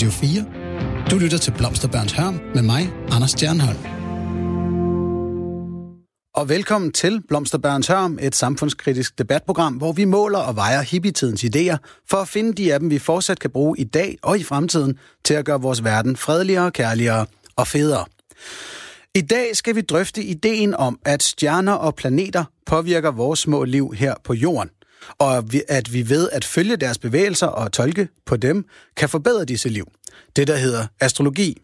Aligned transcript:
Radio 0.00 0.10
4. 0.10 1.10
Du 1.10 1.18
lytter 1.18 1.38
til 1.38 1.50
Blomsterbørns 1.50 2.12
Hørm 2.12 2.40
med 2.54 2.62
mig, 2.62 2.92
Anders 3.10 3.30
Stjernholm. 3.30 3.78
Og 6.34 6.48
velkommen 6.48 6.92
til 6.92 7.22
Blomsterbørns 7.28 7.86
Hørm, 7.86 8.18
et 8.22 8.34
samfundskritisk 8.34 9.18
debatprogram, 9.18 9.74
hvor 9.74 9.92
vi 9.92 10.04
måler 10.04 10.38
og 10.38 10.56
vejer 10.56 10.82
hippietidens 10.82 11.44
idéer 11.44 11.76
for 12.10 12.16
at 12.16 12.28
finde 12.28 12.52
de 12.52 12.74
af 12.74 12.80
dem, 12.80 12.90
vi 12.90 12.98
fortsat 12.98 13.38
kan 13.38 13.50
bruge 13.50 13.78
i 13.78 13.84
dag 13.84 14.18
og 14.22 14.38
i 14.38 14.42
fremtiden 14.42 14.98
til 15.24 15.34
at 15.34 15.44
gøre 15.44 15.60
vores 15.60 15.84
verden 15.84 16.16
fredeligere, 16.16 16.70
kærligere 16.70 17.26
og 17.56 17.66
federe. 17.66 18.04
I 19.14 19.20
dag 19.20 19.56
skal 19.56 19.74
vi 19.74 19.80
drøfte 19.80 20.22
ideen 20.22 20.74
om, 20.74 20.98
at 21.04 21.22
stjerner 21.22 21.72
og 21.72 21.94
planeter 21.94 22.44
påvirker 22.66 23.10
vores 23.10 23.38
små 23.38 23.64
liv 23.64 23.92
her 23.96 24.14
på 24.24 24.34
jorden 24.34 24.70
og 25.18 25.44
at 25.68 25.92
vi 25.92 26.08
ved 26.08 26.28
at 26.32 26.44
følge 26.44 26.76
deres 26.76 26.98
bevægelser 26.98 27.46
og 27.46 27.72
tolke 27.72 28.08
på 28.26 28.36
dem, 28.36 28.64
kan 28.96 29.08
forbedre 29.08 29.44
disse 29.44 29.68
liv. 29.68 29.86
Det, 30.36 30.46
der 30.46 30.56
hedder 30.56 30.86
astrologi. 31.00 31.62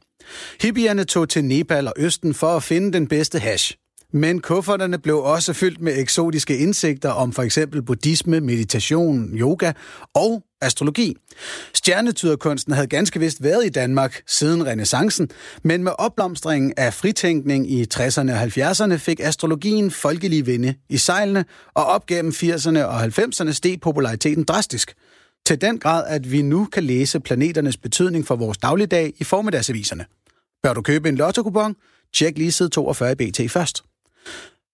Hippierne 0.61 1.05
tog 1.05 1.29
til 1.29 1.45
Nepal 1.45 1.87
og 1.87 1.93
Østen 1.97 2.35
for 2.35 2.57
at 2.57 2.63
finde 2.63 2.93
den 2.93 3.07
bedste 3.07 3.39
hash. 3.39 3.75
Men 4.13 4.41
kufferterne 4.41 4.99
blev 4.99 5.19
også 5.19 5.53
fyldt 5.53 5.81
med 5.81 5.99
eksotiske 5.99 6.59
indsigter 6.59 7.11
om 7.11 7.33
for 7.33 7.43
eksempel 7.43 7.83
buddhisme, 7.83 8.41
meditation, 8.41 9.39
yoga 9.39 9.73
og 10.15 10.43
astrologi. 10.61 11.17
Stjernetyderkunsten 11.75 12.73
havde 12.73 12.87
ganske 12.87 13.21
vist 13.21 13.43
været 13.43 13.67
i 13.67 13.69
Danmark 13.69 14.23
siden 14.27 14.67
renaissancen, 14.67 15.29
men 15.63 15.85
med 15.85 15.93
opblomstringen 15.99 16.73
af 16.77 16.95
fritænkning 16.95 17.71
i 17.71 17.87
60'erne 17.95 18.33
og 18.33 18.43
70'erne 18.43 18.95
fik 18.95 19.21
astrologien 19.21 19.91
folkelige 19.91 20.45
vinde 20.45 20.75
i 20.89 20.97
sejlene, 20.97 21.45
og 21.75 21.87
op 21.87 22.07
gennem 22.07 22.33
80'erne 22.33 22.79
og 22.79 23.05
90'erne 23.05 23.53
steg 23.53 23.81
populariteten 23.81 24.45
drastisk. 24.45 24.95
Til 25.47 25.61
den 25.61 25.79
grad, 25.79 26.05
at 26.07 26.33
vi 26.33 26.43
nu 26.43 26.65
kan 26.73 26.85
læse 26.85 27.21
planeternes 27.21 27.77
betydning 27.77 28.27
for 28.27 28.37
vores 28.37 28.59
dagligdag 28.59 29.13
i 29.19 29.25
formiddagsaviserne. 29.25 30.05
Bør 30.63 30.73
du 30.75 30.83
købe 30.83 31.09
en 31.09 31.17
lotto 31.17 31.75
Tjek 32.15 32.39
lige 32.39 32.53
side 32.53 32.69
42 32.69 33.17
BT 33.17 33.41
først. 33.51 33.83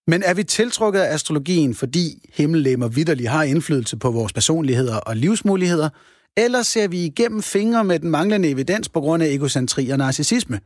Men 0.06 0.22
er 0.22 0.34
vi 0.34 0.44
tiltrukket 0.44 1.00
af 1.00 1.14
astrologien, 1.14 1.74
fordi 1.74 2.30
himmellemmer 2.34 2.88
vidderligt 2.88 3.28
har 3.28 3.42
indflydelse 3.42 3.96
på 3.96 4.10
vores 4.10 4.32
personligheder 4.32 4.96
og 4.96 5.16
livsmuligheder, 5.16 5.88
eller 6.36 6.62
ser 6.62 6.88
vi 6.88 7.04
igennem 7.04 7.42
fingre 7.42 7.84
med 7.84 7.98
den 7.98 8.10
manglende 8.10 8.48
evidens 8.48 8.88
på 8.88 9.00
grund 9.00 9.22
af 9.22 9.28
egocentri 9.28 9.90
og 9.90 9.98
narcissisme? 9.98 10.60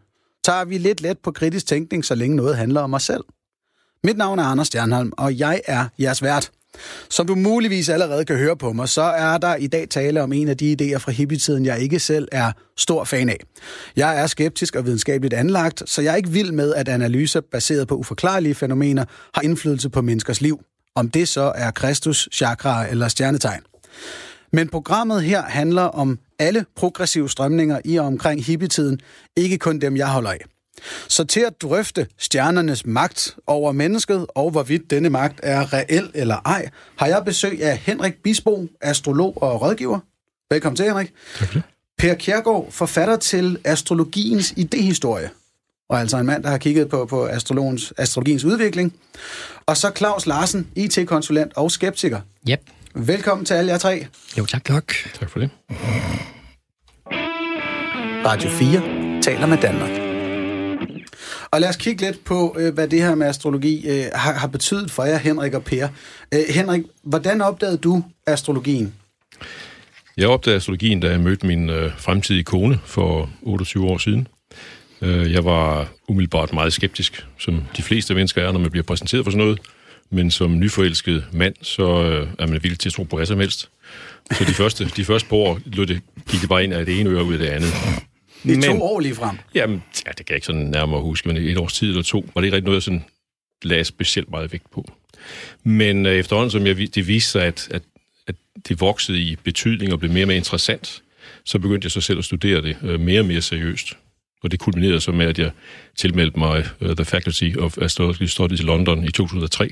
Tager 0.45 0.65
vi 0.65 0.79
lidt 0.79 1.01
let 1.01 1.19
på 1.19 1.31
kritisk 1.31 1.67
tænkning, 1.67 2.05
så 2.05 2.15
længe 2.15 2.37
noget 2.37 2.57
handler 2.57 2.81
om 2.81 2.95
os 2.95 3.03
selv? 3.03 3.25
Mit 4.05 4.17
navn 4.17 4.39
er 4.39 4.45
Anders 4.45 4.67
Stjernholm, 4.67 5.13
og 5.19 5.39
jeg 5.39 5.61
er 5.67 5.89
jeres 5.99 6.23
vært. 6.23 6.51
Som 7.11 7.27
du 7.27 7.35
muligvis 7.35 7.89
allerede 7.89 8.25
kan 8.25 8.37
høre 8.37 8.57
på 8.57 8.73
mig, 8.73 8.89
så 8.89 9.03
er 9.03 9.39
der 9.39 9.55
i 9.55 9.67
dag 9.67 9.89
tale 9.89 10.23
om 10.23 10.33
en 10.33 10.49
af 10.49 10.57
de 10.57 10.77
idéer 10.81 10.99
fra 10.99 11.13
hippietiden, 11.13 11.65
jeg 11.65 11.81
ikke 11.81 12.01
selv 12.01 12.29
er 12.33 12.53
stor 12.77 13.05
fan 13.05 13.29
af. 13.29 13.41
Jeg 13.97 14.21
er 14.23 14.27
skeptisk 14.27 14.77
og 14.77 14.87
videnskabeligt 14.87 15.35
anlagt, 15.35 15.83
så 15.87 16.03
jeg 16.03 16.13
er 16.13 16.17
ikke 16.17 16.31
vild 16.31 16.53
med, 16.53 16.75
at 16.75 16.89
analyser 16.89 17.41
baseret 17.53 17.89
på 17.89 17.95
uforklarlige 17.95 18.55
fænomener 18.55 19.05
har 19.35 19.43
indflydelse 19.43 19.91
på 19.91 20.03
menneskers 20.03 20.41
liv. 20.41 20.61
Om 20.95 21.11
det 21.11 21.29
så 21.29 21.53
er 21.55 21.71
Kristus, 21.71 22.29
chakra 22.33 22.89
eller 22.91 23.09
stjernetegn. 23.09 23.61
Men 24.53 24.69
programmet 24.69 25.23
her 25.23 25.43
handler 25.43 25.83
om 25.83 26.19
alle 26.39 26.65
progressive 26.77 27.31
strømninger 27.31 27.81
i 27.85 27.97
og 27.97 28.07
omkring 28.07 28.45
hippietiden, 28.45 29.01
ikke 29.37 29.59
kun 29.59 29.79
dem, 29.79 29.97
jeg 29.97 30.09
holder 30.09 30.31
af. 30.31 30.56
Så 31.09 31.25
til 31.25 31.41
at 31.41 31.63
drøfte 31.63 32.07
stjernernes 32.19 32.87
magt 32.87 33.37
over 33.47 33.73
mennesket, 33.73 34.27
og 34.29 34.51
hvorvidt 34.51 34.91
denne 34.91 35.11
magt 35.11 35.41
er 35.43 35.73
reel 35.73 36.11
eller 36.15 36.37
ej, 36.45 36.69
har 36.97 37.07
jeg 37.07 37.23
besøg 37.25 37.63
af 37.63 37.77
Henrik 37.77 38.15
Bisbo, 38.23 38.69
astrolog 38.81 39.43
og 39.43 39.63
rådgiver. 39.63 39.99
Velkommen 40.51 40.77
til, 40.77 40.85
Henrik. 40.85 41.13
Tak 41.39 41.49
for 41.49 41.55
det. 41.55 41.63
Per 41.99 42.15
Kjærgaard, 42.15 42.67
forfatter 42.71 43.17
til 43.17 43.59
Astrologiens 43.65 44.55
idehistorie, 44.57 45.31
og 45.89 46.01
altså 46.01 46.17
en 46.17 46.27
mand, 46.27 46.43
der 46.43 46.51
har 46.51 46.59
kigget 46.59 46.89
på, 46.89 47.05
på 47.05 47.27
astrologiens, 47.27 47.93
astrologiens 47.97 48.45
udvikling. 48.45 48.95
Og 49.67 49.77
så 49.77 49.91
Claus 49.97 50.27
Larsen, 50.27 50.69
IT-konsulent 50.75 51.53
og 51.57 51.71
skeptiker. 51.71 52.21
Yep. 52.51 52.61
Velkommen 52.95 53.45
til 53.45 53.55
alle 53.55 53.73
jer 53.73 53.79
tre. 53.79 54.07
Jo, 54.39 54.47
tak. 54.47 54.65
Tak, 54.65 54.93
tak 55.21 55.31
for 55.31 55.39
det. 55.39 55.51
Radio 58.27 58.51
4 58.51 59.23
taler 59.23 59.47
med 59.47 59.59
Danmark. 59.59 60.06
Og 61.51 61.61
lad 61.61 61.69
os 61.69 61.77
kigge 61.77 62.05
lidt 62.05 62.25
på, 62.25 62.57
øh, 62.59 62.75
hvad 62.75 62.89
det 62.89 63.03
her 63.03 63.15
med 63.15 63.27
astrologi 63.27 63.89
øh, 63.89 64.05
har, 64.15 64.33
har 64.33 64.47
betydet 64.49 64.91
for 64.91 65.05
jer, 65.05 65.17
Henrik 65.17 65.55
og 65.55 65.65
Per. 65.65 65.89
Øh, 66.35 66.41
Henrik, 66.49 66.83
hvordan 67.03 67.41
opdagede 67.41 67.77
du 67.77 68.05
astrologien? 68.27 68.95
Jeg 70.17 70.29
opdagede 70.29 70.57
astrologien, 70.57 71.01
da 71.01 71.11
jeg 71.11 71.21
mødte 71.21 71.47
min 71.47 71.71
øh, 71.71 71.93
fremtidige 71.99 72.45
kone 72.45 72.81
for 72.85 73.31
28 73.43 73.87
år 73.87 73.99
siden. 73.99 74.29
Øh, 75.03 75.33
jeg 75.33 75.45
var 75.45 75.89
umiddelbart 76.09 76.53
meget 76.53 76.73
skeptisk, 76.73 77.27
som 77.39 77.63
de 77.77 77.83
fleste 77.83 78.15
mennesker 78.15 78.43
er, 78.43 78.53
når 78.53 78.61
man 78.61 78.71
bliver 78.71 78.85
præsenteret 78.85 79.25
for 79.25 79.31
sådan 79.31 79.45
noget. 79.45 79.61
Men 80.11 80.31
som 80.31 80.59
nyforelsket 80.59 81.25
mand, 81.33 81.55
så 81.63 82.03
øh, 82.03 82.29
er 82.39 82.47
man 82.47 82.63
villig 82.63 82.79
til 82.79 82.89
at 82.89 82.93
tro 82.93 83.03
på 83.03 83.17
hvad 83.17 83.27
som 83.27 83.41
helst. 83.41 83.69
Så 84.33 84.45
de 84.45 84.55
første, 84.55 84.85
de 84.97 85.05
første 85.05 85.29
par 85.29 85.37
år 85.37 85.59
det, 85.77 86.01
gik 86.31 86.41
det 86.41 86.49
bare 86.49 86.65
ind 86.65 86.73
af 86.73 86.87
det 86.87 87.01
ene 87.01 87.11
øre 87.11 87.25
ud 87.25 87.33
af 87.33 87.39
det 87.39 87.47
andet. 87.47 87.73
I 88.45 88.49
men, 88.49 88.63
to 88.63 88.83
år 88.83 89.01
lige 89.01 89.15
frem? 89.15 89.39
Jamen, 89.55 89.83
ja, 90.07 90.11
det 90.11 90.27
kan 90.27 90.33
jeg 90.33 90.37
ikke 90.37 90.47
sådan 90.47 90.63
nærmere 90.63 91.01
huske, 91.01 91.29
men 91.29 91.37
et 91.37 91.59
års 91.59 91.73
tid 91.73 91.89
eller 91.89 92.03
to, 92.03 92.29
var 92.35 92.41
det 92.41 92.47
ikke 92.47 92.57
rigtig 92.57 92.65
noget, 92.65 92.77
jeg 92.77 92.83
sådan 92.83 93.05
lagde 93.63 93.85
specielt 93.85 94.31
meget 94.31 94.53
vægt 94.53 94.71
på. 94.71 94.93
Men 95.65 96.07
øh, 96.07 96.17
efterhånden, 96.17 96.51
som 96.51 96.67
jeg, 96.67 96.77
det 96.95 97.09
viste 97.09 97.31
sig, 97.31 97.43
at, 97.43 97.69
at, 97.71 97.83
at 98.27 98.35
det 98.69 98.81
voksede 98.81 99.21
i 99.21 99.37
betydning 99.45 99.93
og 99.93 99.99
blev 99.99 100.13
mere 100.13 100.25
og 100.25 100.29
mere 100.29 100.37
interessant, 100.37 101.03
så 101.45 101.59
begyndte 101.59 101.87
jeg 101.87 101.91
så 101.91 102.01
selv 102.01 102.19
at 102.19 102.25
studere 102.25 102.63
det 102.63 102.77
øh, 102.83 103.01
mere 103.01 103.21
og 103.21 103.27
mere 103.27 103.43
seriøst. 103.43 103.97
Og 104.43 104.51
det 104.51 104.61
kulminerede 104.61 105.01
så 105.01 105.13
med, 105.13 105.27
at 105.27 105.39
jeg 105.39 105.51
tilmeldte 105.97 106.39
mig 106.39 106.65
uh, 106.81 106.97
The 106.97 107.05
Faculty 107.05 107.57
of 107.59 107.79
Astrology 107.79 108.23
Studies 108.23 108.61
i 108.61 108.63
London 108.63 109.05
i 109.05 109.11
2003, 109.11 109.71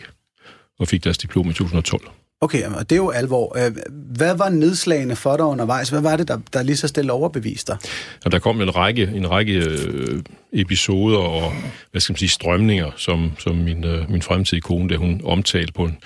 og 0.78 0.88
fik 0.88 1.04
deres 1.04 1.18
diplom 1.18 1.50
i 1.50 1.52
2012. 1.52 2.08
Okay, 2.44 2.64
og 2.64 2.90
det 2.90 2.96
er 2.96 3.02
jo 3.02 3.10
alvor. 3.10 3.58
Øh, 3.58 3.72
hvad 4.16 4.36
var 4.36 4.48
nedslagene 4.48 5.16
for 5.16 5.36
dig 5.36 5.46
undervejs? 5.46 5.88
Hvad 5.88 6.00
var 6.00 6.16
det, 6.16 6.28
der, 6.28 6.38
der 6.52 6.62
lige 6.62 6.76
så 6.76 6.88
stille 6.88 7.12
overbeviste 7.12 7.72
dig? 7.72 7.78
Ja, 8.24 8.30
der 8.30 8.38
kom 8.38 8.60
en 8.60 8.76
række, 8.76 9.10
en 9.14 9.30
række 9.30 9.52
øh, 9.52 10.22
episoder 10.52 11.18
og 11.18 11.52
hvad 11.90 12.00
skal 12.00 12.12
man 12.12 12.18
sige, 12.18 12.28
strømninger, 12.28 12.90
som, 12.96 13.32
som 13.38 13.56
min, 13.56 13.84
øh, 13.84 14.10
min 14.10 14.22
fremtidige 14.22 14.60
kone, 14.60 14.88
der 14.88 14.96
hun 14.96 15.20
omtalte 15.24 15.72
på 15.72 15.84
en, 15.84 15.98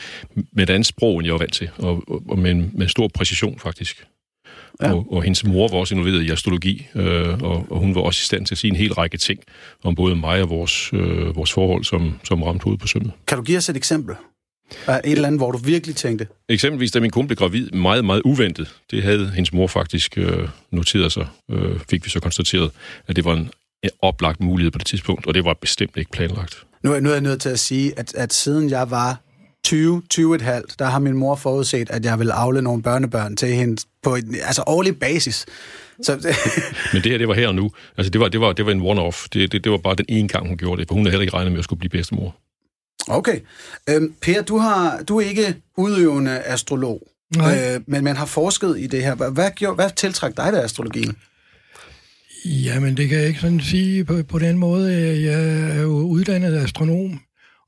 med 0.53 0.63
et 0.63 0.71
andet 0.71 0.87
sprog, 0.87 1.19
end 1.19 1.27
jeg 1.27 1.33
var 1.33 1.39
vant 1.39 1.53
til, 1.53 1.71
og, 1.79 2.05
og 2.29 2.39
med, 2.39 2.51
en, 2.51 2.71
med 2.75 2.89
stor 2.89 3.09
præcision 3.09 3.59
faktisk. 3.59 4.07
Ja. 4.83 4.93
Og, 4.93 5.13
og 5.13 5.23
hendes 5.23 5.45
mor 5.45 5.69
var 5.69 5.79
også 5.79 5.95
involveret 5.95 6.23
i 6.23 6.31
astrologi, 6.31 6.87
øh, 6.95 7.43
og, 7.43 7.67
og 7.71 7.79
hun 7.81 7.95
var 7.95 8.01
også 8.01 8.21
i 8.23 8.25
stand 8.25 8.47
til 8.47 8.55
at 8.55 8.59
sige 8.59 8.71
en 8.71 8.77
hel 8.77 8.93
række 8.93 9.17
ting 9.17 9.41
om 9.85 9.95
både 9.95 10.17
mig 10.17 10.43
og 10.43 10.51
vores, 10.51 10.91
øh, 10.93 11.37
vores 11.37 11.53
forhold, 11.53 11.85
som, 11.85 12.15
som 12.25 12.43
ramte 12.43 12.65
hovedet 12.65 12.81
på 12.81 12.87
sømmet. 12.87 13.13
Kan 13.27 13.39
du 13.39 13.45
give 13.45 13.59
os 13.59 13.69
et 13.69 13.77
eksempel? 13.77 14.15
Et 14.89 15.01
eller 15.05 15.27
andet, 15.27 15.41
hvor 15.41 15.51
du 15.51 15.59
virkelig 15.59 15.97
tænkte? 15.97 16.27
Eksempelvis, 16.49 16.91
da 16.91 17.01
min 17.01 17.11
kone 17.11 17.29
blev 17.29 17.37
gravid, 17.37 17.71
meget, 17.71 18.05
meget 18.05 18.23
uventet. 18.25 18.75
Det 18.91 19.03
havde 19.03 19.31
hendes 19.31 19.53
mor 19.53 19.67
faktisk 19.67 20.19
øh, 20.19 20.49
noteret 20.71 21.13
sig, 21.13 21.27
øh, 21.51 21.81
fik 21.91 22.05
vi 22.05 22.11
så 22.11 22.21
konstateret, 22.21 22.71
at 23.07 23.17
det 23.17 23.25
var 23.25 23.35
en 23.35 23.51
oplagt 24.03 24.41
mulighed 24.41 24.71
på 24.71 24.79
det 24.79 24.87
tidspunkt, 24.87 25.27
og 25.27 25.35
det 25.35 25.45
var 25.45 25.55
bestemt 25.55 25.97
ikke 25.97 26.11
planlagt. 26.11 26.65
Nu 26.83 26.93
er, 26.93 27.01
nu 27.01 27.09
er 27.09 27.13
jeg 27.13 27.23
nødt 27.23 27.41
til 27.41 27.49
at 27.49 27.59
sige, 27.59 27.99
at, 27.99 28.15
at 28.15 28.33
siden 28.33 28.71
jeg 28.71 28.91
var 28.91 29.21
20, 29.65 30.03
20 30.11 30.35
et 30.35 30.43
halvt, 30.43 30.79
der 30.79 30.85
har 30.85 30.99
min 30.99 31.15
mor 31.15 31.35
forudset, 31.35 31.91
at 31.91 32.05
jeg 32.05 32.19
vil 32.19 32.31
afle 32.31 32.63
nogle 32.63 32.83
børnebørn 32.83 33.37
til 33.37 33.49
hende 33.49 33.83
på 34.03 34.15
en 34.15 34.35
altså 34.35 34.65
årlig 34.67 34.99
basis. 34.99 35.47
Så, 36.03 36.13
Men 36.93 37.03
det 37.03 37.11
her, 37.11 37.19
det 37.19 37.29
var 37.29 37.35
her 37.35 37.49
og 37.49 37.55
nu. 37.55 37.71
Altså, 37.97 38.11
det 38.11 38.21
var, 38.21 38.29
det 38.29 38.41
var, 38.41 38.53
det 38.53 38.67
var 38.67 38.73
en 38.73 38.81
one-off. 38.81 39.27
Det, 39.33 39.53
det, 39.53 39.65
det 39.65 39.73
var 39.73 39.79
bare 39.79 39.95
den 39.95 40.05
ene 40.09 40.29
gang, 40.29 40.49
hun 40.49 40.57
gjorde 40.57 40.81
det, 40.81 40.89
for 40.89 40.95
hun 40.95 41.05
havde 41.05 41.11
heller 41.11 41.23
ikke 41.23 41.35
regnet 41.37 41.53
med 41.53 41.59
at 41.59 41.65
skulle 41.65 41.79
blive 41.79 41.91
bedstemor. 41.91 42.37
Okay. 43.09 43.41
Øhm, 43.91 44.15
per, 44.23 44.43
du, 44.43 44.59
har, 44.59 45.03
du 45.03 45.17
er 45.21 45.27
ikke 45.27 45.57
udøvende 45.77 46.41
astrolog, 46.41 47.03
øh, 47.37 47.81
men 47.87 48.05
man 48.05 48.17
har 48.17 48.27
forsket 48.27 48.79
i 48.79 48.87
det 48.87 49.03
her. 49.03 49.15
Hvad, 49.15 49.31
hvad, 49.31 49.75
hvad 49.75 49.91
tiltræk 49.97 50.37
dig 50.37 50.53
ved 50.53 50.59
astrologien? 50.59 51.17
Jamen, 52.45 52.97
det 52.97 53.09
kan 53.09 53.19
jeg 53.19 53.29
ikke 53.29 53.41
sådan 53.41 53.61
sige 53.61 54.05
på, 54.05 54.23
på 54.23 54.39
den 54.39 54.59
måde. 54.59 54.93
Jeg 55.23 55.69
er 55.77 55.83
jo 55.83 55.89
uddannet 55.89 56.57
astronom, 56.57 57.21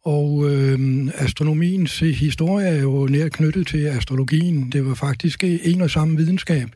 og 0.04 0.50
øh, 0.50 1.08
astronomiens 1.14 1.98
historie 1.98 2.66
er 2.66 2.80
jo 2.80 3.06
nær 3.06 3.28
knyttet 3.28 3.66
til 3.66 3.86
astrologien. 3.86 4.72
Det 4.72 4.86
var 4.86 4.94
faktisk 4.94 5.44
en 5.44 5.80
og 5.80 5.90
samme 5.90 6.16
videnskab 6.16 6.68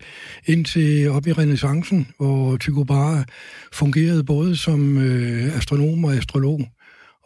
indtil 0.47 1.11
op 1.11 1.27
i 1.27 1.33
renaissancen, 1.33 2.09
hvor 2.19 2.57
Tycho 2.57 2.85
Brahe 2.85 3.25
fungerede 3.73 4.25
både 4.25 4.57
som 4.57 4.99
øh, 4.99 5.57
astronom 5.57 6.05
og 6.05 6.15
astrolog. 6.15 6.61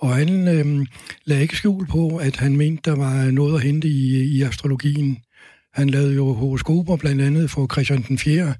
Og 0.00 0.15
han 0.15 0.49
øh, 0.49 0.87
lagde 1.25 1.43
ikke 1.43 1.56
skjul 1.56 1.87
på, 1.87 2.17
at 2.17 2.37
han 2.37 2.56
mente, 2.56 2.91
der 2.91 2.97
var 2.97 3.31
noget 3.31 3.55
at 3.55 3.62
hente 3.62 3.89
i, 3.89 4.23
i 4.23 4.43
astrologien. 4.43 5.19
Han 5.75 5.91
lavede 5.91 6.15
jo 6.15 6.33
horoskoper 6.33 6.97
blandt 6.97 7.23
andet 7.23 7.50
for 7.50 7.67
Christian 7.73 8.05
den 8.09 8.19
4., 8.19 8.55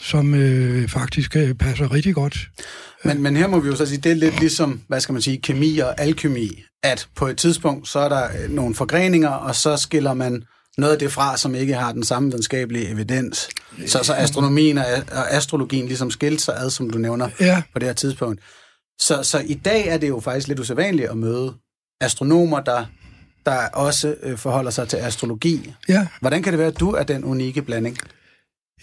som 0.00 0.34
øh, 0.34 0.88
faktisk 0.88 1.36
øh, 1.36 1.54
passer 1.54 1.92
rigtig 1.92 2.14
godt. 2.14 2.38
Men, 3.04 3.22
men 3.22 3.36
her 3.36 3.46
må 3.46 3.60
vi 3.60 3.68
jo 3.68 3.76
så 3.76 3.86
sige, 3.86 3.98
det 3.98 4.12
er 4.12 4.16
lidt 4.16 4.40
ligesom, 4.40 4.80
hvad 4.88 5.00
skal 5.00 5.12
man 5.12 5.22
sige, 5.22 5.38
kemi 5.38 5.78
og 5.78 6.00
alkemi, 6.00 6.62
at 6.82 7.08
på 7.16 7.26
et 7.26 7.36
tidspunkt, 7.36 7.88
så 7.88 7.98
er 7.98 8.08
der 8.08 8.24
øh, 8.44 8.50
nogle 8.50 8.74
forgreninger, 8.74 9.28
og 9.28 9.54
så 9.54 9.76
skiller 9.76 10.14
man 10.14 10.42
noget 10.78 10.92
af 10.92 10.98
det 10.98 11.12
fra, 11.12 11.36
som 11.36 11.54
ikke 11.54 11.74
har 11.74 11.92
den 11.92 12.04
samme 12.04 12.28
videnskabelige 12.28 12.88
evidens. 12.88 13.48
Så, 13.86 13.98
så 14.02 14.14
astronomien 14.14 14.78
og, 14.78 14.84
og 15.12 15.32
astrologien 15.32 15.86
ligesom 15.86 16.10
skilte 16.10 16.44
sig 16.44 16.54
ad, 16.56 16.70
som 16.70 16.90
du 16.90 16.98
nævner 16.98 17.28
Ja, 17.40 17.62
på 17.72 17.78
det 17.78 17.88
her 17.88 17.94
tidspunkt. 17.94 18.40
Så, 19.06 19.22
så 19.22 19.42
i 19.46 19.54
dag 19.54 19.88
er 19.88 19.98
det 19.98 20.08
jo 20.08 20.20
faktisk 20.20 20.48
lidt 20.48 20.58
usædvanligt 20.60 21.10
at 21.10 21.16
møde 21.16 21.54
astronomer, 22.00 22.60
der, 22.60 22.84
der 23.46 23.68
også 23.72 24.14
øh, 24.22 24.38
forholder 24.38 24.70
sig 24.70 24.88
til 24.88 24.96
astrologi. 24.96 25.72
ja. 25.88 26.06
Hvordan 26.20 26.42
kan 26.42 26.52
det 26.52 26.58
være, 26.58 26.68
at 26.68 26.80
du 26.80 26.90
er 26.90 27.02
den 27.02 27.24
unikke 27.24 27.62
blanding? 27.62 27.98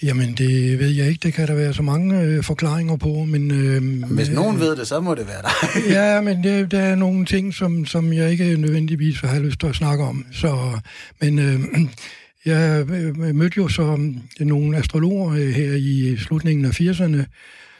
Jamen, 0.04 0.34
det 0.34 0.80
ved 0.80 0.90
jeg 0.90 1.08
ikke. 1.08 1.20
Det 1.24 1.34
kan 1.34 1.48
der 1.48 1.56
være 1.56 1.74
så 1.74 1.82
mange 1.82 2.22
øh, 2.22 2.44
forklaringer 2.44 2.98
på, 2.98 3.10
men... 3.10 3.52
Øh, 3.52 4.12
Hvis 4.14 4.30
nogen 4.30 4.60
ved 4.60 4.76
det, 4.76 4.88
så 4.88 5.00
må 5.00 5.16
det 5.16 5.28
være 5.28 5.42
dig. 5.42 5.52
Ja, 5.96 6.22
men 6.22 6.44
det, 6.44 6.72
der 6.72 6.80
er 6.80 6.96
nogle 6.96 7.26
ting, 7.26 7.54
som, 7.54 7.86
som 7.86 8.14
jeg 8.14 8.32
ikke 8.32 8.58
nødvendigvis 8.58 9.20
har 9.20 9.40
lyst 9.40 9.60
til 9.60 9.68
at 9.68 9.76
snakke 9.76 10.04
om. 10.04 10.26
Så, 10.32 10.80
men 11.22 11.40
øh, 11.40 11.60
jeg 12.46 12.86
øh, 12.90 13.36
mødte 13.36 13.58
jo 13.58 13.68
så 13.68 14.14
nogle 14.40 14.78
astrologer 14.78 15.32
øh, 15.34 15.50
her 15.50 15.74
i 15.74 16.18
slutningen 16.18 16.66
af 16.66 16.82
80'erne, 16.82 17.24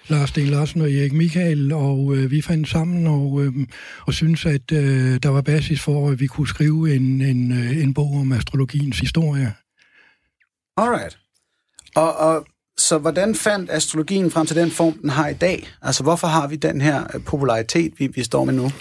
Lars 0.10 0.30
Sten 0.30 0.48
Larsen 0.48 0.82
og 0.82 0.92
Erik 0.92 1.14
Michael, 1.14 1.74
og 1.74 2.16
øh, 2.16 2.32
vi 2.32 2.42
fandt 2.42 2.70
sammen 2.70 3.08
og, 3.08 3.42
øh, 3.44 3.54
og 4.06 4.14
syntes, 4.14 4.46
at 4.46 4.72
øh, 4.72 5.20
der 5.24 5.30
var 5.30 5.42
basis 5.42 5.82
for, 5.82 6.12
at 6.12 6.20
vi 6.20 6.28
kunne 6.28 6.48
skrive 6.48 6.96
en, 6.96 7.22
en, 7.22 7.52
øh, 7.52 7.84
en 7.84 7.94
bog 7.94 8.14
om 8.14 8.32
astrologiens 8.32 9.00
historie. 9.00 9.54
Alright. 10.78 11.18
Og, 11.96 12.18
og 12.18 12.46
så 12.78 12.98
hvordan 12.98 13.36
fandt 13.36 13.72
astrologien 13.72 14.32
frem 14.32 14.46
til 14.46 14.56
den 14.56 14.72
form, 14.72 14.94
den 14.94 15.10
har 15.10 15.28
i 15.28 15.34
dag? 15.34 15.68
Altså, 15.82 16.04
hvorfor 16.04 16.28
har 16.28 16.48
vi 16.48 16.56
den 16.56 16.82
her 16.82 17.04
øh, 17.16 17.24
popularitet, 17.24 17.94
vi, 17.98 18.08
vi 18.08 18.24
står 18.24 18.46
med 18.46 18.54
nu? 18.54 18.72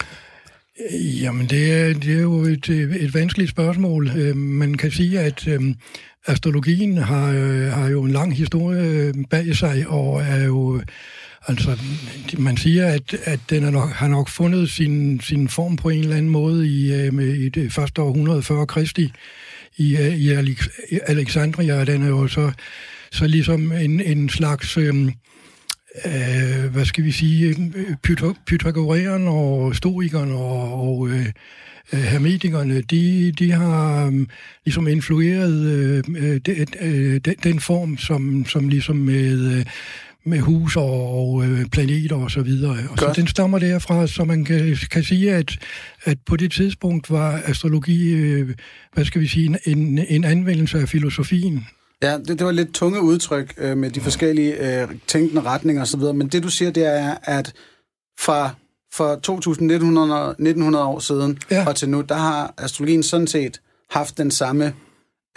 Jamen, 1.21 1.47
det 1.47 1.73
er, 1.73 1.93
det 1.93 2.17
er 2.17 2.21
jo 2.21 2.41
et, 2.41 2.69
et 2.69 3.13
vanskeligt 3.13 3.49
spørgsmål. 3.49 4.09
Øh, 4.17 4.35
Man 4.35 4.73
kan 4.73 4.91
sige, 4.91 5.19
at 5.19 5.47
øh, 5.47 5.61
astrologien 6.27 6.97
har, 6.97 7.31
øh, 7.31 7.71
har 7.71 7.89
jo 7.89 8.03
en 8.03 8.11
lang 8.11 8.35
historie 8.35 8.83
øh, 8.83 9.13
bag 9.29 9.55
sig, 9.55 9.85
og 9.87 10.21
er 10.21 10.45
jo... 10.45 10.81
Altså, 11.47 11.79
man 12.37 12.57
siger, 12.57 12.87
at, 12.87 13.13
at 13.23 13.39
den 13.49 13.63
er 13.63 13.69
nok, 13.69 13.89
har 13.89 14.07
nok 14.07 14.29
fundet 14.29 14.69
sin, 14.69 15.19
sin 15.21 15.49
form 15.49 15.75
på 15.75 15.89
en 15.89 15.99
eller 15.99 16.15
anden 16.15 16.31
måde 16.31 16.67
i, 16.67 16.93
øh, 16.93 17.13
med, 17.13 17.27
i 17.27 17.49
det 17.49 17.73
første 17.73 18.01
århundrede 18.01 18.43
før 18.43 18.65
Kristi 18.65 19.13
i, 19.77 19.97
øh, 19.97 20.15
i 20.17 20.33
Alex- 20.33 20.87
i 20.91 20.99
Alexandria. 21.07 21.85
Den 21.85 22.03
er 22.03 22.07
jo 22.07 22.27
så, 22.27 22.51
så 23.11 23.27
ligesom 23.27 23.71
en, 23.71 24.01
en 24.01 24.29
slags... 24.29 24.77
Øh, 24.77 25.11
øh, 26.05 26.71
hvad 26.71 26.85
skal 26.85 27.03
vi 27.03 27.11
sige, 27.11 27.73
pythagoræeren 28.47 29.27
og 29.27 29.75
stoikerne 29.75 30.33
og, 30.33 30.73
og 30.73 31.09
øh, 31.09 31.25
øh, 31.93 31.99
hermetikerne, 31.99 32.81
de, 32.81 33.31
de 33.31 33.51
har 33.51 34.05
øh, 34.05 34.27
ligesom 34.65 34.87
influeret 34.87 35.65
øh, 35.65 36.03
øh, 36.17 36.37
de, 36.45 36.65
øh, 36.81 37.21
den, 37.25 37.35
den 37.43 37.59
form, 37.59 37.97
som, 37.97 38.45
som 38.45 38.69
ligesom 38.69 38.95
med, 38.95 39.57
øh, 39.57 39.65
med 40.25 40.39
hus 40.39 40.75
og, 40.75 41.19
og 41.19 41.45
øh, 41.45 41.65
planeter 41.65 42.15
og 42.15 42.31
så 42.31 42.41
videre. 42.41 42.77
Og 42.89 42.97
så 42.97 43.13
den 43.15 43.27
stammer 43.27 43.59
derfra, 43.59 44.07
så 44.07 44.23
man 44.23 44.45
kan, 44.45 44.77
kan 44.91 45.03
sige, 45.03 45.33
at, 45.33 45.51
at 46.03 46.17
på 46.25 46.35
det 46.35 46.51
tidspunkt 46.51 47.09
var 47.09 47.41
astrologi, 47.45 48.09
øh, 48.13 48.55
hvad 48.93 49.05
skal 49.05 49.21
vi 49.21 49.27
sige, 49.27 49.59
en, 49.65 49.99
en 50.09 50.23
anvendelse 50.23 50.79
af 50.79 50.89
filosofien. 50.89 51.67
Ja, 52.03 52.17
det, 52.17 52.27
det 52.27 52.45
var 52.45 52.51
lidt 52.51 52.73
tunge 52.73 53.01
udtryk 53.01 53.53
øh, 53.57 53.77
med 53.77 53.89
de 53.89 54.01
forskellige 54.01 54.81
øh, 54.81 54.87
tænkende 55.07 55.41
retninger 55.41 55.81
osv., 55.81 55.99
men 55.99 56.27
det 56.27 56.43
du 56.43 56.49
siger, 56.49 56.71
det 56.71 56.85
er, 56.85 57.15
at 57.23 57.53
fra, 58.19 58.49
fra 58.93 59.19
2100, 59.19 60.29
1900 60.29 60.85
år 60.85 60.99
siden 60.99 61.37
Ja. 61.51 61.67
og 61.67 61.75
til 61.75 61.89
nu, 61.89 62.01
der 62.01 62.15
har 62.15 62.53
astrologien 62.57 63.03
sådan 63.03 63.27
set 63.27 63.61
haft 63.89 64.17
den 64.17 64.31
samme 64.31 64.73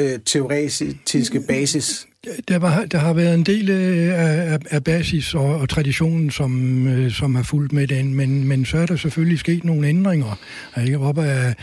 øh, 0.00 0.19
teoretiske 0.26 1.40
basis. 1.49 2.06
Der, 2.49 2.59
var, 2.59 2.85
der 2.85 2.99
har 2.99 3.13
været 3.13 3.35
en 3.35 3.43
del 3.43 3.71
øh, 3.71 4.09
af, 4.09 4.53
af- 4.53 4.59
af 4.71 4.85
basis 4.85 5.35
og, 5.35 5.45
og 5.45 5.69
traditionen, 5.69 6.31
som, 6.31 6.87
øh, 6.89 7.11
som 7.13 7.35
har 7.35 7.43
fulgt 7.43 7.73
med 7.73 7.87
den, 7.89 8.15
men, 8.15 8.49
men 8.49 8.65
så 8.65 8.79
er 8.79 8.87
der 8.87 8.97
selvfølgelig 8.97 9.39
sket 9.39 9.65
nogle 9.65 9.89
ændringer. 9.89 10.39
Ikke? 10.85 10.99
Op 10.99 11.19
af, 11.19 11.55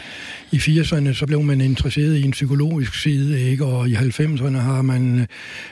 I 0.51 0.55
80'erne 0.57 1.13
så 1.13 1.25
blev 1.27 1.43
man 1.43 1.61
interesseret 1.61 2.15
i 2.17 2.21
en 2.23 2.31
psykologisk 2.31 3.01
side, 3.01 3.41
ikke? 3.41 3.65
og 3.65 3.89
i 3.89 3.93
90'erne 3.95 4.57
har 4.57 4.81
man 4.81 5.19
øh, 5.19 5.25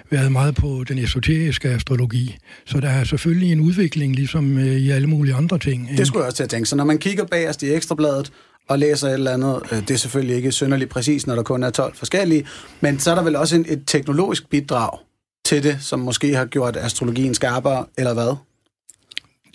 været 0.09 0.31
meget 0.31 0.55
på 0.55 0.83
den 0.87 0.97
esoteriske 0.97 1.69
astrologi. 1.69 2.37
Så 2.65 2.79
der 2.79 2.89
er 2.89 3.03
selvfølgelig 3.03 3.51
en 3.51 3.59
udvikling, 3.59 4.15
ligesom 4.15 4.59
i 4.59 4.89
alle 4.89 5.07
mulige 5.07 5.35
andre 5.35 5.59
ting. 5.59 5.81
ikke? 5.89 5.97
Det 5.99 6.07
skulle 6.07 6.21
jeg 6.21 6.25
også 6.27 6.35
til 6.37 6.43
at 6.43 6.49
tænke. 6.49 6.69
Så 6.69 6.75
når 6.75 6.85
man 6.85 6.97
kigger 6.97 7.25
bagerst 7.25 7.63
i 7.63 7.73
ekstrabladet 7.73 8.31
og 8.67 8.79
læser 8.79 9.07
et 9.07 9.13
eller 9.13 9.31
andet, 9.31 9.61
øh, 9.71 9.79
det 9.79 9.91
er 9.91 9.97
selvfølgelig 9.97 10.35
ikke 10.35 10.51
synderligt 10.51 10.89
præcis, 10.89 11.27
når 11.27 11.35
der 11.35 11.43
kun 11.43 11.63
er 11.63 11.69
12 11.69 11.95
forskellige, 11.95 12.47
men 12.81 12.99
så 12.99 13.11
er 13.11 13.15
der 13.15 13.23
vel 13.23 13.35
også 13.35 13.55
en, 13.55 13.65
et 13.69 13.83
teknologisk 13.87 14.49
bidrag 14.49 14.99
til 15.45 15.63
det, 15.63 15.77
som 15.81 15.99
måske 15.99 16.35
har 16.35 16.45
gjort 16.45 16.77
astrologien 16.77 17.33
skarpere, 17.33 17.85
eller 17.97 18.13
hvad? 18.13 18.35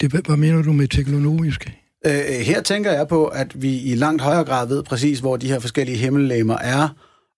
Det, 0.00 0.12
hvad 0.26 0.36
mener 0.36 0.62
du 0.62 0.72
med 0.72 0.88
teknologisk? 0.88 1.72
Øh, 2.06 2.12
her 2.22 2.62
tænker 2.62 2.92
jeg 2.92 3.08
på, 3.08 3.26
at 3.26 3.62
vi 3.62 3.78
i 3.78 3.94
langt 3.94 4.22
højere 4.22 4.44
grad 4.44 4.68
ved 4.68 4.82
præcis, 4.82 5.18
hvor 5.18 5.36
de 5.36 5.48
her 5.48 5.58
forskellige 5.58 5.98
himmellegemer 5.98 6.56
er, 6.58 6.88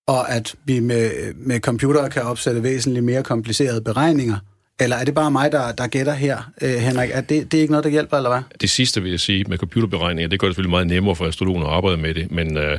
og 0.06 0.32
at 0.32 0.54
vi 0.64 0.80
med, 0.80 1.34
med 1.36 1.60
computere 1.60 2.10
kan 2.10 2.22
opsætte 2.22 2.62
væsentligt 2.62 3.04
mere 3.04 3.22
komplicerede 3.22 3.80
beregninger. 3.80 4.36
Eller 4.80 4.96
er 4.96 5.04
det 5.04 5.14
bare 5.14 5.30
mig, 5.30 5.52
der, 5.52 5.72
der 5.72 5.86
gætter 5.86 6.14
her, 6.14 6.50
øh, 6.62 6.70
Henrik? 6.74 7.10
Er 7.12 7.20
det, 7.20 7.52
det 7.52 7.58
er 7.58 7.60
ikke 7.60 7.72
noget, 7.72 7.84
der 7.84 7.90
hjælper, 7.90 8.16
eller 8.16 8.30
hvad? 8.30 8.42
Det 8.60 8.70
sidste 8.70 9.02
vil 9.02 9.10
jeg 9.10 9.20
sige 9.20 9.44
med 9.48 9.58
computerberegninger, 9.58 10.28
det 10.28 10.40
gør 10.40 10.46
det 10.46 10.54
selvfølgelig 10.54 10.70
meget 10.70 10.86
nemmere 10.86 11.16
for 11.16 11.26
astrologen 11.26 11.62
at 11.62 11.68
arbejde 11.68 11.96
med 11.96 12.14
det, 12.14 12.30
men 12.30 12.56
øh, 12.56 12.78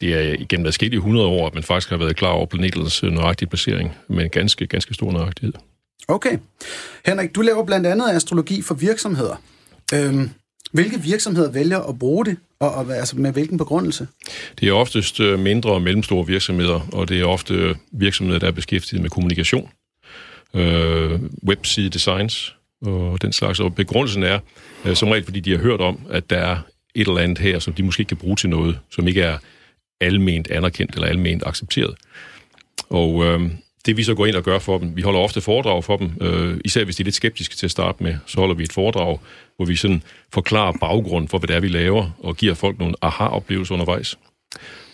det 0.00 0.14
er 0.14 0.36
igennem 0.38 0.66
adskillige 0.66 0.98
100 0.98 1.26
år, 1.26 1.46
at 1.46 1.54
man 1.54 1.62
faktisk 1.62 1.90
har 1.90 1.96
været 1.96 2.16
klar 2.16 2.28
over 2.28 2.46
planeternes 2.46 3.04
øh, 3.04 3.12
nøjagtige 3.12 3.48
placering 3.48 3.92
med 4.08 4.24
en 4.24 4.30
ganske, 4.30 4.66
ganske 4.66 4.94
stor 4.94 5.12
nøjagtighed. 5.12 5.52
Okay. 6.08 6.38
Henrik, 7.06 7.34
du 7.34 7.40
laver 7.40 7.64
blandt 7.64 7.86
andet 7.86 8.10
astrologi 8.10 8.62
for 8.62 8.74
virksomheder. 8.74 9.42
Øhm, 9.94 10.30
hvilke 10.72 11.00
virksomheder 11.00 11.50
vælger 11.50 11.80
at 11.80 11.98
bruge 11.98 12.24
det, 12.24 12.36
og, 12.60 12.74
og 12.74 12.96
altså 12.96 13.16
med 13.16 13.32
hvilken 13.32 13.58
begrundelse? 13.58 14.08
Det 14.60 14.68
er 14.68 14.72
oftest 14.72 15.20
øh, 15.20 15.38
mindre 15.38 15.70
og 15.70 15.82
mellemstore 15.82 16.26
virksomheder, 16.26 16.88
og 16.92 17.08
det 17.08 17.20
er 17.20 17.24
ofte 17.24 17.76
virksomheder, 17.92 18.38
der 18.38 18.46
er 18.46 18.52
beskæftiget 18.52 19.02
med 19.02 19.10
kommunikation, 19.10 19.70
øh, 20.54 21.20
webside 21.48 21.88
designs 21.88 22.54
og 22.86 23.22
den 23.22 23.32
slags. 23.32 23.60
Og 23.60 23.74
begrundelsen 23.74 24.22
er 24.22 24.38
øh, 24.84 24.96
som 24.96 25.08
regel, 25.08 25.24
fordi 25.24 25.40
de 25.40 25.50
har 25.50 25.58
hørt 25.58 25.80
om, 25.80 26.00
at 26.10 26.30
der 26.30 26.38
er 26.38 26.56
et 26.94 27.08
eller 27.08 27.20
andet 27.20 27.38
her, 27.38 27.58
som 27.58 27.74
de 27.74 27.82
måske 27.82 28.04
kan 28.04 28.16
bruge 28.16 28.36
til 28.36 28.50
noget, 28.50 28.78
som 28.90 29.08
ikke 29.08 29.22
er 29.22 29.38
alment 30.00 30.50
anerkendt 30.50 30.94
eller 30.94 31.08
alment 31.08 31.42
accepteret. 31.46 31.94
Og 32.90 33.24
øh, 33.24 33.50
det 33.86 33.96
vi 33.96 34.02
så 34.02 34.14
går 34.14 34.26
ind 34.26 34.36
og 34.36 34.42
gør 34.42 34.58
for 34.58 34.78
dem, 34.78 34.96
vi 34.96 35.02
holder 35.02 35.20
ofte 35.20 35.40
foredrag 35.40 35.84
for 35.84 35.96
dem, 35.96 36.10
øh, 36.20 36.60
især 36.64 36.84
hvis 36.84 36.96
de 36.96 37.02
er 37.02 37.04
lidt 37.04 37.14
skeptiske 37.14 37.56
til 37.56 37.66
at 37.66 37.70
starte 37.70 38.02
med, 38.02 38.16
så 38.26 38.40
holder 38.40 38.54
vi 38.54 38.62
et 38.62 38.72
foredrag, 38.72 39.18
hvor 39.56 39.64
vi 39.66 39.76
sådan 39.76 40.02
forklarer 40.32 40.72
baggrunden 40.80 41.28
for, 41.28 41.38
hvad 41.38 41.48
det 41.48 41.56
er, 41.56 41.60
vi 41.60 41.68
laver, 41.68 42.10
og 42.18 42.36
giver 42.36 42.54
folk 42.54 42.78
nogle 42.78 42.94
aha-oplevelser 43.02 43.74
undervejs. 43.74 44.18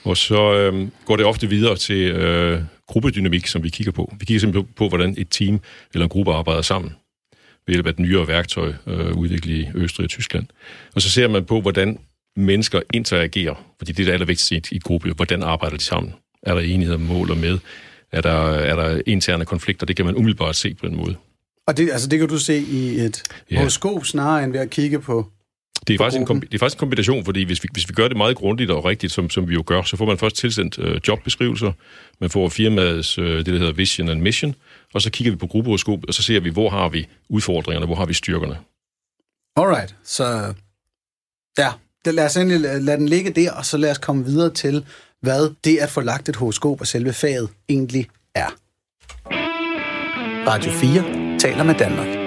Og 0.04 0.16
så 0.16 0.54
øh, 0.54 0.88
går 1.04 1.16
det 1.16 1.26
ofte 1.26 1.48
videre 1.48 1.76
til 1.76 1.96
øh, 2.10 2.60
gruppedynamik, 2.86 3.46
som 3.46 3.62
vi 3.62 3.68
kigger 3.68 3.92
på. 3.92 4.14
Vi 4.20 4.24
kigger 4.24 4.40
simpelthen 4.40 4.72
på, 4.76 4.88
hvordan 4.88 5.14
et 5.18 5.26
team 5.30 5.60
eller 5.94 6.04
en 6.04 6.08
gruppe 6.08 6.32
arbejder 6.32 6.62
sammen 6.62 6.92
ved 7.66 7.74
hjælp 7.74 7.86
af 7.86 7.90
et 7.90 7.98
nyere 7.98 8.28
værktøj, 8.28 8.72
øh, 8.86 9.16
udviklet 9.16 9.54
i 9.54 9.66
Østrig 9.74 10.04
og 10.04 10.10
Tyskland. 10.10 10.46
Og 10.94 11.02
så 11.02 11.10
ser 11.10 11.28
man 11.28 11.44
på, 11.44 11.60
hvordan 11.60 11.98
mennesker 12.36 12.80
interagerer, 12.94 13.54
fordi 13.78 13.92
det 13.92 14.00
er 14.02 14.04
det 14.06 14.12
allervigtigste 14.12 14.54
i 14.54 14.58
et- 14.58 14.72
i 14.72 14.76
et 14.76 14.82
gruppe. 14.84 15.12
Hvordan 15.12 15.42
arbejder 15.42 15.76
de 15.76 15.82
sammen? 15.84 16.12
Er 16.42 16.54
der 16.54 16.60
enighed 16.60 16.94
om 16.94 17.00
mål 17.00 17.30
og 17.30 17.36
med? 17.36 17.58
Er 18.12 18.20
der, 18.20 18.30
er 18.50 18.76
der 18.76 19.02
interne 19.06 19.44
konflikter? 19.44 19.86
Det 19.86 19.96
kan 19.96 20.04
man 20.06 20.14
umiddelbart 20.16 20.56
se 20.56 20.74
på 20.74 20.86
den 20.88 20.96
måde. 20.96 21.14
Og 21.66 21.76
det, 21.76 21.90
altså, 21.92 22.08
det 22.08 22.18
kan 22.18 22.28
du 22.28 22.38
se 22.38 22.58
i 22.58 22.88
et 23.00 23.22
Ja. 23.50 23.56
horoskop 23.58 24.06
snarere 24.06 24.44
end 24.44 24.52
ved 24.52 24.60
at 24.60 24.70
kigge 24.70 24.98
på... 25.00 25.26
Det 25.86 25.94
er, 25.94 25.98
faktisk 25.98 26.30
en, 26.30 26.40
det 26.40 26.54
er 26.54 26.58
faktisk 26.58 26.76
en 26.76 26.78
kombination, 26.78 27.24
fordi 27.24 27.42
hvis 27.42 27.64
vi, 27.64 27.68
hvis 27.72 27.88
vi 27.88 27.94
gør 27.94 28.08
det 28.08 28.16
meget 28.16 28.36
grundigt 28.36 28.70
og 28.70 28.84
rigtigt, 28.84 29.12
som, 29.12 29.30
som 29.30 29.48
vi 29.48 29.54
jo 29.54 29.62
gør, 29.66 29.82
så 29.82 29.96
får 29.96 30.06
man 30.06 30.18
først 30.18 30.36
tilsendt 30.36 30.78
øh, 30.78 31.00
jobbeskrivelser, 31.08 31.72
man 32.20 32.30
får 32.30 32.48
firmaets, 32.48 33.18
øh, 33.18 33.36
det 33.36 33.46
der 33.46 33.58
hedder 33.58 33.72
vision 33.72 34.08
and 34.08 34.20
mission, 34.20 34.54
og 34.94 35.02
så 35.02 35.10
kigger 35.10 35.32
vi 35.32 35.36
på 35.36 35.46
gruppehoroskop, 35.46 35.98
og 36.08 36.14
så 36.14 36.22
ser 36.22 36.40
vi, 36.40 36.50
hvor 36.50 36.70
har 36.70 36.88
vi 36.88 37.06
udfordringerne, 37.28 37.86
hvor 37.86 37.94
har 37.94 38.06
vi 38.06 38.14
styrkerne. 38.14 38.56
Alright, 39.56 39.94
så 40.04 40.54
ja, 41.58 41.72
det, 42.04 42.14
lad 42.14 42.24
os 42.24 42.36
endelig 42.36 42.60
lade 42.60 42.80
lade 42.80 42.96
den 42.96 43.08
ligge 43.08 43.30
der, 43.30 43.52
og 43.52 43.64
så 43.64 43.76
lad 43.76 43.90
os 43.90 43.98
komme 43.98 44.24
videre 44.24 44.50
til, 44.50 44.84
hvad 45.20 45.54
det 45.64 45.78
at 45.78 45.90
få 45.90 46.00
lagt 46.00 46.28
et 46.28 46.36
horoskop 46.36 46.80
og 46.80 46.86
selve 46.86 47.12
faget 47.12 47.48
egentlig 47.68 48.06
er. 48.34 48.56
Radio 50.46 50.72
4 50.72 51.38
taler 51.38 51.64
med 51.64 51.74
Danmark. 51.74 52.21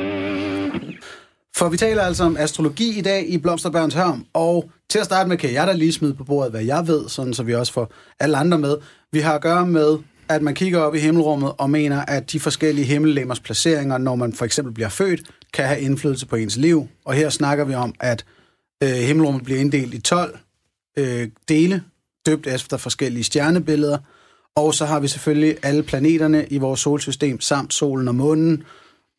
For 1.58 1.70
vi 1.70 1.78
taler 1.78 2.04
altså 2.04 2.24
om 2.24 2.38
astrologi 2.38 2.98
i 2.98 3.02
dag 3.02 3.30
i 3.30 3.38
Blomsterbørns 3.38 3.94
Hørm, 3.94 4.26
og 4.34 4.70
til 4.90 5.00
at 5.00 5.06
starte 5.06 5.30
med 5.30 5.38
kan 5.38 5.54
jeg 5.54 5.68
da 5.68 5.74
lige 5.74 5.94
smide 5.94 6.14
på 6.14 6.24
bordet, 6.24 6.52
hvad 6.52 6.64
jeg 6.64 6.88
ved, 6.88 7.10
sådan 7.10 7.34
så 7.34 7.44
vi 7.44 7.56
også 7.56 7.74
får 7.74 7.92
alle 8.20 8.38
andre 8.38 8.58
med. 8.58 8.78
Vi 9.12 9.20
har 9.20 9.36
at 9.36 9.42
gøre 9.42 9.68
med, 9.68 9.98
at 10.30 10.42
man 10.42 10.56
kigger 10.56 10.80
op 10.80 10.96
i 10.96 11.00
himmelrummet 11.00 11.52
og 11.58 11.70
mener, 11.70 12.06
at 12.06 12.32
de 12.32 12.40
forskellige 12.40 12.86
himmellemers 12.86 13.40
placeringer, 13.40 13.98
når 13.98 14.16
man 14.16 14.34
for 14.34 14.46
eksempel 14.46 14.74
bliver 14.74 14.90
født, 14.90 15.22
kan 15.54 15.66
have 15.66 15.82
indflydelse 15.82 16.28
på 16.28 16.36
ens 16.36 16.56
liv. 16.56 16.88
Og 17.06 17.14
her 17.14 17.30
snakker 17.30 17.66
vi 17.66 17.74
om, 17.74 17.94
at 18.00 18.26
øh, 18.84 18.90
himmelrummet 18.90 19.44
bliver 19.44 19.60
inddelt 19.60 19.94
i 19.94 20.02
12 20.02 20.38
øh, 20.98 21.28
dele, 21.50 21.84
døbt 22.26 22.48
efter 22.48 22.78
forskellige 22.78 23.24
stjernebilleder, 23.24 23.98
Og 24.56 24.74
så 24.74 24.86
har 24.86 25.00
vi 25.00 25.08
selvfølgelig 25.08 25.58
alle 25.64 25.84
planeterne 25.84 26.48
i 26.48 26.58
vores 26.58 26.80
solsystem, 26.80 27.42
samt 27.42 27.74
solen 27.74 28.08
og 28.08 28.16
månen, 28.16 28.64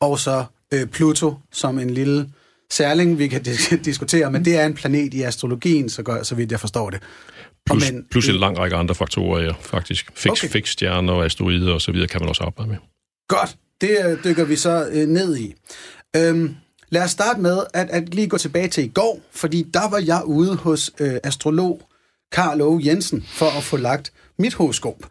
og 0.00 0.18
så 0.18 0.44
øh, 0.74 0.86
Pluto 0.86 1.34
som 1.52 1.78
en 1.78 1.90
lille 1.90 2.28
særling, 2.70 3.18
vi 3.18 3.28
kan 3.28 3.42
diskutere, 3.84 4.30
men 4.30 4.44
det 4.44 4.56
er 4.56 4.66
en 4.66 4.74
planet 4.74 5.14
i 5.14 5.22
astrologien, 5.22 5.88
så, 5.88 6.02
gør, 6.02 6.22
så 6.22 6.34
vidt 6.34 6.52
jeg 6.52 6.60
forstår 6.60 6.90
det. 6.90 7.02
Plus, 7.66 7.92
men, 7.92 8.06
plus 8.10 8.28
en 8.28 8.34
lang 8.34 8.58
række 8.58 8.76
andre 8.76 8.94
faktorer, 8.94 9.42
ja, 9.42 9.52
faktisk. 9.60 10.10
Fix, 10.14 10.30
okay. 10.30 10.48
fix 10.48 10.68
stjerner, 10.68 11.22
asteroider 11.22 11.72
og 11.72 11.80
så 11.80 11.92
videre 11.92 12.08
kan 12.08 12.20
man 12.20 12.28
også 12.28 12.42
arbejde 12.42 12.70
med. 12.70 12.78
Godt, 13.28 13.56
det 13.80 13.98
øh, 14.06 14.24
dykker 14.24 14.44
vi 14.44 14.56
så 14.56 14.88
øh, 14.92 15.08
ned 15.08 15.36
i. 15.36 15.54
Øhm, 16.16 16.54
lad 16.88 17.02
os 17.02 17.10
starte 17.10 17.40
med 17.40 17.58
at, 17.74 17.90
at 17.90 18.14
lige 18.14 18.28
gå 18.28 18.38
tilbage 18.38 18.68
til 18.68 18.84
i 18.84 18.88
går, 18.88 19.20
fordi 19.32 19.62
der 19.74 19.90
var 19.90 20.02
jeg 20.06 20.22
ude 20.24 20.56
hos 20.56 20.90
øh, 21.00 21.16
astrolog 21.24 21.80
Karl 22.32 22.60
Ove 22.60 22.80
Jensen 22.84 23.24
for 23.28 23.58
at 23.58 23.62
få 23.62 23.76
lagt 23.76 24.12
mit 24.38 24.54
horoskop. 24.54 25.06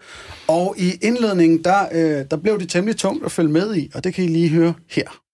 Og 0.47 0.75
i 0.77 0.91
indledningen, 1.01 1.63
der, 1.63 1.85
øh, 1.91 2.25
der 2.31 2.37
blev 2.37 2.59
det 2.59 2.69
temmelig 2.69 2.97
tungt 2.97 3.25
at 3.25 3.31
følge 3.31 3.51
med 3.51 3.75
i, 3.75 3.91
og 3.93 4.03
det 4.03 4.13
kan 4.13 4.23
I 4.23 4.27
lige 4.27 4.49
høre 4.49 4.73
her. 4.89 5.24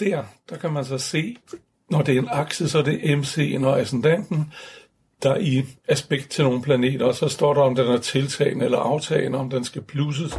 Der, 0.00 0.24
der 0.50 0.56
kan 0.56 0.72
man 0.72 0.84
så 0.84 0.98
se, 0.98 1.36
når 1.90 2.02
det 2.02 2.14
er 2.14 2.18
en 2.18 2.28
akse, 2.30 2.68
så 2.68 2.78
er 2.78 2.82
det 2.82 2.98
MC'en 2.98 3.66
og 3.66 3.80
ascendanten, 3.80 4.52
der 5.22 5.30
er 5.30 5.38
i 5.38 5.64
aspekt 5.88 6.30
til 6.30 6.44
nogle 6.44 6.62
planeter, 6.62 7.06
og 7.06 7.14
så 7.14 7.28
står 7.28 7.54
der, 7.54 7.60
om 7.60 7.74
den 7.74 7.86
er 7.86 7.98
tiltagende 7.98 8.64
eller 8.64 8.78
aftagende, 8.78 9.38
om 9.38 9.50
den 9.50 9.64
skal 9.64 9.82
plusses 9.82 10.38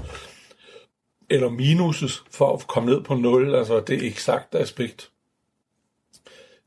eller 1.29 1.49
minuses 1.49 2.23
for 2.31 2.53
at 2.53 2.67
komme 2.67 2.89
ned 2.89 3.01
på 3.01 3.15
0, 3.15 3.55
altså 3.55 3.79
det 3.79 4.05
eksakte 4.05 4.59
aspekt. 4.59 5.11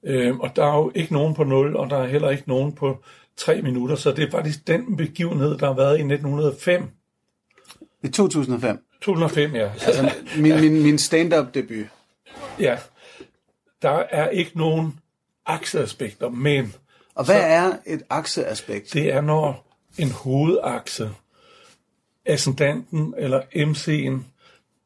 Øhm, 0.05 0.41
og 0.41 0.57
der 0.57 0.65
er 0.65 0.77
jo 0.77 0.93
ikke 0.95 1.13
nogen 1.13 1.35
på 1.35 1.45
0, 1.45 1.77
og 1.77 1.91
der 1.91 1.97
er 1.97 2.07
heller 2.07 2.31
ikke 2.31 2.49
nogen 2.49 2.75
på 2.75 3.05
3 3.37 3.63
minutter, 3.63 3.97
så 3.97 4.13
det 4.13 4.25
er 4.25 4.31
faktisk 4.31 4.67
den 4.67 4.97
begivenhed, 4.97 5.59
der 5.59 5.67
har 5.67 5.75
været 5.75 5.99
i 5.99 6.03
1905. 6.03 6.83
I 8.05 8.09
2005? 8.09 8.79
2005, 9.03 9.55
ja. 9.55 9.71
Altså 9.87 10.13
min, 10.37 10.61
min, 10.61 10.83
min 10.83 10.99
stand-up 10.99 11.55
debut. 11.55 11.87
Ja. 12.61 12.79
Der 13.83 13.91
er 14.11 14.29
ikke 14.29 14.59
nogen 14.59 14.99
akseaspekter, 15.47 16.29
men... 16.29 16.75
Og 17.15 17.25
hvad 17.25 17.41
så, 17.41 17.47
er 17.47 17.73
et 17.87 18.03
akseaspekt? 18.11 18.93
Det 18.93 19.13
er, 19.13 19.21
når 19.21 19.77
en 19.99 20.11
hovedakse, 20.11 21.11
ascendanten 22.27 23.15
eller 23.19 23.41
MC'en, 23.41 24.25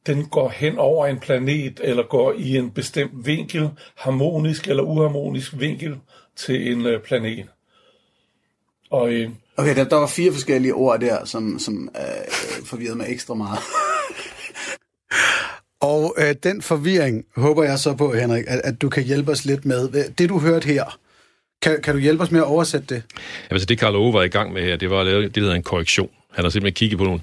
den 0.07 0.26
går 0.26 0.49
hen 0.49 0.78
over 0.78 1.07
en 1.07 1.21
planet, 1.21 1.81
eller 1.85 2.02
går 2.02 2.33
i 2.33 2.57
en 2.57 2.71
bestemt 2.71 3.26
vinkel, 3.26 3.71
harmonisk 3.95 4.69
eller 4.69 4.83
uharmonisk 4.83 5.59
vinkel 5.59 5.99
til 6.37 6.73
en 6.73 6.87
øh, 6.87 7.02
planet. 7.02 7.47
Og, 8.90 9.12
øh, 9.12 9.31
okay, 9.57 9.76
der, 9.76 9.85
der 9.85 9.97
var 9.97 10.07
fire 10.07 10.33
forskellige 10.33 10.75
ord 10.75 11.00
der, 11.00 11.25
som, 11.25 11.59
som 11.59 11.90
øh, 11.97 12.33
forvirrede 12.64 12.97
mig 12.97 13.07
ekstra 13.09 13.35
meget. 13.35 13.59
Og 15.84 16.14
øh, 16.18 16.34
den 16.42 16.62
forvirring 16.62 17.24
håber 17.36 17.64
jeg 17.64 17.78
så 17.78 17.94
på, 17.94 18.14
Henrik, 18.14 18.44
at, 18.46 18.60
at 18.64 18.82
du 18.82 18.88
kan 18.88 19.02
hjælpe 19.02 19.32
os 19.32 19.44
lidt 19.44 19.64
med. 19.64 19.88
Det, 20.18 20.28
du 20.28 20.38
hørte 20.38 20.66
her, 20.66 20.98
kan, 21.62 21.82
kan 21.82 21.94
du 21.94 22.00
hjælpe 22.00 22.22
os 22.22 22.30
med 22.30 22.40
at 22.40 22.46
oversætte 22.46 22.86
det? 22.86 23.02
Jamen, 23.14 23.50
altså, 23.50 23.66
det 23.66 23.78
Karl 23.78 23.96
Ove 23.96 24.12
var 24.12 24.22
i 24.22 24.28
gang 24.28 24.52
med 24.52 24.62
her, 24.62 24.76
det 24.76 24.90
var 24.90 25.00
at 25.00 25.06
lave 25.06 25.22
det, 25.22 25.34
der 25.34 25.40
hedder 25.40 25.54
en 25.54 25.62
korrektion. 25.62 26.10
Han 26.32 26.44
har 26.44 26.50
simpelthen 26.50 26.74
kigget 26.74 26.98
på 26.98 27.04
nogle 27.04 27.20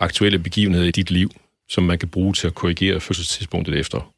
aktuelle 0.00 0.38
begivenheder 0.38 0.86
i 0.86 0.90
dit 0.90 1.10
liv, 1.10 1.30
som 1.68 1.84
man 1.84 1.98
kan 1.98 2.08
bruge 2.08 2.34
til 2.34 2.46
at 2.46 2.54
korrigere 2.54 3.00
fødselstidspunktet 3.00 3.78
efter. 3.78 4.12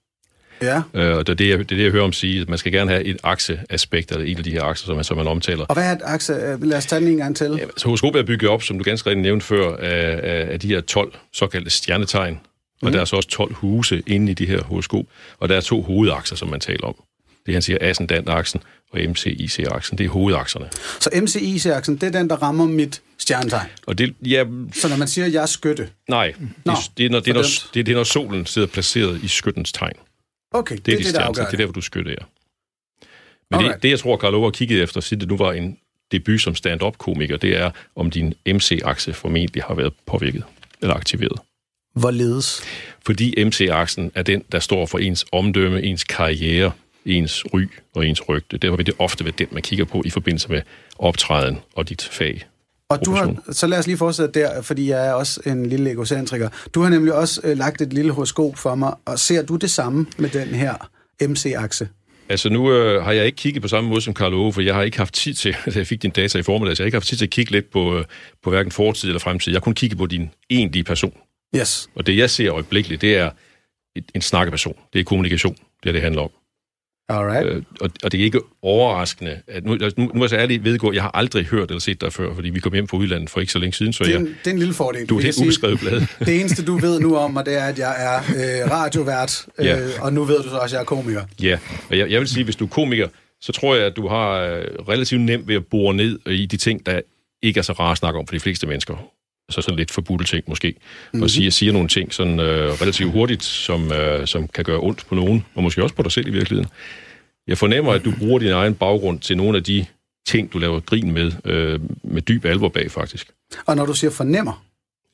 Ja. 0.62 0.82
Øh, 0.94 1.16
og 1.16 1.26
det 1.26 1.32
er 1.32 1.36
det, 1.36 1.48
jeg, 1.48 1.58
det 1.58 1.72
er 1.72 1.76
det, 1.76 1.84
jeg 1.84 1.90
hører 1.92 2.04
om 2.04 2.12
sige, 2.12 2.40
at 2.40 2.48
man 2.48 2.58
skal 2.58 2.72
gerne 2.72 2.90
have 2.90 3.04
et 3.04 3.16
akseaspekt, 3.22 4.12
eller 4.12 4.24
en 4.24 4.38
af 4.38 4.44
de 4.44 4.50
her 4.50 4.62
akser, 4.62 4.86
som 4.86 4.94
man, 4.94 5.04
som 5.04 5.16
man 5.16 5.26
omtaler. 5.26 5.64
Og 5.64 5.74
hvad 5.74 5.84
er 5.84 5.92
et 5.92 6.02
akse? 6.04 6.58
Lad 6.60 6.78
os 6.78 6.86
tage 6.86 7.00
den 7.00 7.08
en 7.08 7.16
gang 7.16 7.36
til. 7.36 7.56
Ja, 7.58 7.64
så 7.76 7.88
horoskopet 7.88 8.20
er 8.20 8.24
bygget 8.24 8.50
op, 8.50 8.62
som 8.62 8.78
du 8.78 8.84
ganske 8.84 9.10
rigtig 9.10 9.22
nævnte 9.22 9.46
før, 9.46 9.76
af, 9.76 10.20
af, 10.22 10.52
af 10.52 10.60
de 10.60 10.68
her 10.68 10.80
12 10.80 11.12
såkaldte 11.32 11.70
stjernetegn. 11.70 12.38
Og 12.82 12.88
mm. 12.88 12.92
der 12.92 13.00
er 13.00 13.04
så 13.04 13.16
også 13.16 13.28
12 13.28 13.54
huse 13.54 14.02
inde 14.06 14.30
i 14.30 14.34
de 14.34 14.46
her 14.46 14.62
horoskop, 14.62 15.04
og 15.38 15.48
der 15.48 15.56
er 15.56 15.60
to 15.60 15.82
hovedakser, 15.82 16.36
som 16.36 16.48
man 16.48 16.60
taler 16.60 16.86
om. 16.86 16.94
Det 17.46 17.54
han 17.54 17.62
siger, 17.62 17.78
ascendant-aksen 17.80 18.60
og 18.90 19.00
MCIC-aksen, 19.08 19.98
det 19.98 20.06
er 20.06 20.10
hovedakserne. 20.10 20.68
Så 21.00 21.10
MCIC-aksen, 21.22 21.96
det 21.96 22.02
er 22.02 22.10
den, 22.10 22.30
der 22.30 22.36
rammer 22.36 22.66
mit 22.66 23.02
stjernetegn? 23.18 23.68
Og 23.86 23.98
det, 23.98 24.14
ja, 24.26 24.44
så 24.72 24.88
når 24.88 24.96
man 24.96 25.08
siger, 25.08 25.26
jeg 25.26 25.42
er 25.42 25.46
skytte? 25.46 25.88
Nej, 26.08 26.34
Nå, 26.64 26.72
det, 26.72 26.98
det, 26.98 27.06
er, 27.06 27.10
når, 27.10 27.20
det, 27.20 27.30
er, 27.30 27.34
når, 27.34 27.42
det, 27.74 27.86
det 27.86 27.88
er, 27.88 27.96
når 27.96 28.04
solen 28.04 28.46
sidder 28.46 28.68
placeret 28.68 29.22
i 29.22 29.28
skyttens 29.28 29.72
tegn. 29.72 29.92
Okay, 30.50 30.76
det, 30.76 30.86
det 30.86 30.92
er 30.92 30.96
det, 30.96 31.06
det, 31.06 31.14
der 31.14 31.32
Det 31.32 31.38
er 31.38 31.56
der, 31.56 31.64
hvor 31.64 31.72
du 31.72 31.80
skytter, 31.80 32.10
ja. 32.10 32.24
Men 33.50 33.60
det, 33.60 33.82
det, 33.82 33.90
jeg 33.90 33.98
tror, 33.98 34.16
Karl 34.16 34.42
har 34.42 34.50
kigget 34.50 34.82
efter, 34.82 35.00
siden 35.00 35.20
det 35.20 35.28
nu 35.28 35.36
var 35.36 35.52
en 35.52 35.78
debut 36.12 36.40
som 36.40 36.54
stand-up-komiker, 36.54 37.36
det 37.36 37.56
er, 37.56 37.70
om 37.96 38.10
din 38.10 38.34
MC-akse 38.46 39.12
formentlig 39.12 39.62
har 39.62 39.74
været 39.74 39.92
påvirket 40.06 40.44
eller 40.82 40.94
aktiveret. 40.94 41.38
Hvorledes? 41.94 42.62
Fordi 43.06 43.44
MC-aksen 43.44 44.10
er 44.14 44.22
den, 44.22 44.42
der 44.52 44.58
står 44.58 44.86
for 44.86 44.98
ens 44.98 45.24
omdømme, 45.32 45.82
ens 45.82 46.04
karriere, 46.04 46.72
ens 47.06 47.44
ry 47.54 47.62
og 47.94 48.06
ens 48.06 48.28
rygte. 48.28 48.58
Derfor 48.58 48.76
vil 48.76 48.86
det 48.86 48.94
ofte 48.98 49.24
være 49.24 49.34
den, 49.38 49.46
man 49.52 49.62
kigger 49.62 49.84
på 49.84 50.02
i 50.04 50.10
forbindelse 50.10 50.48
med 50.48 50.62
optræden 50.98 51.58
og 51.74 51.88
dit 51.88 52.02
fag. 52.02 52.46
Og 52.88 53.04
du 53.04 53.12
har, 53.12 53.34
så 53.52 53.66
lad 53.66 53.78
os 53.78 53.86
lige 53.86 53.96
fortsætte 53.96 54.40
der, 54.40 54.62
fordi 54.62 54.90
jeg 54.90 55.06
er 55.06 55.12
også 55.12 55.40
en 55.46 55.66
lille 55.66 55.90
egocentriker. 55.90 56.48
Du 56.74 56.82
har 56.82 56.90
nemlig 56.90 57.14
også 57.14 57.40
øh, 57.44 57.58
lagt 57.58 57.80
et 57.80 57.92
lille 57.92 58.12
horoskop 58.12 58.56
for 58.56 58.74
mig, 58.74 58.94
og 59.04 59.18
ser 59.18 59.42
du 59.42 59.56
det 59.56 59.70
samme 59.70 60.06
med 60.18 60.28
den 60.28 60.48
her 60.48 60.90
MC-akse? 61.22 61.88
Altså 62.28 62.48
nu 62.48 62.72
øh, 62.72 63.04
har 63.04 63.12
jeg 63.12 63.26
ikke 63.26 63.36
kigget 63.36 63.62
på 63.62 63.68
samme 63.68 63.90
måde 63.90 64.00
som 64.00 64.14
Karl 64.14 64.34
Ove, 64.34 64.52
for 64.52 64.60
jeg 64.60 64.74
har 64.74 64.82
ikke 64.82 64.98
haft 64.98 65.14
tid 65.14 65.34
til, 65.34 65.56
at 65.64 65.76
jeg 65.76 65.86
fik 65.86 66.02
din 66.02 66.10
data 66.10 66.38
i 66.38 66.42
formiddag, 66.42 66.76
så 66.76 66.82
jeg 66.82 66.84
har 66.84 66.88
ikke 66.88 66.96
haft 66.96 67.06
tid 67.06 67.16
til 67.16 67.24
at 67.24 67.30
kigge 67.30 67.52
lidt 67.52 67.70
på, 67.70 67.98
øh, 67.98 68.04
på 68.42 68.50
hverken 68.50 68.72
fortid 68.72 69.08
eller 69.08 69.20
fremtid. 69.20 69.52
Jeg 69.52 69.62
kun 69.62 69.74
kigge 69.74 69.96
på 69.96 70.06
din 70.06 70.30
egentlige 70.50 70.84
person. 70.84 71.12
Yes. 71.56 71.88
Og 71.94 72.06
det 72.06 72.16
jeg 72.16 72.30
ser 72.30 72.52
øjeblikkeligt, 72.52 73.02
det 73.02 73.16
er 73.16 73.30
et, 73.96 74.04
en 74.14 74.20
snakkeperson. 74.20 74.76
Det 74.92 75.00
er 75.00 75.04
kommunikation, 75.04 75.56
det 75.82 75.88
er 75.88 75.92
det 75.92 76.02
handler 76.02 76.22
om. 76.22 76.30
Alright. 77.08 77.46
Øh, 77.46 77.62
og, 77.80 77.90
og 78.04 78.12
det 78.12 78.20
er 78.20 78.24
ikke 78.24 78.40
overraskende. 78.62 79.40
At 79.48 79.64
nu, 79.64 79.74
nu, 79.74 79.88
nu 79.96 80.10
er 80.10 80.18
jeg 80.20 80.30
så 80.30 80.36
ærlig 80.36 80.64
vedgå, 80.64 80.92
jeg 80.92 81.02
har 81.02 81.10
aldrig 81.14 81.44
hørt 81.44 81.70
eller 81.70 81.80
set 81.80 82.00
dig 82.00 82.12
før, 82.12 82.34
fordi 82.34 82.50
vi 82.50 82.60
kom 82.60 82.72
hjem 82.72 82.88
fra 82.88 82.96
udlandet 82.96 83.30
for 83.30 83.40
ikke 83.40 83.52
så 83.52 83.58
længe 83.58 83.72
siden. 83.72 83.92
Så 83.92 84.04
det, 84.04 84.14
er 84.14 84.18
en, 84.18 84.26
jeg, 84.26 84.34
det 84.44 84.50
er 84.50 84.54
en 84.54 84.58
lille 84.58 84.74
fordel. 84.74 85.06
Du 85.06 85.18
er 85.18 85.22
helt 85.22 85.38
ubeskrevet 85.38 85.80
blad. 85.80 86.00
det 86.26 86.40
eneste, 86.40 86.64
du 86.64 86.78
ved 86.78 87.00
nu 87.00 87.16
om 87.16 87.30
mig, 87.30 87.46
det 87.46 87.58
er, 87.58 87.64
at 87.64 87.78
jeg 87.78 87.94
er 87.98 88.18
øh, 88.18 88.70
radiovært, 88.70 89.46
øh, 89.58 89.66
ja. 89.66 89.78
og 90.00 90.12
nu 90.12 90.24
ved 90.24 90.42
du 90.42 90.48
så 90.48 90.56
også, 90.56 90.64
at 90.64 90.72
jeg 90.72 90.80
er 90.80 90.84
komiker. 90.84 91.22
Ja, 91.42 91.58
og 91.90 91.98
jeg, 91.98 92.10
jeg 92.10 92.20
vil 92.20 92.28
sige, 92.28 92.44
hvis 92.44 92.56
du 92.56 92.64
er 92.64 92.68
komiker, 92.68 93.08
så 93.40 93.52
tror 93.52 93.74
jeg, 93.74 93.86
at 93.86 93.96
du 93.96 94.08
har 94.08 94.40
øh, 94.40 94.64
relativt 94.88 95.20
nemt 95.20 95.48
ved 95.48 95.54
at 95.54 95.66
bore 95.66 95.94
ned 95.94 96.18
i 96.26 96.46
de 96.46 96.56
ting, 96.56 96.86
der 96.86 97.00
ikke 97.42 97.58
er 97.58 97.62
så 97.62 97.72
rare 97.72 97.92
at 97.92 97.98
snakke 97.98 98.18
om 98.18 98.26
for 98.26 98.34
de 98.34 98.40
fleste 98.40 98.66
mennesker 98.66 99.14
så 99.50 99.60
sådan 99.60 99.76
lidt 99.76 99.90
forbudte 99.90 100.24
ting 100.24 100.44
måske, 100.46 100.68
mm-hmm. 100.68 101.22
og 101.22 101.30
siger, 101.30 101.50
siger 101.50 101.72
nogle 101.72 101.88
ting 101.88 102.14
sådan 102.14 102.40
øh, 102.40 102.68
relativt 102.70 103.12
hurtigt, 103.12 103.44
som, 103.44 103.92
øh, 103.92 104.26
som 104.26 104.48
kan 104.48 104.64
gøre 104.64 104.78
ondt 104.80 105.06
på 105.06 105.14
nogen, 105.14 105.44
og 105.54 105.62
måske 105.62 105.82
også 105.82 105.94
på 105.94 106.02
dig 106.02 106.12
selv 106.12 106.28
i 106.28 106.30
virkeligheden. 106.30 106.70
Jeg 107.46 107.58
fornemmer, 107.58 107.92
at 107.92 108.04
du 108.04 108.12
bruger 108.18 108.38
din 108.38 108.50
egen 108.50 108.74
baggrund 108.74 109.20
til 109.20 109.36
nogle 109.36 109.58
af 109.58 109.64
de 109.64 109.86
ting, 110.26 110.52
du 110.52 110.58
laver 110.58 110.80
grin 110.80 111.12
med, 111.12 111.32
øh, 111.44 111.80
med 112.02 112.22
dyb 112.22 112.44
alvor 112.44 112.68
bag, 112.68 112.90
faktisk. 112.90 113.32
Og 113.66 113.76
når 113.76 113.86
du 113.86 113.94
siger 113.94 114.10
fornemmer? 114.10 114.64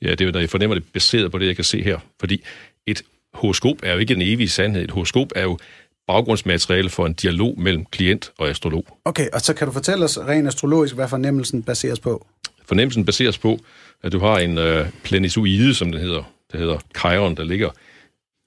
Ja, 0.02 0.10
det 0.10 0.20
er 0.20 0.32
når 0.32 0.40
jeg 0.40 0.50
fornemmer 0.50 0.74
det 0.74 0.84
baseret 0.92 1.32
på 1.32 1.38
det, 1.38 1.46
jeg 1.46 1.56
kan 1.56 1.64
se 1.64 1.82
her. 1.82 1.98
Fordi 2.20 2.42
et 2.86 3.02
horoskop 3.34 3.76
er 3.82 3.92
jo 3.92 3.98
ikke 3.98 4.14
en 4.14 4.22
evig 4.22 4.50
sandhed. 4.50 4.84
Et 4.84 4.90
horoskop 4.90 5.32
er 5.36 5.42
jo 5.42 5.58
baggrundsmateriale 6.06 6.90
for 6.90 7.06
en 7.06 7.12
dialog 7.12 7.60
mellem 7.60 7.84
klient 7.84 8.32
og 8.38 8.48
astrolog. 8.48 8.98
Okay, 9.04 9.28
og 9.32 9.40
så 9.40 9.54
kan 9.54 9.66
du 9.66 9.72
fortælle 9.72 10.04
os 10.04 10.18
rent 10.18 10.48
astrologisk, 10.48 10.94
hvad 10.94 11.08
fornemmelsen 11.08 11.62
baseres 11.62 12.00
på? 12.00 12.26
Fornemmelsen 12.70 13.04
baseres 13.04 13.38
på, 13.38 13.58
at 14.02 14.12
du 14.12 14.18
har 14.18 14.38
en 14.38 14.58
øh, 14.58 14.88
planetoide, 15.02 15.74
som 15.74 15.92
det 15.92 16.00
hedder, 16.00 16.22
det 16.52 16.60
hedder 16.60 16.78
Chiron, 16.98 17.34
der 17.36 17.44
ligger 17.44 17.70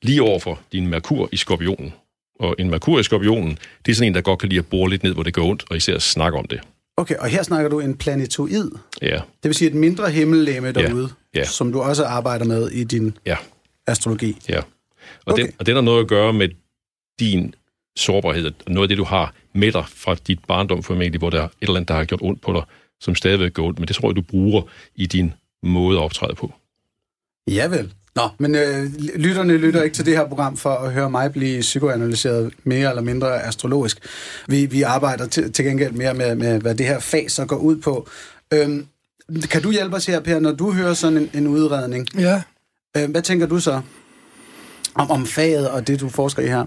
lige 0.03 0.21
over 0.21 0.39
for 0.39 0.59
din 0.71 0.87
Merkur 0.87 1.29
i 1.31 1.37
skorpionen. 1.37 1.93
Og 2.39 2.55
en 2.59 2.69
Merkur 2.69 2.99
i 2.99 3.03
skorpionen, 3.03 3.57
det 3.85 3.91
er 3.91 3.95
sådan 3.95 4.07
en, 4.07 4.15
der 4.15 4.21
godt 4.21 4.39
kan 4.39 4.49
lide 4.49 4.59
at 4.59 4.67
bore 4.67 4.89
lidt 4.89 5.03
ned, 5.03 5.13
hvor 5.13 5.23
det 5.23 5.33
går 5.33 5.43
ondt, 5.43 5.63
og 5.69 5.77
især 5.77 5.97
snakke 5.97 6.37
om 6.37 6.45
det. 6.45 6.59
Okay, 6.97 7.15
og 7.15 7.27
her 7.27 7.43
snakker 7.43 7.69
du 7.69 7.79
en 7.79 7.97
planetoid? 7.97 8.71
Ja. 9.01 9.15
Det 9.15 9.23
vil 9.43 9.53
sige 9.53 9.69
et 9.69 9.75
mindre 9.75 10.11
himmellegeme 10.11 10.71
derude, 10.71 11.09
ja. 11.33 11.39
Ja. 11.39 11.45
som 11.45 11.71
du 11.71 11.81
også 11.81 12.05
arbejder 12.05 12.45
med 12.45 12.69
i 12.69 12.83
din 12.83 13.17
ja. 13.25 13.37
astrologi? 13.87 14.37
Ja. 14.49 14.57
Og, 14.57 14.63
okay. 15.25 15.43
den, 15.43 15.51
og 15.59 15.65
den 15.65 15.75
har 15.75 15.81
noget 15.81 16.01
at 16.01 16.07
gøre 16.07 16.33
med 16.33 16.49
din 17.19 17.55
sårbarhed, 17.97 18.51
noget 18.67 18.85
af 18.85 18.89
det, 18.89 18.97
du 18.97 19.03
har 19.03 19.33
med 19.53 19.71
dig 19.71 19.85
fra 19.87 20.15
dit 20.15 20.39
barndom 20.47 20.83
formentlig, 20.83 21.19
hvor 21.19 21.29
der 21.29 21.41
er 21.41 21.45
et 21.45 21.51
eller 21.61 21.75
andet, 21.75 21.87
der 21.87 21.95
har 21.95 22.05
gjort 22.05 22.21
ondt 22.21 22.41
på 22.41 22.53
dig, 22.53 22.63
som 23.03 23.15
stadigvæk 23.15 23.53
går 23.53 23.67
ondt, 23.67 23.79
men 23.79 23.87
det 23.87 23.95
tror 23.95 24.09
jeg, 24.09 24.15
du 24.15 24.21
bruger 24.21 24.61
i 24.95 25.05
din 25.05 25.33
måde 25.63 25.97
at 25.97 26.03
optræde 26.03 26.35
på. 26.35 26.53
Ja 27.47 27.67
vel. 27.67 27.93
Nå, 28.15 28.29
men 28.39 28.55
øh, 28.55 28.85
lytterne 29.15 29.57
lytter 29.57 29.83
ikke 29.83 29.95
til 29.95 30.05
det 30.05 30.17
her 30.17 30.27
program 30.27 30.57
for 30.57 30.69
at 30.69 30.93
høre 30.93 31.09
mig 31.09 31.31
blive 31.31 31.61
psykoanalyseret 31.61 32.53
mere 32.63 32.89
eller 32.89 33.01
mindre 33.01 33.43
astrologisk. 33.43 33.99
Vi, 34.47 34.65
vi 34.65 34.81
arbejder 34.81 35.27
til, 35.27 35.53
til 35.53 35.65
gengæld 35.65 35.91
mere 35.91 36.13
med, 36.13 36.35
med, 36.35 36.61
hvad 36.61 36.75
det 36.75 36.85
her 36.85 36.99
fag 36.99 37.31
så 37.31 37.45
går 37.45 37.55
ud 37.55 37.77
på. 37.77 38.07
Øhm, 38.53 38.87
kan 39.49 39.61
du 39.61 39.71
hjælpe 39.71 39.95
os 39.95 40.05
her, 40.05 40.19
Per, 40.19 40.39
når 40.39 40.51
du 40.51 40.71
hører 40.71 40.93
sådan 40.93 41.17
en, 41.17 41.29
en 41.33 41.47
udredning? 41.47 42.07
Ja. 42.19 42.41
Øh, 42.97 43.11
hvad 43.11 43.21
tænker 43.21 43.47
du 43.47 43.59
så 43.59 43.81
om, 44.95 45.11
om 45.11 45.25
faget 45.25 45.69
og 45.69 45.87
det, 45.87 45.99
du 45.99 46.09
forsker 46.09 46.43
i 46.43 46.47
her? 46.47 46.65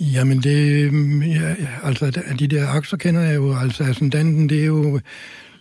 Jamen, 0.00 0.42
det, 0.42 0.84
øhm, 0.84 1.22
ja, 1.22 1.54
altså, 1.82 2.22
de 2.38 2.46
der 2.46 2.68
aktier 2.68 2.98
kender 2.98 3.20
jeg 3.20 3.34
jo, 3.34 3.56
altså 3.56 3.84
ascendanten, 3.84 4.48
det 4.48 4.60
er 4.60 4.66
jo 4.66 5.00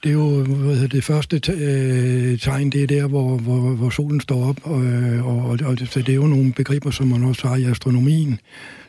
det 0.04 0.10
er 0.10 0.14
jo 0.14 0.44
hvad 0.44 0.76
hedder 0.76 0.88
det 0.88 1.04
første 1.04 1.52
øh, 1.54 2.40
tegn, 2.40 2.70
det 2.70 2.84
er 2.84 2.88
der, 2.88 3.08
hvor, 3.08 3.38
hvor, 3.38 3.60
hvor 3.60 3.90
solen 3.90 4.22
står 4.22 4.50
op, 4.50 4.60
og, 4.64 4.84
øh, 4.84 5.28
og, 5.28 5.50
og, 5.50 5.60
og 5.66 5.78
så 5.86 6.00
det 6.00 6.10
er 6.10 6.16
jo 6.16 6.28
nogle 6.28 6.54
begreber, 6.54 6.92
som 6.92 7.08
man 7.08 7.24
også 7.24 7.48
har 7.48 7.56
i 7.56 7.64
astronomien. 7.64 8.40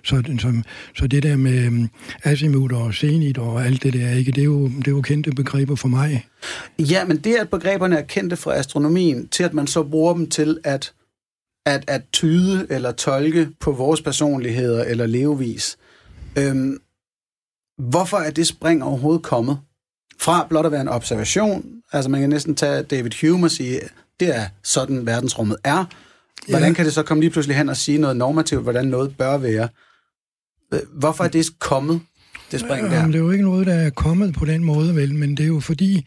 Så, 0.04 0.22
så, 0.40 0.62
så 0.96 1.06
det 1.06 1.22
der 1.22 1.37
med 1.37 1.64
øhm, 1.64 1.88
azimut 2.25 2.72
og 2.72 2.94
zenit 2.94 3.38
og 3.38 3.66
alt 3.66 3.82
det 3.82 3.92
der, 3.92 4.11
ikke, 4.11 4.32
det, 4.32 4.40
er 4.40 4.44
jo, 4.44 4.68
det 4.68 4.87
er 4.87 4.90
jo 4.90 5.00
kendte 5.00 5.30
begreber 5.30 5.75
for 5.75 5.88
mig. 5.88 6.26
Ja, 6.78 7.04
men 7.04 7.16
det, 7.16 7.34
at 7.34 7.49
begreberne 7.49 7.96
er 7.96 8.02
kendte 8.02 8.37
fra 8.37 8.54
astronomien, 8.54 9.28
til 9.28 9.42
at 9.44 9.54
man 9.54 9.66
så 9.66 9.82
bruger 9.82 10.14
dem 10.14 10.28
til 10.28 10.58
at, 10.64 10.92
at, 11.66 11.85
at 11.88 12.02
tyde 12.12 12.66
eller 12.71 12.92
tolke 12.92 13.49
på 13.61 13.73
vores 13.73 14.02
personligheder 14.02 14.85
eller 14.85 15.07
levevis. 15.07 15.76
Øhm, 16.38 16.78
hvorfor 17.78 18.16
er 18.16 18.31
det 18.31 18.47
spring 18.47 18.85
overhovedet 18.85 19.23
kommet? 19.23 19.59
Fra 20.21 20.47
blot 20.49 20.66
at 20.66 20.73
være 20.73 20.81
en 20.81 20.88
observation, 20.88 21.64
altså 21.92 22.11
man 22.11 22.21
kan 22.21 22.31
næsten 22.31 22.54
tage 22.54 22.83
David 22.83 23.11
Hume 23.21 23.47
og 23.47 23.50
sige, 23.50 23.81
det 24.21 24.37
er 24.37 24.47
sådan 24.62 25.07
verdensrummet 25.07 25.57
er. 25.64 25.85
Hvordan 26.49 26.69
ja. 26.69 26.75
kan 26.75 26.85
det 26.85 26.92
så 26.92 27.02
komme 27.02 27.21
lige 27.21 27.31
pludselig 27.31 27.57
hen 27.57 27.69
og 27.69 27.76
sige 27.76 27.99
noget 27.99 28.16
normativt, 28.16 28.62
hvordan 28.62 28.87
noget 28.87 29.16
bør 29.16 29.38
være? 29.38 29.69
Hvorfor 30.92 31.25
er 31.25 31.28
det 31.28 31.47
kommet, 31.59 32.00
det 32.52 32.61
spring 32.61 32.90
der? 32.90 33.07
det 33.07 33.14
er 33.14 33.19
jo 33.19 33.31
ikke 33.31 33.45
noget, 33.45 33.66
der 33.66 33.75
er 33.75 33.90
kommet 33.90 34.35
på 34.35 34.45
den 34.45 34.64
måde, 34.64 34.97
vel, 34.97 35.14
men 35.14 35.37
det 35.37 35.42
er 35.42 35.47
jo 35.47 35.61
fordi, 35.61 36.07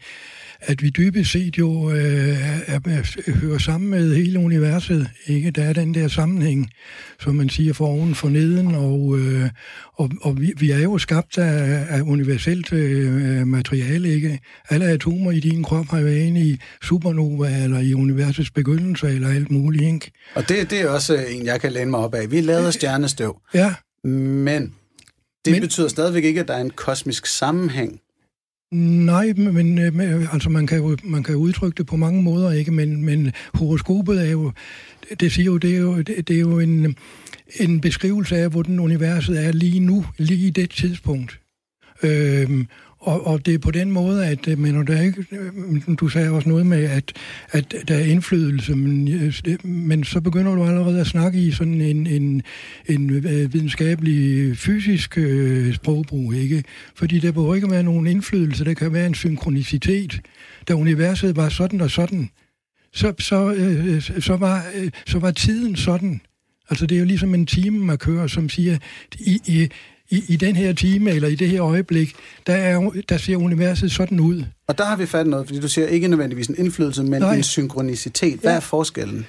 at 0.60 0.82
vi 0.82 0.90
dybest 0.90 1.32
set 1.32 1.58
jo 1.58 1.90
øh, 1.90 2.38
er, 2.66 2.80
er, 2.84 3.32
hører 3.32 3.58
sammen 3.58 3.90
med 3.90 4.14
hele 4.14 4.38
universet. 4.38 5.10
Ikke? 5.26 5.50
Der 5.50 5.64
er 5.64 5.72
den 5.72 5.94
der 5.94 6.08
sammenhæng, 6.08 6.70
som 7.20 7.34
man 7.34 7.48
siger, 7.48 7.72
for 7.72 7.86
oven 7.86 8.14
for 8.14 8.28
neden, 8.28 8.74
og, 8.74 9.18
øh, 9.18 9.50
og, 9.94 10.10
og 10.22 10.40
vi, 10.40 10.52
vi 10.56 10.70
er 10.70 10.78
jo 10.78 10.98
skabt 10.98 11.38
af, 11.38 11.86
af 11.88 12.00
universelt 12.00 12.72
øh, 12.72 13.46
materiale. 13.46 14.14
Ikke? 14.14 14.40
Alle 14.68 14.86
atomer 14.86 15.32
i 15.32 15.40
din 15.40 15.62
krop 15.62 15.86
har 15.88 16.00
været 16.00 16.18
inde 16.18 16.40
i 16.40 16.60
supernova, 16.82 17.62
eller 17.64 17.80
i 17.80 17.94
universets 17.94 18.50
begyndelse, 18.50 19.08
eller 19.08 19.28
alt 19.28 19.50
muligt. 19.50 19.84
Ikke? 19.84 20.12
Og 20.34 20.48
det, 20.48 20.70
det 20.70 20.80
er 20.80 20.88
også 20.88 21.16
en, 21.16 21.46
jeg 21.46 21.60
kan 21.60 21.72
læne 21.72 21.90
mig 21.90 22.00
op 22.00 22.14
af. 22.14 22.30
Vi 22.30 22.40
lavede 22.40 22.72
stjernestøv. 22.72 23.40
Ja. 23.54 23.74
Men 24.04 24.74
det 25.44 25.52
men, 25.52 25.60
betyder 25.60 25.88
stadigvæk 25.88 26.24
ikke, 26.24 26.40
at 26.40 26.48
der 26.48 26.54
er 26.54 26.60
en 26.60 26.70
kosmisk 26.70 27.26
sammenhæng. 27.26 28.00
Nej, 28.72 29.32
men, 29.36 29.78
øh, 29.78 29.96
øh, 29.96 30.34
altså 30.34 30.50
man 30.50 30.66
kan 30.66 30.78
jo 30.78 30.96
man 31.04 31.22
kan 31.22 31.36
udtrykke 31.36 31.76
det 31.76 31.86
på 31.86 31.96
mange 31.96 32.22
måder, 32.22 32.52
ikke? 32.52 32.70
Men, 32.70 33.04
men 33.04 33.32
horoskopet 33.54 34.26
er 34.26 34.30
jo, 34.30 34.52
det 35.20 35.32
siger 35.32 35.46
jo, 35.46 35.56
det 35.56 35.74
er 35.74 35.78
jo, 35.78 35.96
det, 36.02 36.28
det 36.28 36.36
er 36.36 36.40
jo 36.40 36.58
en, 36.58 36.96
en 37.60 37.80
beskrivelse 37.80 38.36
af, 38.36 38.50
hvordan 38.50 38.80
universet 38.80 39.46
er 39.46 39.52
lige 39.52 39.80
nu, 39.80 40.06
lige 40.18 40.46
i 40.46 40.50
det 40.50 40.70
tidspunkt. 40.70 41.40
Øhm, 42.02 42.66
og, 43.06 43.26
og 43.26 43.46
det 43.46 43.54
er 43.54 43.58
på 43.58 43.70
den 43.70 43.90
måde, 43.90 44.26
at 44.26 44.48
øh, 44.48 44.58
men 44.58 44.86
der 44.86 45.00
ikke, 45.00 45.26
øh, 45.32 45.96
du 46.00 46.08
sagde 46.08 46.30
også 46.30 46.48
noget 46.48 46.66
med, 46.66 46.84
at, 46.84 47.12
at 47.50 47.74
der 47.88 47.94
er 47.94 48.04
indflydelse, 48.04 48.74
men, 48.74 49.08
øh, 49.08 49.32
men 49.64 50.04
så 50.04 50.20
begynder 50.20 50.54
du 50.54 50.64
allerede 50.64 51.00
at 51.00 51.06
snakke 51.06 51.38
i 51.38 51.50
sådan 51.50 51.80
en, 51.80 52.06
en, 52.06 52.42
en 52.86 53.24
videnskabelig, 53.52 54.56
fysisk 54.56 55.18
øh, 55.18 55.74
sprogbrug, 55.74 56.34
ikke? 56.34 56.64
Fordi 56.94 57.18
der 57.18 57.32
behøver 57.32 57.54
ikke 57.54 57.70
være 57.70 57.82
nogen 57.82 58.06
indflydelse, 58.06 58.64
der 58.64 58.74
kan 58.74 58.92
være 58.92 59.06
en 59.06 59.14
synkronicitet. 59.14 60.20
Da 60.68 60.74
universet 60.74 61.36
var 61.36 61.48
sådan 61.48 61.80
og 61.80 61.90
sådan, 61.90 62.30
så, 62.92 63.12
så, 63.18 63.52
øh, 63.52 64.02
så, 64.02 64.36
var, 64.36 64.64
øh, 64.74 64.90
så 65.06 65.18
var 65.18 65.30
tiden 65.30 65.76
sådan. 65.76 66.20
Altså 66.70 66.86
det 66.86 66.94
er 66.94 66.98
jo 66.98 67.06
ligesom 67.06 67.34
en 67.34 67.46
timemarkør, 67.46 68.26
som 68.26 68.48
siger, 68.48 68.78
i, 69.18 69.40
i, 69.46 69.68
i, 70.10 70.22
i 70.28 70.36
den 70.36 70.56
her 70.56 70.72
time, 70.72 71.10
eller 71.10 71.28
i 71.28 71.34
det 71.34 71.48
her 71.48 71.64
øjeblik, 71.64 72.14
der, 72.46 72.54
er, 72.54 72.90
der 73.08 73.16
ser 73.16 73.36
universet 73.36 73.92
sådan 73.92 74.20
ud. 74.20 74.44
Og 74.68 74.78
der 74.78 74.84
har 74.84 74.96
vi 74.96 75.06
fat 75.06 75.26
noget, 75.26 75.46
fordi 75.46 75.60
du 75.60 75.68
siger 75.68 75.86
ikke 75.86 76.08
nødvendigvis 76.08 76.46
en 76.46 76.54
indflydelse, 76.58 77.02
men 77.02 77.20
Nej. 77.22 77.36
en 77.36 77.42
synkronicitet. 77.42 78.40
Hvad 78.40 78.50
ja. 78.50 78.56
er 78.56 78.60
forskellen? 78.60 79.26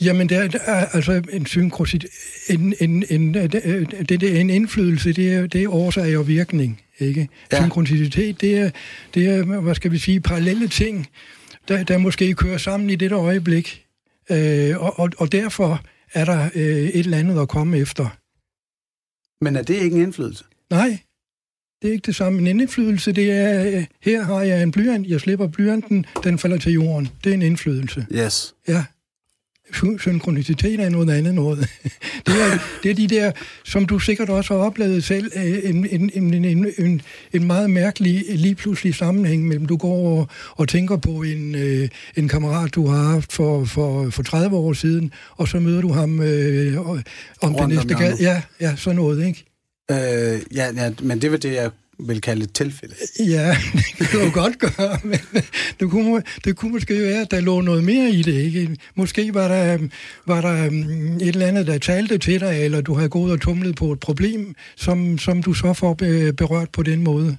Jamen, 0.00 0.28
der, 0.28 0.48
der 0.48 0.58
er 0.58 0.86
altså 0.86 1.22
en 1.32 1.46
synkrositet, 1.46 2.10
en, 2.48 2.74
en, 2.80 3.04
en, 3.10 3.34
det, 3.34 4.08
det, 4.08 4.40
en 4.40 4.50
indflydelse, 4.50 5.12
det 5.12 5.34
er, 5.34 5.46
det 5.46 5.62
er 5.62 5.74
årsag 5.74 6.18
og 6.18 6.28
virkning, 6.28 6.80
ikke? 6.98 7.28
Ja. 7.52 7.60
Synkronicitet, 7.60 8.40
det 8.40 8.58
er, 8.58 8.70
det 9.14 9.26
er, 9.26 9.60
hvad 9.60 9.74
skal 9.74 9.92
vi 9.92 9.98
sige, 9.98 10.20
parallelle 10.20 10.68
ting, 10.68 11.06
der, 11.68 11.84
der 11.84 11.98
måske 11.98 12.34
kører 12.34 12.58
sammen 12.58 12.90
i 12.90 12.96
det 12.96 13.12
øjeblik, 13.12 13.84
øh, 14.30 14.82
og, 14.82 15.00
og, 15.00 15.10
og 15.18 15.32
derfor 15.32 15.80
er 16.14 16.24
der 16.24 16.48
øh, 16.54 16.62
et 16.64 16.98
eller 16.98 17.18
andet 17.18 17.40
at 17.40 17.48
komme 17.48 17.78
efter. 17.78 18.16
Men 19.44 19.56
er 19.56 19.62
det 19.62 19.74
ikke 19.74 19.96
en 19.96 20.02
indflydelse? 20.02 20.44
Nej, 20.70 20.98
det 21.82 21.88
er 21.88 21.92
ikke 21.92 22.06
det 22.06 22.14
samme. 22.14 22.38
En 22.38 22.46
indflydelse, 22.46 23.12
det 23.12 23.30
er, 23.30 23.66
øh, 23.66 23.84
her 24.00 24.22
har 24.22 24.42
jeg 24.42 24.62
en 24.62 24.70
blyant, 24.70 25.08
jeg 25.08 25.20
slipper 25.20 25.46
blyanten, 25.46 26.06
den 26.24 26.38
falder 26.38 26.58
til 26.58 26.72
jorden. 26.72 27.08
Det 27.24 27.30
er 27.30 27.34
en 27.34 27.42
indflydelse. 27.42 28.06
Yes. 28.12 28.54
Ja. 28.68 28.84
Synkronicitet 29.74 30.80
er 30.80 30.88
noget 30.88 31.10
andet 31.10 31.34
noget. 31.34 31.58
Det 32.26 32.34
er, 32.34 32.58
det 32.82 32.90
er 32.90 32.94
de 32.94 33.06
der, 33.06 33.32
som 33.64 33.86
du 33.86 33.98
sikkert 33.98 34.30
også 34.30 34.54
har 34.54 34.60
oplevet 34.60 35.04
selv, 35.04 35.32
øh, 35.36 35.70
en, 35.70 35.86
en, 35.90 36.10
en, 36.14 36.44
en, 36.44 36.66
en, 36.78 37.02
en 37.32 37.46
meget 37.46 37.70
mærkelig, 37.70 38.24
lige 38.28 38.54
pludselig 38.54 38.94
sammenhæng 38.94 39.48
mellem, 39.48 39.66
du 39.66 39.76
går 39.76 40.18
og, 40.18 40.28
og 40.50 40.68
tænker 40.68 40.96
på 40.96 41.10
en, 41.10 41.54
øh, 41.54 41.88
en 42.16 42.28
kammerat, 42.28 42.74
du 42.74 42.86
har 42.86 43.02
haft 43.02 43.32
for, 43.32 43.64
for, 43.64 44.10
for 44.10 44.22
30 44.22 44.56
år 44.56 44.72
siden, 44.72 45.12
og 45.36 45.48
så 45.48 45.58
møder 45.58 45.80
du 45.80 45.92
ham 45.92 46.20
øh, 46.20 46.80
om 46.80 47.04
Rundt 47.42 47.58
det 47.58 47.68
næste 47.68 47.94
gade. 47.94 48.16
Ja, 48.20 48.42
ja, 48.60 48.76
sådan 48.76 48.96
noget, 48.96 49.26
ikke? 49.26 49.44
Øh, 49.90 50.40
ja, 50.56 50.70
ja, 50.76 50.90
men 51.02 51.22
det 51.22 51.30
var 51.30 51.36
det, 51.36 51.52
jeg 51.52 51.70
vil 51.98 52.20
kalde 52.20 52.44
et 52.44 52.52
tilfælde. 52.52 52.94
Ja, 53.18 53.56
det 53.98 54.08
kan 54.08 54.20
du 54.20 54.30
godt 54.30 54.58
gøre, 54.58 54.98
men 55.04 55.18
det 55.80 55.90
kunne, 55.90 56.22
det 56.44 56.56
kunne 56.56 56.72
måske 56.72 57.02
være, 57.02 57.20
at 57.20 57.30
der 57.30 57.40
lå 57.40 57.60
noget 57.60 57.84
mere 57.84 58.10
i 58.10 58.22
det. 58.22 58.32
Ikke? 58.32 58.76
Måske 58.94 59.34
var 59.34 59.48
der, 59.48 59.74
øhm, 59.74 59.90
var 60.26 60.40
der 60.40 60.66
øhm, 60.66 61.16
et 61.16 61.28
eller 61.28 61.46
andet, 61.46 61.66
der 61.66 61.78
talte 61.78 62.18
til 62.18 62.40
dig, 62.40 62.64
eller 62.64 62.80
du 62.80 62.94
har 62.94 63.08
gået 63.08 63.32
og 63.32 63.40
tumlet 63.40 63.76
på 63.76 63.92
et 63.92 64.00
problem, 64.00 64.54
som, 64.76 65.18
som 65.18 65.42
du 65.42 65.54
så 65.54 65.72
får 65.72 65.94
berørt 66.36 66.68
på 66.72 66.82
den 66.82 67.02
måde. 67.02 67.36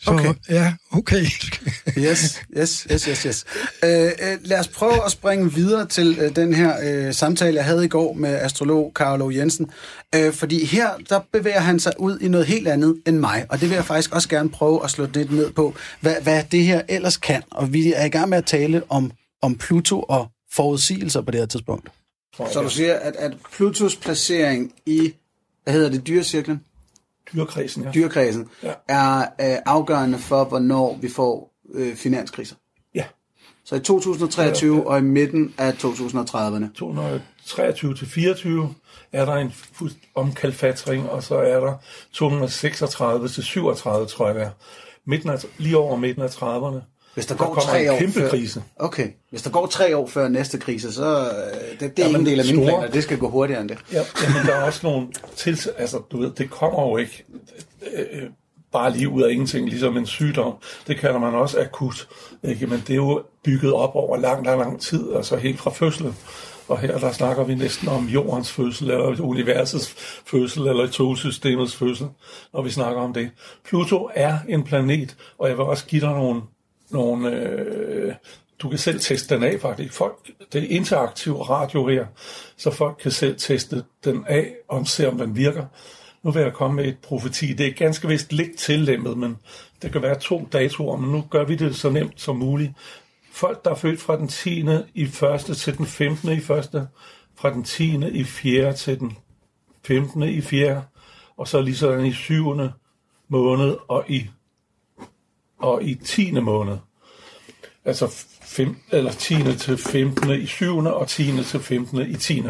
Så 0.00 0.10
okay. 0.10 0.34
ja, 0.48 0.74
okay. 0.92 1.22
yes, 1.98 2.42
yes, 2.56 2.86
yes, 2.92 3.04
yes, 3.04 3.22
yes. 3.22 3.44
Uh, 3.82 3.88
uh, 3.88 4.48
lad 4.48 4.58
os 4.58 4.68
prøve 4.68 5.04
at 5.04 5.12
springe 5.12 5.52
videre 5.52 5.86
til 5.86 6.24
uh, 6.24 6.36
den 6.36 6.54
her 6.54 7.06
uh, 7.06 7.14
samtale, 7.14 7.56
jeg 7.56 7.64
havde 7.64 7.84
i 7.84 7.88
går 7.88 8.12
med 8.12 8.34
astrolog 8.34 8.92
Carlo 8.94 9.30
Jensen. 9.30 9.70
Uh, 10.16 10.32
fordi 10.32 10.64
her, 10.64 10.90
der 11.08 11.20
bevæger 11.32 11.60
han 11.60 11.80
sig 11.80 11.92
ud 11.98 12.18
i 12.18 12.28
noget 12.28 12.46
helt 12.46 12.68
andet 12.68 13.02
end 13.06 13.18
mig, 13.18 13.46
og 13.48 13.60
det 13.60 13.68
vil 13.70 13.74
jeg 13.74 13.84
faktisk 13.84 14.14
også 14.14 14.28
gerne 14.28 14.48
prøve 14.48 14.84
at 14.84 14.90
slå 14.90 15.06
lidt 15.14 15.32
ned 15.32 15.50
på, 15.50 15.74
hvad, 16.00 16.14
hvad 16.22 16.42
det 16.52 16.64
her 16.64 16.82
ellers 16.88 17.16
kan. 17.16 17.42
Og 17.50 17.72
vi 17.72 17.92
er 17.92 18.04
i 18.04 18.08
gang 18.08 18.28
med 18.28 18.38
at 18.38 18.46
tale 18.46 18.82
om, 18.88 19.10
om 19.42 19.54
Pluto 19.54 20.02
og 20.02 20.28
forudsigelser 20.52 21.20
på 21.20 21.30
det 21.30 21.40
her 21.40 21.46
tidspunkt. 21.46 21.88
Så 22.36 22.62
du 22.62 22.70
siger, 22.70 22.94
at, 22.94 23.16
at 23.16 23.32
Plutos 23.52 23.96
placering 23.96 24.72
i, 24.86 25.12
hvad 25.64 25.74
hedder 25.74 25.90
det, 25.90 26.06
dyrecirklen? 26.06 26.60
Dyrkredsen, 27.32 27.82
ja. 27.82 27.90
Dyrkredsen 27.90 28.48
ja. 28.62 28.72
er 28.88 29.20
øh, 29.20 29.58
afgørende 29.66 30.18
for, 30.18 30.44
hvornår 30.44 30.98
vi 31.00 31.08
får 31.08 31.52
øh, 31.74 31.96
finanskriser. 31.96 32.56
Ja. 32.94 33.04
Så 33.64 33.74
i 33.74 33.80
2023 33.80 34.76
ja, 34.76 34.82
ja. 34.82 34.88
og 34.88 34.98
i 34.98 35.02
midten 35.02 35.54
af 35.58 35.72
2030'erne. 35.72 36.72
2023 36.74 37.94
til 37.94 38.06
24 38.06 38.74
er 39.12 39.24
der 39.24 39.34
en 39.34 39.52
omkalfatring, 40.14 41.10
og 41.10 41.22
så 41.22 41.36
er 41.36 41.60
der 41.60 41.74
236 42.12 43.28
til 43.28 43.42
37, 43.42 44.06
tror 44.06 44.28
jeg. 44.28 44.50
Midten 45.04 45.30
af, 45.30 45.44
lige 45.58 45.76
over 45.76 45.96
midten 45.96 46.22
af 46.22 46.28
30'erne. 46.28 46.95
Hvis 47.16 47.26
der, 47.26 47.36
der 47.36 47.44
går 47.44 47.60
tre 47.60 47.92
år 47.92 47.98
kæmpe 47.98 48.20
før, 48.20 48.28
krise. 48.28 48.62
Okay, 48.76 49.08
hvis 49.30 49.42
der 49.42 49.50
går 49.50 49.66
tre 49.66 49.96
år 49.96 50.06
før 50.06 50.28
næste 50.28 50.58
krise, 50.58 50.92
så 50.92 51.20
øh, 51.20 51.80
det, 51.80 51.96
det 51.96 52.04
er 52.04 52.08
ja, 52.08 52.18
en 52.18 52.26
del 52.26 52.40
af 52.40 52.46
mine 52.46 52.56
store, 52.56 52.78
planer. 52.78 52.92
Det 52.92 53.02
skal 53.02 53.18
gå 53.18 53.28
hurtigere 53.28 53.60
end 53.60 53.68
det. 53.68 53.78
Ja, 53.92 54.02
men 54.26 54.46
der 54.46 54.54
er 54.54 54.62
også 54.62 54.80
nogle 54.82 55.06
til, 55.36 55.58
altså 55.78 55.98
du 56.12 56.20
ved, 56.20 56.30
det 56.30 56.50
kommer 56.50 56.88
jo 56.88 56.96
ikke 56.96 57.24
øh, 57.92 58.22
bare 58.72 58.92
lige 58.92 59.08
ud 59.08 59.22
af 59.22 59.30
ingenting, 59.30 59.68
ligesom 59.68 59.96
en 59.96 60.06
sygdom. 60.06 60.54
Det 60.86 60.98
kalder 60.98 61.18
man 61.18 61.34
også 61.34 61.60
akut. 61.60 62.08
Ikke? 62.42 62.66
Men 62.66 62.82
det 62.86 62.90
er 62.90 62.94
jo 62.94 63.22
bygget 63.44 63.72
op 63.72 63.94
over 63.94 64.16
lang, 64.16 64.46
lang, 64.46 64.60
lang 64.60 64.80
tid, 64.80 65.04
altså 65.16 65.36
helt 65.36 65.58
fra 65.58 65.70
fødslen. 65.70 66.16
Og 66.68 66.78
her 66.78 66.98
der 66.98 67.12
snakker 67.12 67.44
vi 67.44 67.54
næsten 67.54 67.88
om 67.88 68.04
jordens 68.04 68.52
fødsel, 68.52 68.90
eller 68.90 69.20
universets 69.20 69.94
fødsel, 70.26 70.66
eller 70.66 70.86
togsystemets 70.86 71.76
fødsel, 71.76 72.06
når 72.52 72.62
vi 72.62 72.70
snakker 72.70 73.02
om 73.02 73.12
det. 73.12 73.30
Pluto 73.68 74.10
er 74.14 74.38
en 74.48 74.64
planet, 74.64 75.16
og 75.38 75.48
jeg 75.48 75.56
vil 75.56 75.64
også 75.64 75.86
give 75.86 76.00
dig 76.00 76.10
nogle 76.10 76.42
nogle 76.90 77.32
øh, 77.32 78.14
du 78.58 78.68
kan 78.68 78.78
selv 78.78 79.00
teste 79.00 79.34
den 79.34 79.42
af 79.42 79.60
faktisk. 79.60 79.92
Folk, 79.92 80.30
det 80.52 80.62
er 80.64 80.68
interaktiv 80.68 81.34
radio 81.36 81.88
her, 81.88 82.06
så 82.56 82.70
folk 82.70 82.96
kan 83.02 83.10
selv 83.10 83.36
teste 83.38 83.84
den 84.04 84.24
af 84.26 84.54
og 84.68 84.86
se, 84.86 85.08
om 85.08 85.18
den 85.18 85.36
virker. 85.36 85.66
Nu 86.22 86.30
vil 86.30 86.42
jeg 86.42 86.52
komme 86.52 86.76
med 86.76 86.84
et 86.84 86.98
profeti. 87.02 87.52
Det 87.52 87.66
er 87.66 87.70
ganske 87.70 88.08
vist 88.08 88.32
lidt 88.32 88.58
tillemmet, 88.58 89.18
men 89.18 89.36
det 89.82 89.92
kan 89.92 90.02
være 90.02 90.18
to 90.18 90.48
datoer, 90.52 90.96
men 90.96 91.12
nu 91.12 91.24
gør 91.30 91.44
vi 91.44 91.54
det 91.54 91.76
så 91.76 91.90
nemt 91.90 92.20
som 92.20 92.36
muligt. 92.36 92.72
Folk, 93.32 93.64
der 93.64 93.70
er 93.70 93.74
født 93.74 94.00
fra 94.00 94.16
den 94.16 94.28
10. 94.28 94.64
i 94.94 95.06
første 95.06 95.54
til 95.54 95.78
den 95.78 95.86
15. 95.86 96.32
i 96.32 96.40
første, 96.40 96.88
fra 97.38 97.52
den 97.52 97.64
10. 97.64 98.08
i 98.08 98.24
4. 98.24 98.72
til 98.72 99.00
den 99.00 99.16
15. 99.84 100.22
i 100.22 100.40
4. 100.40 100.82
og 101.36 101.48
så 101.48 101.60
lige 101.60 101.76
sådan 101.76 102.06
i 102.06 102.12
7. 102.12 102.60
måned 103.28 103.76
og 103.88 104.04
i 104.08 104.30
og 105.58 105.84
i 105.84 105.94
10. 105.94 106.30
måned, 106.30 106.76
Altså 107.86 108.26
fem, 108.42 108.76
eller 108.92 109.10
10. 109.10 109.34
til 109.58 109.78
15. 109.78 110.30
i 110.30 110.46
7. 110.46 110.76
og 110.78 111.08
10. 111.08 111.42
til 111.44 111.60
15. 111.60 112.10
i 112.10 112.14
10. 112.14 112.42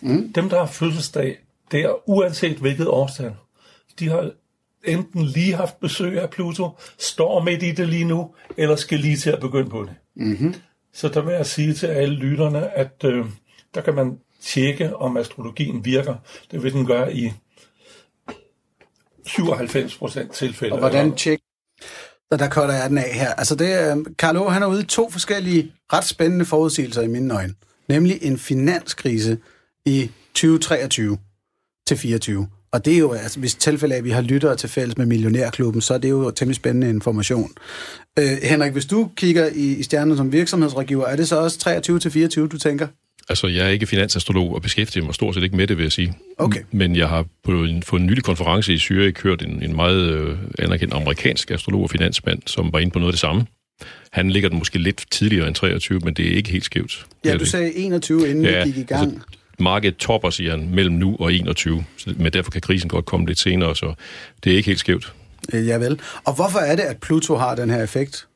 Mm. 0.00 0.32
Dem, 0.32 0.48
der 0.48 0.58
har 0.58 0.66
fødselsdag, 0.66 1.38
der 1.72 2.08
uanset 2.10 2.56
hvilket 2.56 2.88
årstal, 2.88 3.34
de 3.98 4.08
har 4.08 4.30
enten 4.84 5.24
lige 5.24 5.54
haft 5.54 5.80
besøg 5.80 6.20
af 6.20 6.30
Pluto, 6.30 6.70
står 6.98 7.42
midt 7.42 7.62
i 7.62 7.70
det 7.70 7.88
lige 7.88 8.04
nu, 8.04 8.34
eller 8.56 8.76
skal 8.76 8.98
lige 8.98 9.16
til 9.16 9.30
at 9.30 9.40
begynde 9.40 9.70
på 9.70 9.82
det. 9.82 9.94
Mm-hmm. 10.14 10.54
Så 10.92 11.08
der 11.08 11.20
vil 11.20 11.34
jeg 11.34 11.46
sige 11.46 11.74
til 11.74 11.86
alle 11.86 12.14
lytterne, 12.14 12.78
at 12.78 13.04
øh, 13.04 13.26
der 13.74 13.80
kan 13.80 13.94
man 13.94 14.18
tjekke, 14.40 14.96
om 14.96 15.16
astrologien 15.16 15.84
virker. 15.84 16.14
Det 16.50 16.62
vil 16.62 16.72
den 16.72 16.86
gøre 16.86 17.14
i 17.14 17.32
97 19.26 19.98
procent 19.98 20.32
tilfælde. 20.32 20.72
Og 20.72 20.78
hvordan 20.78 21.16
tjekke? 21.16 21.44
Så 22.32 22.36
der 22.36 22.48
cutter 22.48 22.74
jeg 22.74 22.90
den 22.90 22.98
af 22.98 23.14
her. 23.14 23.32
Altså 23.32 23.54
det, 23.54 23.66
øh, 23.66 24.04
Carlo, 24.16 24.48
han 24.48 24.62
er 24.62 24.66
ude 24.66 24.80
i 24.80 24.84
to 24.84 25.10
forskellige 25.10 25.72
ret 25.92 26.04
spændende 26.04 26.44
forudsigelser 26.44 27.02
i 27.02 27.06
mine 27.06 27.34
øjne. 27.34 27.54
Nemlig 27.88 28.18
en 28.22 28.38
finanskrise 28.38 29.38
i 29.86 30.10
2023 30.34 31.18
til 31.86 31.96
24. 31.96 32.48
Og 32.72 32.84
det 32.84 32.94
er 32.94 32.98
jo, 32.98 33.12
altså, 33.12 33.40
hvis 33.40 33.54
tilfælde 33.54 33.94
af, 33.94 33.98
at 33.98 34.04
vi 34.04 34.10
har 34.10 34.20
lyttere 34.20 34.56
til 34.56 34.68
fælles 34.68 34.98
med 34.98 35.06
Millionærklubben, 35.06 35.80
så 35.80 35.94
er 35.94 35.98
det 35.98 36.10
jo 36.10 36.30
temmelig 36.30 36.56
spændende 36.56 36.88
information. 36.88 37.52
Øh, 38.18 38.38
Henrik, 38.42 38.72
hvis 38.72 38.86
du 38.86 39.10
kigger 39.16 39.46
i, 39.46 39.72
i 39.72 39.82
stjernen 39.82 40.16
som 40.16 40.32
virksomhedsregiver, 40.32 41.06
er 41.06 41.16
det 41.16 41.28
så 41.28 41.40
også 41.40 41.58
23 41.58 41.98
til 41.98 42.10
24, 42.10 42.48
du 42.48 42.58
tænker? 42.58 42.86
Altså, 43.32 43.46
jeg 43.46 43.66
er 43.66 43.68
ikke 43.68 43.86
finansastrolog 43.86 44.54
og 44.54 44.62
beskæftiger 44.62 45.04
mig 45.04 45.14
stort 45.14 45.34
set 45.34 45.42
ikke 45.42 45.56
med 45.56 45.66
det, 45.66 45.76
vil 45.76 45.82
jeg 45.82 45.92
sige. 45.92 46.14
Okay. 46.38 46.60
Men 46.70 46.96
jeg 46.96 47.08
har 47.08 47.24
på 47.44 47.64
en, 47.64 47.82
på 47.88 47.96
en 47.96 48.06
nylig 48.06 48.24
konference 48.24 48.74
i 48.74 48.76
Zürich 48.76 49.22
hørt 49.22 49.42
en, 49.42 49.62
en 49.62 49.76
meget 49.76 50.10
øh, 50.10 50.36
anerkendt 50.58 50.94
amerikansk 50.94 51.50
astrolog 51.50 51.82
og 51.82 51.90
finansmand, 51.90 52.42
som 52.46 52.72
var 52.72 52.78
inde 52.78 52.92
på 52.92 52.98
noget 52.98 53.08
af 53.08 53.12
det 53.12 53.20
samme. 53.20 53.46
Han 54.12 54.30
ligger 54.30 54.48
den 54.48 54.58
måske 54.58 54.78
lidt 54.78 55.04
tidligere 55.10 55.46
end 55.46 55.54
23, 55.54 55.98
men 55.98 56.14
det 56.14 56.32
er 56.32 56.36
ikke 56.36 56.50
helt 56.50 56.64
skævt. 56.64 57.06
Ja, 57.24 57.36
du 57.36 57.44
sagde 57.44 57.76
21, 57.76 58.30
inden 58.30 58.44
ja, 58.44 58.64
vi 58.64 58.70
gik 58.70 58.78
i 58.78 58.82
gang. 58.82 59.02
Altså, 59.02 59.26
markedet 59.58 59.96
topper, 59.96 60.30
siger 60.30 60.50
han, 60.50 60.68
mellem 60.72 60.94
nu 60.94 61.16
og 61.20 61.32
21. 61.32 61.84
Så, 61.96 62.14
men 62.16 62.32
derfor 62.32 62.50
kan 62.50 62.60
krisen 62.60 62.88
godt 62.88 63.04
komme 63.04 63.26
lidt 63.26 63.38
senere, 63.38 63.76
så 63.76 63.94
det 64.44 64.52
er 64.52 64.56
ikke 64.56 64.66
helt 64.66 64.80
skævt. 64.80 65.12
Øh, 65.52 65.66
ja 65.66 65.76
vel. 65.76 66.00
Og 66.24 66.34
hvorfor 66.34 66.58
er 66.58 66.76
det, 66.76 66.82
at 66.82 66.96
Pluto 66.96 67.36
har 67.36 67.54
den 67.54 67.70
her 67.70 67.82
effekt? 67.82 68.26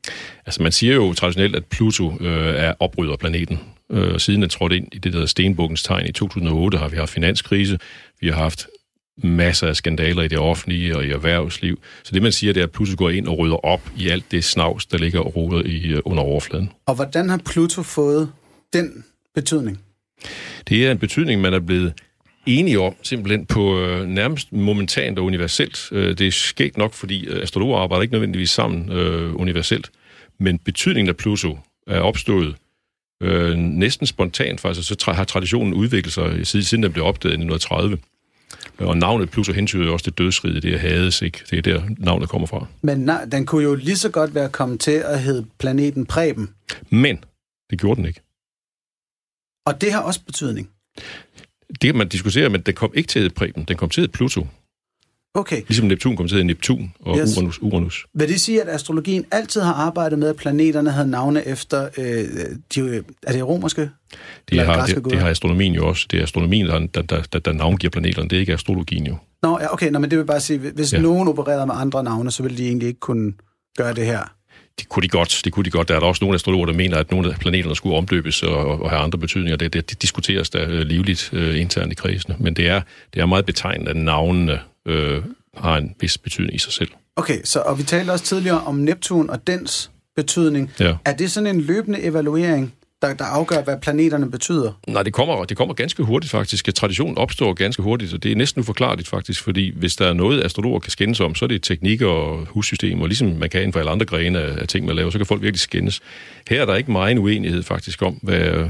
Altså 0.47 0.63
man 0.63 0.73
siger 0.73 0.95
jo 0.95 1.15
traditionelt, 1.15 1.57
at 1.57 1.65
Pluto 1.65 2.19
øh, 2.21 2.55
er 2.55 2.75
opbryderplaneten. 2.81 3.61
Øh, 3.91 4.21
siden 4.21 4.43
den 4.43 4.51
trådte 4.51 4.77
ind 4.77 4.89
i 4.93 4.99
det 4.99 5.13
der 5.13 5.27
Stenbukkens 5.27 5.83
tegn 5.83 6.07
i 6.07 6.13
2008, 6.13 6.79
har 6.79 6.89
vi 6.89 6.97
haft 6.97 7.11
finanskrise, 7.11 7.79
vi 8.21 8.29
har 8.29 8.37
haft 8.37 8.67
masser 9.23 9.69
af 9.69 9.77
skandaler 9.77 10.23
i 10.23 10.29
det 10.29 10.39
offentlige 10.39 10.97
og 10.97 11.05
i 11.05 11.11
erhvervsliv. 11.11 11.81
Så 12.03 12.15
det, 12.15 12.23
man 12.23 12.33
siger, 12.33 12.53
det 12.53 12.61
er, 12.61 12.65
at 12.65 12.73
Pluto 12.73 12.93
går 12.97 13.11
ind 13.11 13.29
og 13.29 13.39
rydder 13.39 13.65
op 13.65 13.91
i 13.97 14.09
alt 14.09 14.25
det 14.31 14.45
snavs, 14.45 14.87
der 14.87 14.99
ligger 14.99 15.21
og 15.21 15.37
roder 15.37 15.63
i, 15.63 15.87
øh, 15.87 16.01
under 16.05 16.23
overfladen. 16.23 16.73
Og 16.87 16.95
hvordan 16.95 17.29
har 17.29 17.41
Pluto 17.45 17.83
fået 17.83 18.33
den 18.73 19.05
betydning? 19.35 19.81
Det 20.69 20.87
er 20.87 20.91
en 20.91 20.99
betydning, 20.99 21.41
man 21.41 21.55
er 21.55 21.61
blevet 21.61 21.93
enige 22.47 22.81
om, 22.81 22.95
simpelthen 23.03 23.47
på 23.47 23.81
øh, 23.81 24.07
nærmest 24.07 24.53
momentant 24.53 25.19
og 25.19 25.25
universelt. 25.25 25.89
Øh, 25.93 26.19
det 26.19 26.27
er 26.27 26.31
sket 26.31 26.77
nok, 26.77 26.95
fordi 26.95 27.27
øh, 27.27 27.43
astrologer 27.43 27.79
arbejder 27.79 28.03
ikke 28.03 28.15
nødvendigvis 28.15 28.51
sammen 28.51 28.93
øh, 28.93 29.37
universelt, 29.37 29.91
men 30.39 30.59
betydningen 30.59 31.09
af 31.09 31.17
Pluto 31.17 31.59
er 31.87 32.01
opstået 32.01 32.55
øh, 33.23 33.57
næsten 33.57 34.07
spontant 34.07 34.61
faktisk, 34.61 34.89
så 34.89 34.97
tra- 35.03 35.13
har 35.13 35.25
traditionen 35.25 35.75
udviklet 35.75 36.13
sig 36.13 36.47
siden 36.47 36.83
den 36.83 36.93
blev 36.93 37.05
opdaget 37.05 37.33
i 37.33 37.41
1930. 37.43 37.99
Og 38.79 38.97
navnet 38.97 39.31
Pluto 39.31 39.53
hentyder 39.53 39.93
også 39.93 40.05
til 40.05 40.13
dødsriget, 40.13 40.63
det 40.63 40.75
er 40.75 40.79
Hades, 40.79 41.23
ikke? 41.23 41.41
Det 41.51 41.59
er 41.59 41.63
der, 41.63 41.83
navnet 41.99 42.29
kommer 42.29 42.47
fra. 42.47 42.67
Men 42.83 42.99
nej, 42.99 43.25
den 43.25 43.47
kunne 43.47 43.65
jo 43.65 43.75
lige 43.75 43.97
så 43.97 44.11
godt 44.11 44.35
være 44.35 44.49
kommet 44.49 44.81
til 44.81 44.91
at 45.05 45.23
hedde 45.23 45.47
planeten 45.59 46.07
Preben. 46.07 46.51
Men 46.91 47.25
det 47.71 47.81
gjorde 47.81 47.97
den 47.97 48.07
ikke. 48.07 48.21
Og 49.67 49.81
det 49.81 49.93
har 49.93 50.01
også 50.01 50.21
betydning. 50.25 50.71
Det 51.69 51.81
kan 51.81 51.97
man 51.97 52.09
diskutere, 52.09 52.49
men 52.49 52.61
den 52.61 52.75
kom 52.75 52.93
ikke 52.95 53.09
til 53.09 53.31
Preben, 53.31 53.65
den 53.65 53.77
kom 53.77 53.89
til 53.89 54.09
Pluto. 54.09 54.47
Okay. 55.37 55.63
Ligesom 55.69 55.87
Neptun 55.87 56.17
kom 56.17 56.29
til 56.29 56.47
Neptun 56.47 56.93
og 57.01 57.19
yes. 57.19 57.37
Uranus, 57.37 57.59
Uranus. 57.63 58.07
Vil 58.15 58.29
det 58.29 58.41
sige, 58.41 58.63
at 58.63 58.69
astrologien 58.69 59.25
altid 59.31 59.61
har 59.61 59.75
arbejdet 59.75 60.19
med, 60.19 60.29
at 60.29 60.37
planeterne 60.37 60.91
havde 60.91 61.11
navne 61.11 61.47
efter, 61.47 61.89
øh, 61.99 62.25
de, 62.75 63.05
er 63.23 63.33
det 63.33 63.47
romerske? 63.47 63.91
Det 64.51 64.67
har, 64.67 64.87
det, 64.87 65.05
det 65.05 65.19
har 65.19 65.29
astronomien 65.29 65.75
jo 65.75 65.89
også. 65.89 66.07
Det 66.11 66.19
er 66.19 66.23
astronomien, 66.23 66.67
der, 66.67 66.79
der, 66.79 67.03
der, 67.03 67.23
der, 67.33 67.39
der 67.39 67.53
navngiver 67.53 67.91
planeterne. 67.91 68.29
Det 68.29 68.37
er 68.37 68.41
ikke 68.41 68.53
astrologien 68.53 69.07
jo. 69.07 69.17
Nå, 69.43 69.59
ja, 69.61 69.73
okay, 69.73 69.91
nå, 69.91 69.99
men 69.99 70.11
det 70.11 70.19
vil 70.19 70.25
bare 70.25 70.41
sige, 70.41 70.59
hvis 70.59 70.93
ja. 70.93 71.01
nogen 71.01 71.29
opererede 71.29 71.67
med 71.67 71.75
andre 71.79 72.05
navne, 72.05 72.31
så 72.31 72.43
ville 72.43 72.59
de 72.59 72.67
egentlig 72.67 72.89
ikke 72.89 73.01
kunne 73.01 73.33
gøre 73.77 73.95
det 73.95 74.07
her. 74.07 74.33
Det 74.79 74.89
kunne 74.89 75.03
de 75.03 75.09
godt. 75.09 75.41
Det 75.45 75.53
kunne 75.53 75.65
de 75.65 75.71
godt. 75.71 75.89
Der 75.89 75.97
er 75.97 76.01
der 76.01 76.07
også 76.07 76.25
nogle 76.25 76.35
astrologer, 76.35 76.67
der 76.67 76.73
mener, 76.73 76.97
at 76.97 77.11
nogle 77.11 77.33
af 77.33 77.39
planeterne 77.39 77.77
skulle 77.77 77.97
omdøbes 77.97 78.43
og, 78.43 78.57
og 78.57 78.91
have 78.91 79.03
andre 79.03 79.19
betydninger. 79.19 79.57
Det, 79.57 79.73
det, 79.73 79.91
det 79.91 80.03
diskuteres 80.03 80.51
der 80.51 80.65
øh, 80.69 80.81
livligt 80.81 81.31
uh, 81.33 81.61
internt 81.61 81.93
i 81.93 81.95
kredsene. 81.95 82.37
Men 82.39 82.55
det 82.55 82.69
er, 82.69 82.81
det 83.15 83.23
er 83.23 83.27
meget 83.27 83.47
betegnende, 83.47 83.91
at 83.91 83.97
navnene 83.97 84.61
uh, 84.87 85.25
har 85.57 85.77
en 85.77 85.95
vis 86.01 86.19
betydning 86.19 86.55
i 86.55 86.59
sig 86.59 86.73
selv. 86.73 86.89
Okay, 87.17 87.41
så 87.45 87.61
og 87.61 87.79
vi 87.79 87.83
talte 87.83 88.11
også 88.11 88.25
tidligere 88.25 88.61
om 88.61 88.75
Neptun 88.75 89.31
og 89.31 89.47
dens 89.47 89.91
betydning. 90.17 90.73
Ja. 90.81 90.97
Er 91.05 91.17
det 91.17 91.31
sådan 91.31 91.57
en 91.57 91.61
løbende 91.61 92.03
evaluering, 92.03 92.75
der, 93.03 93.15
der 93.15 93.25
afgør, 93.25 93.63
hvad 93.63 93.77
planeterne 93.83 94.31
betyder? 94.31 94.81
Nej, 94.89 95.03
det 95.03 95.13
kommer, 95.13 95.45
det 95.45 95.57
kommer 95.57 95.75
ganske 95.75 96.03
hurtigt 96.03 96.31
faktisk. 96.31 96.75
Traditionen 96.75 97.19
opstår 97.19 97.53
ganske 97.53 97.83
hurtigt, 97.83 98.15
og 98.15 98.23
det 98.23 98.33
er 98.33 98.37
næsten 98.37 98.61
uforklarligt 98.61 99.09
faktisk, 99.09 99.43
fordi 99.43 99.73
hvis 99.77 99.97
der 99.97 100.07
er 100.07 100.13
noget, 100.13 100.45
astrologer 100.45 100.79
kan 100.79 100.91
skændes 100.91 101.21
om, 101.21 101.35
så 101.35 101.45
er 101.45 101.47
det 101.47 101.63
teknik 101.63 102.03
og 102.03 102.47
hussystemer, 102.47 103.03
og 103.03 103.09
ligesom 103.09 103.29
man 103.29 103.51
kan 103.51 103.61
inden 103.61 103.73
for 103.73 103.81
alle 103.81 103.91
andre 103.91 104.07
grene 104.07 104.39
af 104.39 104.69
ting, 104.69 104.87
man 104.87 104.97
laver, 104.97 105.11
så 105.11 105.19
kan 105.19 105.27
folk 105.27 105.43
virkelig 105.43 105.61
skændes. 105.61 106.01
Her 106.49 106.63
er 106.63 106.67
der 106.67 106.75
ikke 106.75 106.93
meget 106.93 107.19
uenighed 107.19 107.63
faktisk 107.63 108.03
om, 108.03 108.15
hvad, 108.23 108.69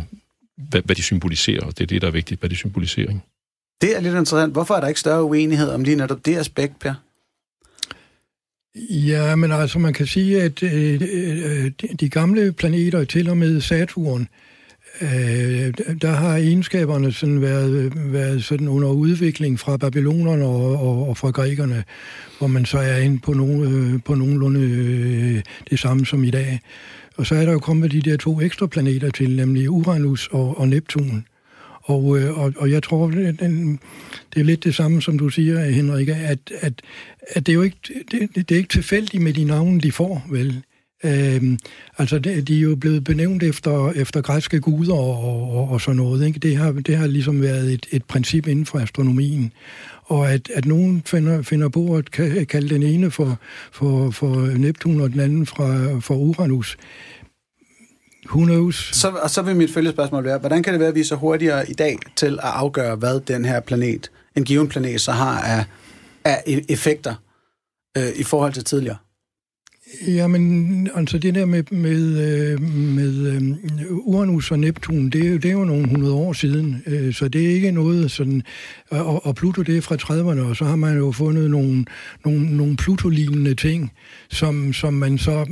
hvad, 0.70 0.83
hvad 0.85 0.96
de 0.96 1.02
symboliserer, 1.02 1.64
og 1.64 1.79
det 1.79 1.81
er 1.85 1.87
det, 1.87 2.02
der 2.02 2.09
er 2.09 2.12
vigtigt, 2.12 2.40
hvad 2.40 2.50
de 2.50 2.57
symboliserer. 2.57 3.12
Det 3.81 3.97
er 3.97 4.01
lidt 4.01 4.15
interessant. 4.15 4.53
Hvorfor 4.53 4.75
er 4.75 4.81
der 4.81 4.89
ikke 4.89 5.01
større 5.01 5.25
uenighed 5.25 5.69
om 5.69 5.85
lige 5.85 5.97
netop 5.97 6.27
det 6.27 6.37
aspekt, 6.37 6.79
Per? 6.79 6.95
Ja, 8.91 9.37
men 9.37 9.53
altså 9.53 9.79
man 9.79 9.93
kan 9.93 10.07
sige, 10.07 10.43
at 10.43 10.62
øh, 10.62 11.01
øh, 11.15 11.65
øh, 11.65 11.71
de 12.01 12.09
gamle 12.09 12.53
planeter, 12.53 13.05
til 13.05 13.31
og 13.31 13.37
med 13.37 13.61
Saturn, 13.61 14.29
øh, 15.01 15.75
der 16.03 16.11
har 16.11 16.37
egenskaberne 16.37 17.12
sådan 17.12 17.41
været, 17.41 17.93
været 18.12 18.45
sådan 18.45 18.69
under 18.69 18.89
udvikling 18.89 19.61
fra 19.61 19.77
babylonerne 19.77 20.45
og, 20.45 20.77
og, 20.77 21.09
og 21.09 21.17
fra 21.17 21.31
grækerne, 21.31 21.85
hvor 22.39 22.47
man 22.47 22.65
så 22.65 22.79
er 22.79 22.97
inde 22.97 23.19
på, 23.19 23.33
nogen, 23.33 23.95
øh, 23.95 24.03
på 24.03 24.15
nogenlunde 24.15 24.61
øh, 24.61 25.43
det 25.71 25.79
samme 25.79 26.07
som 26.07 26.25
i 26.25 26.31
dag. 26.31 26.61
Og 27.17 27.27
så 27.27 27.35
er 27.35 27.45
der 27.45 27.53
jo 27.53 27.59
kommet 27.59 27.93
de 27.93 28.01
der 28.01 28.17
to 28.17 28.41
ekstra 28.41 28.67
planeter 28.67 29.11
til, 29.11 29.37
nemlig 29.37 29.71
Uranus 29.71 30.29
og, 30.33 30.59
og 30.59 30.69
Neptun. 30.69 31.25
Og, 31.87 32.18
øh, 32.18 32.38
og, 32.38 32.53
og 32.57 32.70
jeg 32.70 32.83
tror, 32.83 33.11
det, 33.11 33.40
det 34.35 34.40
er 34.40 34.44
lidt 34.44 34.64
det 34.64 34.75
samme, 34.75 35.03
som 35.03 35.18
du 35.18 35.29
siger, 35.29 35.70
Henrik, 35.70 36.09
at, 36.09 36.38
at, 36.61 36.83
at 37.29 37.46
det 37.46 37.49
er 37.49 37.55
jo 37.55 37.62
ikke, 37.62 37.79
det, 38.11 38.35
det 38.35 38.51
er 38.51 38.57
ikke 38.57 38.68
tilfældigt 38.68 39.22
med 39.22 39.33
de 39.33 39.44
navne, 39.44 39.81
de 39.81 39.92
får, 39.92 40.27
vel? 40.31 40.62
Øhm, 41.05 41.59
altså, 41.99 42.18
de, 42.18 42.40
de 42.40 42.57
er 42.57 42.61
jo 42.61 42.77
blevet 42.77 43.05
benævnt 43.05 43.42
efter, 43.42 43.90
efter 43.90 44.20
græske 44.20 44.61
guder 44.61 44.94
og, 44.94 45.53
og, 45.53 45.68
og 45.68 45.81
sådan 45.81 45.96
noget. 45.96 46.27
Ikke? 46.27 46.38
Det, 46.38 46.57
har, 46.57 46.72
det 46.72 46.96
har 46.96 47.07
ligesom 47.07 47.42
været 47.42 47.72
et, 47.72 47.87
et 47.90 48.05
princip 48.05 48.46
inden 48.46 48.66
for 48.66 48.79
astronomien. 48.79 49.53
Og 50.05 50.33
at, 50.33 50.51
at 50.55 50.64
nogen 50.64 51.03
finder, 51.07 51.42
finder 51.42 51.68
på 51.68 51.96
at 51.96 52.11
kalde 52.49 52.68
den 52.68 52.83
ene 52.83 53.11
for, 53.11 53.38
for, 53.72 54.11
for 54.11 54.59
Neptun 54.59 55.01
og 55.01 55.12
den 55.12 55.20
anden 55.20 55.46
fra, 55.46 55.99
for 56.01 56.14
Uranus, 56.14 56.77
Who 58.29 58.45
knows? 58.45 58.91
Så, 58.93 59.09
og 59.09 59.31
så 59.31 59.43
vil 59.43 59.57
mit 59.57 59.71
følgespørgsmål 59.71 60.25
være, 60.25 60.39
hvordan 60.39 60.62
kan 60.62 60.73
det 60.73 60.81
være, 60.81 60.89
at 60.89 60.95
vi 60.95 61.01
er 61.01 61.05
så 61.05 61.15
hurtigere 61.15 61.71
i 61.71 61.75
dag 61.75 61.99
til 62.17 62.33
at 62.33 62.51
afgøre, 62.55 62.97
hvad 62.97 63.21
den 63.21 63.45
her 63.45 63.61
planet, 63.61 64.11
en 64.37 64.45
given 64.45 64.69
planet, 64.69 65.01
så 65.01 65.12
har 65.12 65.41
af, 65.41 65.65
af 66.25 66.43
e- 66.49 66.65
effekter 66.69 67.15
øh, 67.99 68.09
i 68.17 68.23
forhold 68.23 68.53
til 68.53 68.65
tidligere? 68.65 68.97
Jamen, 70.07 70.89
altså 70.95 71.19
det 71.19 71.35
der 71.35 71.45
med, 71.45 71.62
med, 71.71 72.03
øh, 72.29 72.61
med 72.61 73.27
øh, 73.27 73.53
Uranus 73.91 74.51
og 74.51 74.59
Neptun, 74.59 75.11
det 75.11 75.27
er, 75.27 75.29
jo, 75.29 75.37
det 75.37 75.45
er 75.45 75.53
jo 75.53 75.65
nogle 75.65 75.89
hundrede 75.89 76.15
år 76.15 76.33
siden, 76.33 76.83
øh, 76.87 77.15
så 77.15 77.29
det 77.29 77.45
er 77.47 77.55
ikke 77.55 77.71
noget 77.71 78.11
sådan... 78.11 78.43
Og, 78.91 79.27
og 79.27 79.35
Pluto, 79.35 79.62
det 79.62 79.77
er 79.77 79.81
fra 79.81 79.95
30'erne, 79.95 80.41
og 80.41 80.57
så 80.57 80.65
har 80.65 80.77
man 80.77 80.97
jo 80.97 81.12
fundet 81.12 81.51
nogle, 81.51 81.85
nogle, 82.25 82.57
nogle 82.57 82.77
Pluto-lignende 82.77 83.55
ting, 83.55 83.93
som, 84.31 84.73
som 84.73 84.95
man 84.95 85.19
så 85.19 85.47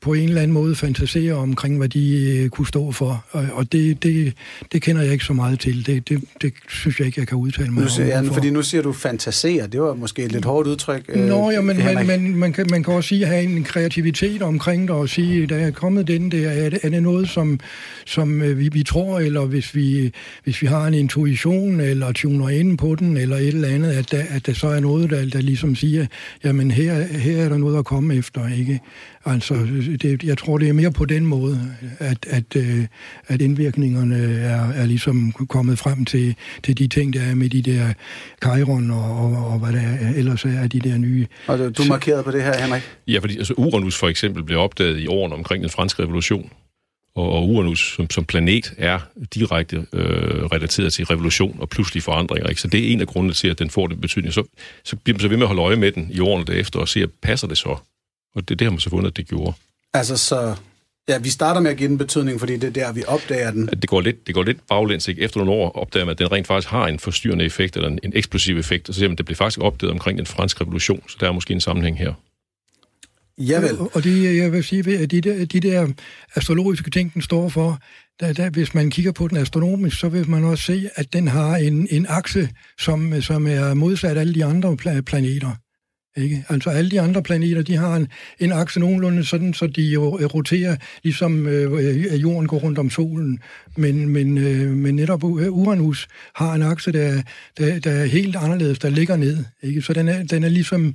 på 0.00 0.14
en 0.14 0.28
eller 0.28 0.42
anden 0.42 0.54
måde 0.54 0.74
fantasere 0.76 1.34
omkring, 1.34 1.78
hvad 1.78 1.88
de 1.88 2.36
øh, 2.38 2.48
kunne 2.48 2.66
stå 2.66 2.92
for. 2.92 3.24
Og, 3.30 3.46
og 3.52 3.72
det, 3.72 4.02
det, 4.02 4.32
det 4.72 4.82
kender 4.82 5.02
jeg 5.02 5.12
ikke 5.12 5.24
så 5.24 5.32
meget 5.32 5.60
til. 5.60 5.86
Det, 5.86 6.08
det, 6.08 6.24
det 6.42 6.52
synes 6.68 6.98
jeg 6.98 7.06
ikke, 7.06 7.20
jeg 7.20 7.28
kan 7.28 7.38
udtale 7.38 7.70
mig 7.70 7.82
nu 7.82 7.88
siger, 7.88 8.18
om. 8.18 8.24
Ja, 8.24 8.30
fordi 8.30 8.50
nu 8.50 8.62
siger 8.62 8.82
du 8.82 8.92
fantasere. 8.92 9.66
Det 9.66 9.80
var 9.80 9.94
måske 9.94 10.22
et 10.22 10.32
lidt 10.32 10.44
hårdt 10.44 10.68
udtryk. 10.68 11.04
Øh, 11.08 11.28
Nå, 11.28 11.50
ja, 11.50 11.60
men 11.60 11.76
man, 11.84 12.06
man, 12.06 12.34
man, 12.34 12.52
kan, 12.52 12.66
man 12.70 12.82
kan 12.82 12.94
også 12.94 13.08
sige 13.08 13.22
at 13.22 13.28
have 13.28 13.42
en 13.42 13.64
kreativitet 13.64 14.42
omkring 14.42 14.88
det 14.88 14.96
og 14.96 15.08
sige, 15.08 15.46
der 15.46 15.56
er 15.56 15.70
kommet 15.70 16.08
den 16.08 16.30
der, 16.30 16.50
er 16.50 16.70
det, 16.70 16.78
er 16.82 16.88
det 16.88 17.02
noget, 17.02 17.28
som, 17.28 17.60
som 18.06 18.42
øh, 18.42 18.58
vi, 18.58 18.68
vi 18.68 18.82
tror, 18.82 19.20
eller 19.20 19.44
hvis 19.44 19.74
vi, 19.74 20.12
hvis 20.44 20.62
vi 20.62 20.66
har 20.66 20.86
en 20.86 20.94
intuition, 20.94 21.80
eller 21.80 22.12
tuner 22.12 22.48
ind 22.48 22.78
på 22.78 22.94
den, 22.94 23.16
eller 23.16 23.36
et 23.36 23.48
eller 23.48 23.68
andet, 23.68 23.90
at 23.92 24.12
der, 24.12 24.22
at 24.28 24.46
der 24.46 24.52
så 24.52 24.68
er 24.68 24.80
noget, 24.80 25.10
der, 25.10 25.28
der 25.28 25.40
ligesom 25.40 25.74
siger, 25.74 26.06
jamen 26.44 26.70
her, 26.70 27.02
her 27.18 27.44
er 27.44 27.48
der 27.48 27.58
noget 27.58 27.78
at 27.78 27.84
komme 27.84 28.14
efter, 28.14 28.48
ikke? 28.58 28.80
Altså, 29.24 29.54
det, 30.02 30.22
jeg 30.22 30.38
tror, 30.38 30.58
det 30.58 30.68
er 30.68 30.72
mere 30.72 30.92
på 30.92 31.04
den 31.04 31.26
måde, 31.26 31.60
at, 31.98 32.26
at, 32.30 32.56
øh, 32.56 32.86
at 33.26 33.42
indvirkningerne 33.42 34.16
er, 34.40 34.68
er 34.72 34.86
ligesom 34.86 35.32
kommet 35.32 35.78
frem 35.78 36.04
til, 36.04 36.34
til 36.62 36.78
de 36.78 36.88
ting, 36.88 37.12
der 37.12 37.20
er 37.20 37.34
med 37.34 37.48
de 37.48 37.62
der 37.62 37.92
Chiron 38.44 38.90
og, 38.90 39.16
og, 39.16 39.46
og 39.46 39.58
hvad 39.58 39.72
der 39.72 40.12
ellers 40.16 40.44
er 40.44 40.66
de 40.66 40.80
der 40.80 40.98
nye... 40.98 41.26
Og 41.46 41.58
du 41.58 41.84
markerede 41.88 42.22
på 42.22 42.30
det 42.30 42.42
her, 42.42 42.62
Henrik? 42.62 42.82
Ja, 43.08 43.18
fordi 43.18 43.38
altså, 43.38 43.54
Uranus 43.56 43.96
for 43.96 44.08
eksempel 44.08 44.44
blev 44.44 44.58
opdaget 44.58 45.00
i 45.00 45.06
årene 45.06 45.34
omkring 45.34 45.62
den 45.62 45.70
franske 45.70 46.02
revolution. 46.02 46.50
Og, 47.14 47.32
og 47.32 47.48
Uranus 47.48 47.94
som, 47.96 48.10
som 48.10 48.24
planet 48.24 48.74
er 48.78 48.98
direkte 49.34 49.76
øh, 49.92 50.44
relateret 50.44 50.92
til 50.92 51.04
revolution 51.04 51.56
og 51.60 51.68
pludselige 51.68 52.02
forandringer. 52.02 52.48
Ikke? 52.48 52.60
Så 52.60 52.68
det 52.68 52.88
er 52.88 52.92
en 52.92 53.00
af 53.00 53.06
grundene 53.06 53.34
til, 53.34 53.48
at 53.48 53.58
den 53.58 53.70
får 53.70 53.86
den 53.86 54.00
betydning. 54.00 54.34
Så, 54.34 54.42
så 54.84 54.96
bliver 54.96 55.14
man 55.14 55.20
så 55.20 55.28
ved 55.28 55.36
med 55.36 55.44
at 55.44 55.48
holde 55.48 55.62
øje 55.62 55.76
med 55.76 55.92
den 55.92 56.08
i 56.10 56.20
årene 56.20 56.44
derefter 56.44 56.80
og 56.80 56.88
se, 56.88 57.06
passer 57.06 57.46
det 57.46 57.58
så? 57.58 57.76
Og 58.34 58.48
det, 58.48 58.58
det 58.58 58.64
har 58.64 58.70
man 58.70 58.80
så 58.80 58.90
fundet, 58.90 59.10
at 59.10 59.16
det 59.16 59.28
gjorde. 59.28 59.52
Altså, 59.94 60.16
så... 60.16 60.56
Ja, 61.08 61.18
vi 61.18 61.28
starter 61.28 61.60
med 61.60 61.70
at 61.70 61.76
give 61.76 61.88
den 61.88 61.98
betydning, 61.98 62.40
fordi 62.40 62.56
det 62.56 62.64
er 62.64 62.70
der, 62.70 62.92
vi 62.92 63.04
opdager 63.06 63.50
den. 63.50 63.66
Det 63.66 63.88
går 63.88 64.00
lidt, 64.00 64.26
det 64.26 64.34
går 64.34 64.42
lidt 64.42 64.66
baglæns, 64.68 65.08
ikke? 65.08 65.22
Efter 65.22 65.38
nogle 65.40 65.52
år 65.52 65.70
opdager 65.70 66.04
man, 66.04 66.12
at 66.12 66.18
den 66.18 66.32
rent 66.32 66.46
faktisk 66.46 66.68
har 66.68 66.86
en 66.86 66.98
forstyrrende 66.98 67.44
effekt, 67.44 67.76
eller 67.76 67.88
en, 67.88 67.98
en 68.02 68.12
eksplosiv 68.14 68.58
effekt, 68.58 68.88
og 68.88 68.94
så 68.94 68.98
siger 68.98 69.08
man, 69.08 69.14
at 69.14 69.18
det 69.18 69.26
blev 69.26 69.36
faktisk 69.36 69.60
opdaget 69.60 69.92
omkring 69.92 70.18
den 70.18 70.26
franske 70.26 70.60
revolution, 70.60 71.02
så 71.08 71.16
der 71.20 71.28
er 71.28 71.32
måske 71.32 71.54
en 71.54 71.60
sammenhæng 71.60 71.98
her. 71.98 72.14
Javel. 73.38 73.78
Og 73.80 74.04
det, 74.04 74.36
jeg 74.36 74.52
vil 74.52 74.64
sige, 74.64 74.98
at 74.98 75.10
de 75.10 75.20
der, 75.20 75.44
de 75.44 75.60
der 75.60 75.88
astrologiske 76.34 76.90
ting, 76.90 77.14
den 77.14 77.22
står 77.22 77.48
for, 77.48 77.78
der, 78.20 78.32
der, 78.32 78.50
hvis 78.50 78.74
man 78.74 78.90
kigger 78.90 79.12
på 79.12 79.28
den 79.28 79.36
astronomisk, 79.36 79.98
så 79.98 80.08
vil 80.08 80.30
man 80.30 80.44
også 80.44 80.64
se, 80.64 80.88
at 80.94 81.12
den 81.12 81.28
har 81.28 81.56
en, 81.56 81.88
en 81.90 82.06
akse, 82.08 82.48
som, 82.80 83.22
som 83.22 83.46
er 83.46 83.74
modsat 83.74 84.18
alle 84.18 84.34
de 84.34 84.44
andre 84.44 84.76
planeter. 85.02 85.50
Ikke? 86.18 86.44
Altså 86.48 86.70
alle 86.70 86.90
de 86.90 87.00
andre 87.00 87.22
planeter, 87.22 87.62
de 87.62 87.76
har 87.76 87.96
en, 87.96 88.08
en 88.40 88.52
akse 88.52 88.80
nogenlunde 88.80 89.24
sådan, 89.24 89.54
så 89.54 89.66
de 89.66 89.82
jo 89.82 90.16
roterer, 90.34 90.76
ligesom 91.02 91.46
øh, 91.46 92.22
jorden 92.22 92.46
går 92.46 92.58
rundt 92.58 92.78
om 92.78 92.90
solen. 92.90 93.38
Men, 93.76 94.08
men, 94.08 94.38
øh, 94.38 94.70
men 94.70 94.96
netop 94.96 95.24
Uranus 95.24 96.08
har 96.34 96.54
en 96.54 96.62
akse, 96.62 96.92
der, 96.92 97.22
der, 97.58 97.78
der 97.78 97.90
er 97.90 98.04
helt 98.04 98.36
anderledes, 98.36 98.78
der 98.78 98.90
ligger 98.90 99.16
ned. 99.16 99.44
Ikke? 99.62 99.82
Så 99.82 99.92
den 99.92 100.08
er, 100.08 100.22
den 100.22 100.44
er 100.44 100.48
ligesom, 100.48 100.94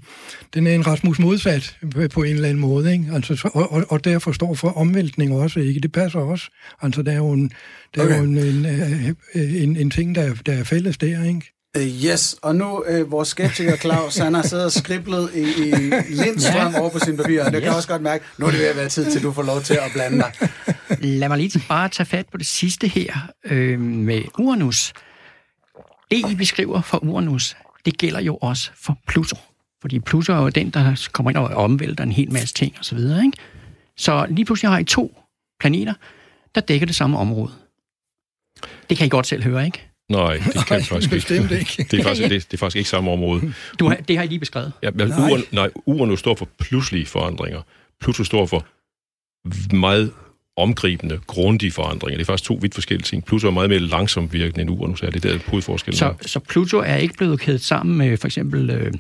den 0.54 0.68
er 0.68 0.76
en 0.76 0.88
Rasmus 0.88 1.20
modsat 1.20 1.78
på 2.14 2.24
en 2.24 2.36
eller 2.36 2.50
anden 2.50 2.62
måde. 2.62 2.92
Ikke? 2.94 3.06
Altså, 3.14 3.50
og, 3.54 3.72
og, 3.72 3.84
og 3.90 4.04
derfor 4.04 4.32
står 4.32 4.54
for 4.54 4.70
omvæltning 4.70 5.34
også. 5.34 5.60
Ikke? 5.60 5.80
Det 5.80 5.92
passer 5.92 6.20
også. 6.20 6.50
Altså 6.82 7.02
der 7.02 7.12
er 7.12 7.18
jo 7.18 7.32
en, 7.32 7.52
der 7.96 8.04
okay. 8.04 8.14
er 8.14 8.18
jo 8.18 8.24
en, 8.24 8.38
en, 8.38 9.16
en, 9.36 9.78
en 9.78 9.90
ting, 9.90 10.16
der, 10.16 10.34
der 10.46 10.54
er 10.54 10.64
fælles 10.64 10.98
der. 10.98 11.24
Ikke? 11.24 11.53
Uh, 11.78 11.84
yes, 11.84 12.36
og 12.42 12.56
nu 12.56 12.84
uh, 12.90 13.12
vores 13.12 13.28
skeptiker 13.28 13.78
Claus, 13.78 14.18
han 14.18 14.34
har 14.34 14.42
siddet 14.42 14.66
og 14.66 14.72
skriblet 14.72 15.32
i, 15.36 15.42
i 15.42 16.14
lindstrøm 16.24 16.72
ja. 16.72 16.80
over 16.80 16.90
på 16.90 17.00
sin 17.00 17.18
papir, 17.18 17.44
og 17.44 17.52
det 17.52 17.60
yes. 17.60 17.64
kan 17.64 17.76
også 17.76 17.88
godt 17.88 18.02
mærke, 18.02 18.26
nu 18.38 18.46
er 18.46 18.52
det 18.52 18.60
ved 18.60 18.68
at 18.68 18.76
være 18.76 18.90
tid 18.90 19.12
til, 19.12 19.24
du 19.24 19.32
får 19.32 19.44
lov 19.44 19.62
til 19.62 19.74
at 19.74 19.92
blande 19.94 20.18
dig. 20.18 20.50
Lad 21.20 21.28
mig 21.28 21.38
lige 21.38 21.62
bare 21.70 21.90
tage 21.90 22.06
fat 22.06 22.26
på 22.32 22.38
det 22.38 22.48
sidste 22.48 22.88
her 22.88 23.14
øh, 23.44 23.80
med 23.80 24.22
Uranus. 24.40 24.94
Det, 26.12 26.32
I 26.32 26.36
beskriver 26.36 26.82
for 26.82 27.04
Uranus, 27.04 27.56
det 27.86 27.98
gælder 27.98 28.22
jo 28.22 28.36
også 28.36 28.72
for 28.76 28.98
Pluto. 29.08 29.38
Fordi 29.82 30.00
Pluto 30.00 30.34
er 30.34 30.42
jo 30.42 30.50
den, 30.50 30.70
der 30.70 31.08
kommer 31.12 31.30
ind 31.30 31.38
og 31.38 31.48
omvælter 31.48 32.04
en 32.04 32.12
hel 32.12 32.34
masse 32.34 32.54
ting 32.54 32.76
osv. 32.80 32.98
Så, 32.98 33.22
ikke? 33.26 33.38
så 33.98 34.26
lige 34.30 34.46
pludselig 34.46 34.72
har 34.72 34.78
I 34.78 34.84
to 34.84 35.20
planeter, 35.60 35.94
der 36.56 36.62
dækker 36.62 36.86
det 36.86 36.96
samme 36.96 37.18
område. 37.18 37.52
Det 38.90 38.98
kan 38.98 39.08
I 39.08 39.10
godt 39.10 39.28
selv 39.28 39.44
høre, 39.44 39.66
ikke? 39.66 39.93
Nej, 40.14 40.38
det 40.54 40.66
kan 40.68 40.78
jeg 40.78 40.86
faktisk 40.86 41.32
ikke. 41.32 41.60
ikke. 41.60 41.86
Det 41.92 42.00
er 42.00 42.04
faktisk, 42.04 42.30
det, 42.30 42.52
det 42.52 42.54
er 42.54 42.58
faktisk 42.58 42.76
ikke 42.76 42.90
samme 42.90 43.12
område. 43.12 43.54
Du 43.80 43.88
har, 43.88 43.96
det 43.96 44.18
har 44.18 44.24
I 44.24 44.28
lige 44.28 44.40
beskrevet. 44.40 44.72
Ja, 44.84 44.90
men 44.92 45.08
nej. 45.08 45.32
Uren, 45.32 45.44
nej, 45.52 45.70
Uranus 45.86 46.20
står 46.20 46.36
for 46.36 46.48
pludselige 46.60 47.06
forandringer. 47.06 47.62
Pluto 48.02 48.24
står 48.24 48.46
for 48.46 48.66
meget 49.76 50.12
omgribende, 50.58 51.20
grundige 51.28 51.72
forandringer. 51.72 52.18
Det 52.18 52.24
er 52.24 52.26
faktisk 52.26 52.48
to 52.48 52.60
vidt 52.62 52.74
forskellige 52.74 53.04
ting. 53.04 53.26
Pluto 53.26 53.48
er 53.48 53.52
meget 53.52 53.70
mere 53.70 53.80
langsomt 53.80 54.34
virkende 54.34 54.62
end 54.62 54.70
Uranus 54.70 55.02
er. 55.02 55.10
Det 55.10 55.26
er 55.26 55.30
der 55.30 55.40
hovedforskellen. 55.48 55.98
Så, 55.98 56.14
så 56.22 56.40
Pluto 56.40 56.78
er 56.78 56.96
ikke 56.96 57.14
blevet 57.18 57.40
kædet 57.40 57.62
sammen 57.62 57.98
med 57.98 58.18
for 58.18 58.28
eksempel 58.28 58.70
øh, 58.70 58.94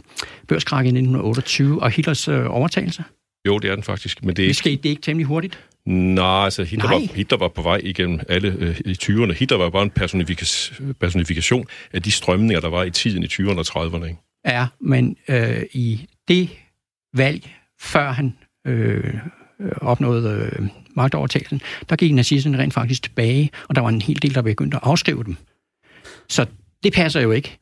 børskrak 0.47 0.85
i 0.85 0.87
1928 0.87 1.83
og 1.83 1.91
Hitlers 1.91 2.27
øh, 2.27 2.45
overtagelse? 2.49 3.03
Jo, 3.47 3.57
det 3.57 3.69
er 3.69 3.75
den 3.75 3.83
faktisk. 3.83 4.23
Men 4.23 4.35
det, 4.35 4.43
er 4.43 4.49
det 4.49 4.55
skete 4.55 4.83
det 4.83 4.89
ikke 4.89 5.01
temmelig 5.01 5.25
hurtigt? 5.27 5.59
Nej, 5.85 6.43
altså 6.45 6.63
Hitler, 6.63 6.89
Nej. 6.89 6.99
Var, 6.99 7.15
Hitler 7.15 7.37
var 7.37 7.47
på 7.47 7.61
vej 7.61 7.81
igennem 7.83 8.19
alle 8.29 8.55
øh, 8.59 8.79
i 8.85 8.97
20'erne. 9.03 9.33
Hitler 9.33 9.57
var 9.57 9.69
bare 9.69 9.83
en 9.83 9.89
personifikation, 9.89 10.93
personifikation 10.93 11.67
af 11.93 12.01
de 12.01 12.11
strømninger, 12.11 12.61
der 12.61 12.69
var 12.69 12.83
i 12.83 12.91
tiden 12.91 13.23
i 13.23 13.27
20'erne 13.27 13.57
og 13.57 13.85
30'erne. 13.85 14.05
Ikke? 14.05 14.19
Ja, 14.45 14.67
men 14.79 15.17
øh, 15.27 15.63
i 15.73 16.05
det 16.27 16.49
valg, 17.13 17.49
før 17.81 18.11
han 18.11 18.37
øh, 18.67 19.13
opnåede 19.81 20.51
øh, 20.59 20.67
magtovertagelsen, 20.95 21.61
der 21.89 21.95
gik 21.95 22.13
nazisterne 22.13 22.57
rent 22.57 22.73
faktisk 22.73 23.03
tilbage, 23.03 23.51
og 23.69 23.75
der 23.75 23.81
var 23.81 23.89
en 23.89 24.01
hel 24.01 24.21
del, 24.21 24.35
der 24.35 24.41
begyndte 24.41 24.77
at 24.77 24.83
afskrive 24.83 25.23
dem. 25.23 25.35
Så 26.29 26.45
det 26.83 26.93
passer 26.93 27.21
jo 27.21 27.31
ikke. 27.31 27.59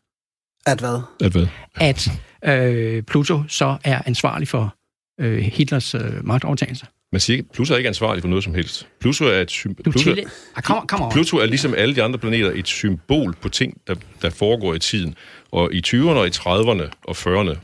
At 0.66 0.80
hvad? 0.80 1.02
At 1.22 1.32
hvad? 1.32 1.48
At 1.76 2.12
øh, 2.44 3.04
Pluto 3.04 3.44
så 3.48 3.78
er 3.84 4.02
ansvarlig 4.06 4.48
for 4.48 4.76
øh, 5.20 5.38
Hitlers 5.38 5.96
øh, 5.96 6.26
magtovertagelse. 6.26 6.86
Man 7.12 7.22
siger 7.22 7.38
ikke, 7.38 7.50
Pluto 7.54 7.74
er 7.74 7.78
ikke 7.78 7.88
ansvarlig 7.88 8.22
for 8.24 8.28
noget 8.28 8.44
som 8.44 8.54
helst. 8.54 8.88
Pluto 9.00 9.26
er, 9.26 9.42
et 9.42 9.52
sym- 9.52 9.74
Pluto, 9.84 10.10
ah. 10.56 11.12
Pluto 11.12 11.38
er 11.38 11.46
ligesom 11.46 11.74
alle 11.74 11.96
de 11.96 12.04
andre 12.04 12.20
planeter 12.20 12.52
et 12.56 12.68
symbol 12.68 13.36
på 13.42 13.50
ting, 13.50 13.82
der, 13.88 13.96
der 14.22 14.30
foregår 14.30 14.74
i 14.74 14.80
tiden. 14.80 15.16
Og 15.52 15.74
i 15.74 15.82
20'erne 15.88 16.10
og 16.10 16.28
i 16.28 16.30
30'erne 16.30 16.90
og 17.04 17.16
40'erne 17.18 17.58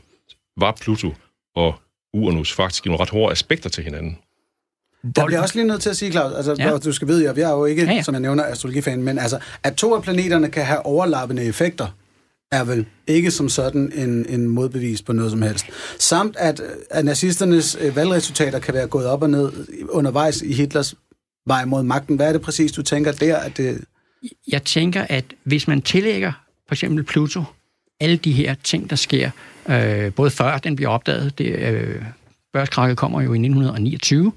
var 0.60 0.76
Pluto 0.80 1.14
og 1.56 1.74
Uranus 2.14 2.52
faktisk 2.52 2.86
nogle 2.86 3.00
ret 3.00 3.10
hårde 3.10 3.32
aspekter 3.32 3.70
til 3.70 3.84
hinanden. 3.84 4.18
Der 5.16 5.26
bliver 5.26 5.40
også 5.40 5.54
lige 5.54 5.66
nødt 5.66 5.82
til 5.82 5.90
at 5.90 5.96
sige, 5.96 6.10
Claus, 6.10 6.34
altså, 6.34 6.54
ja. 6.58 6.78
du 6.78 6.92
skal 6.92 7.08
vide, 7.08 7.28
at 7.28 7.36
vi 7.36 7.40
er 7.40 7.50
jo 7.50 7.64
ikke, 7.64 7.84
ja, 7.84 7.92
ja. 7.92 8.02
som 8.02 8.14
jeg 8.14 8.20
nævner, 8.20 8.44
astrologifan, 8.44 9.02
men 9.02 9.18
altså, 9.18 9.38
at 9.62 9.74
to 9.76 9.94
af 9.94 10.02
planeterne 10.02 10.50
kan 10.50 10.64
have 10.64 10.86
overlappende 10.86 11.44
effekter, 11.44 11.86
er 12.52 12.64
vel 12.64 12.86
ikke 13.06 13.30
som 13.30 13.48
sådan 13.48 13.92
en, 13.92 14.26
en 14.28 14.48
modbevis 14.48 15.02
på 15.02 15.12
noget 15.12 15.30
som 15.30 15.42
helst. 15.42 15.66
Samt 15.98 16.36
at, 16.36 16.60
at 16.90 17.04
nazisternes 17.04 17.76
øh, 17.80 17.96
valgresultater 17.96 18.58
kan 18.58 18.74
være 18.74 18.86
gået 18.86 19.06
op 19.06 19.22
og 19.22 19.30
ned 19.30 19.52
undervejs 19.90 20.42
i 20.42 20.52
Hitlers 20.52 20.94
vej 21.46 21.64
mod 21.64 21.82
magten. 21.82 22.16
Hvad 22.16 22.28
er 22.28 22.32
det 22.32 22.42
præcis, 22.42 22.72
du 22.72 22.82
tænker 22.82 23.12
der? 23.12 23.36
At 23.36 23.56
det... 23.56 23.84
Jeg 24.48 24.62
tænker, 24.62 25.06
at 25.08 25.24
hvis 25.44 25.68
man 25.68 25.82
tillægger 25.82 26.32
for 26.68 26.74
eksempel 26.74 27.04
Pluto 27.04 27.44
alle 28.00 28.16
de 28.16 28.32
her 28.32 28.54
ting, 28.64 28.90
der 28.90 28.96
sker, 28.96 29.30
øh, 29.68 30.14
både 30.14 30.30
før 30.30 30.58
den 30.58 30.76
bliver 30.76 30.88
opdaget, 30.90 31.38
det, 31.38 31.58
øh, 31.58 32.02
børskrakket 32.52 32.96
kommer 32.96 33.20
jo 33.20 33.32
i 33.32 33.38
1929, 33.38 34.32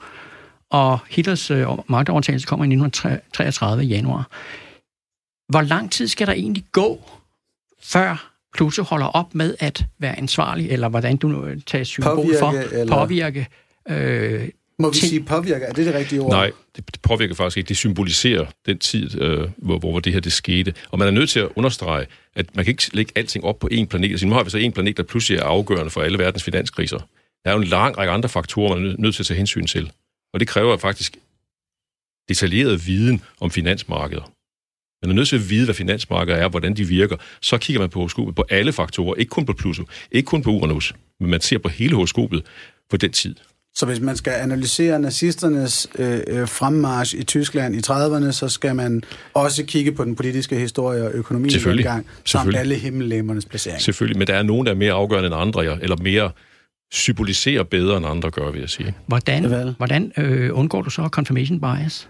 og 0.70 1.00
Hitlers 1.10 1.52
øh, 1.52 1.68
magtovertagelse 1.90 2.48
kommer 2.48 2.66
i 2.66 2.68
1933 2.68 3.84
januar. 3.84 4.30
Hvor 5.50 5.62
lang 5.62 5.92
tid 5.92 6.08
skal 6.08 6.28
der 6.28 6.34
egentlig 6.34 6.66
gå, 6.72 7.02
før 7.84 8.32
Pluto 8.54 8.84
holder 8.84 9.06
op 9.06 9.36
med 9.36 9.56
at 9.60 9.86
være 10.00 10.18
ansvarlig, 10.18 10.72
eller 10.72 10.90
hvordan 10.90 11.18
du 11.18 11.28
nu 11.28 11.60
tager 11.60 11.84
symbol 11.84 12.16
påvirke, 12.16 12.40
for, 12.40 12.52
eller... 12.52 12.96
påvirke 12.96 13.48
øh, 13.90 14.50
må 14.82 14.90
vi 14.90 14.98
sige 14.98 15.24
påvirker? 15.24 15.68
Er 15.68 15.74
det 15.74 15.86
det 15.86 15.94
rigtige 15.94 16.22
ord? 16.22 16.32
Nej, 16.32 16.52
det 16.76 16.98
påvirker 17.04 17.36
faktisk 17.36 17.58
ikke. 17.58 17.68
Det 17.68 17.78
symboliserer 17.78 18.46
den 18.66 18.78
tid, 18.78 19.22
øh, 19.22 19.50
hvor, 19.58 19.80
hvor 19.80 20.00
det 20.00 20.14
her 20.14 20.20
det 20.20 20.34
skete. 20.34 20.74
Og 20.92 21.00
man 21.00 21.08
er 21.08 21.12
nødt 21.12 21.30
til 21.30 21.40
at 21.40 21.50
understrege, 21.56 22.06
at 22.36 22.56
man 22.56 22.66
kan 22.66 22.72
ikke 22.72 22.90
lægge 22.94 23.12
alting 23.16 23.46
op 23.46 23.60
på 23.60 23.70
én 23.72 23.86
planet. 23.86 24.12
Altså, 24.12 24.28
nu 24.28 24.34
har 24.34 24.44
vi 24.44 24.50
så 24.50 24.58
en 24.58 24.72
planet, 24.72 24.98
der 24.98 25.04
pludselig 25.04 25.40
er 25.40 25.44
afgørende 25.44 25.90
for 25.90 26.02
alle 26.02 26.18
verdens 26.18 26.44
finanskriser. 26.44 26.98
Der 27.44 27.50
er 27.50 27.54
jo 27.54 27.62
en 27.62 27.68
lang 27.68 27.98
række 27.98 28.12
andre 28.12 28.30
faktorer, 28.30 28.76
man 28.76 28.88
er 28.88 28.96
nødt 28.98 29.16
til 29.16 29.24
at 29.24 29.28
tage 29.28 29.38
hensyn 29.38 29.66
til. 29.66 29.92
Og 30.34 30.40
det 30.40 30.48
kræver 30.48 30.78
faktisk 30.78 31.18
detaljeret 32.30 32.88
viden 32.88 33.22
om 33.40 33.52
finansmarkedet. 33.52 34.24
Man 35.02 35.12
er 35.12 35.16
nødt 35.16 35.28
til 35.28 35.36
at 35.36 35.50
vide, 35.50 35.66
hvad 35.66 35.76
finansmarkedet 35.76 36.42
er, 36.42 36.50
hvordan 36.50 36.74
de 36.74 36.84
virker. 36.84 37.16
Så 37.42 37.58
kigger 37.58 37.80
man 37.80 37.90
på 37.90 38.00
horoskopet 38.00 38.36
på 38.36 38.46
alle 38.50 38.74
faktorer, 38.74 39.16
ikke 39.16 39.30
kun 39.30 39.46
på 39.46 39.54
Pluto, 39.54 39.84
ikke 40.12 40.26
kun 40.26 40.42
på 40.42 40.50
Uranus, 40.50 40.94
men 41.20 41.30
man 41.30 41.42
ser 41.42 41.58
på 41.58 41.70
hele 41.70 41.96
horoskopet 41.96 42.44
på 42.90 42.98
den 42.98 43.12
tid. 43.12 43.36
Så 43.76 43.86
hvis 43.86 44.00
man 44.00 44.16
skal 44.16 44.34
analysere 44.34 45.00
nazisternes 45.00 45.88
øh, 46.00 46.20
øh 46.28 46.48
fremmarsch 46.48 47.16
i 47.16 47.24
Tyskland 47.24 47.76
i 47.76 47.80
30'erne, 47.80 48.32
så 48.32 48.50
skal 48.50 48.76
man 48.76 49.04
også 49.34 49.66
kigge 49.66 49.92
på 49.92 50.04
den 50.04 50.16
politiske 50.16 50.56
historie 50.56 51.04
og 51.04 51.12
økonomien 51.12 51.52
Selvfølgelig. 51.52 51.86
gang, 51.86 52.06
samt 52.26 52.56
alle 52.56 52.76
himmellemmernes 52.76 53.46
placering. 53.46 53.82
Selvfølgelig, 53.82 54.18
men 54.18 54.28
der 54.28 54.34
er 54.34 54.44
nogen, 54.44 54.66
der 54.66 54.72
er 54.72 54.76
mere 54.76 54.94
afgørende 54.94 55.28
end 55.28 55.36
andre, 55.36 55.82
eller 55.82 55.98
mere 56.02 56.32
symboliserer 56.94 57.64
bedre 57.64 57.98
end 57.98 58.06
andre 58.06 58.32
gør, 58.32 58.52
vil 58.52 58.60
jeg 58.60 58.70
sige. 58.70 58.94
Hvordan, 59.08 59.74
hvordan 59.78 60.12
øh, 60.18 60.50
undgår 60.58 60.82
du 60.82 60.90
så 60.90 61.08
confirmation 61.12 61.62
bias? 61.62 62.10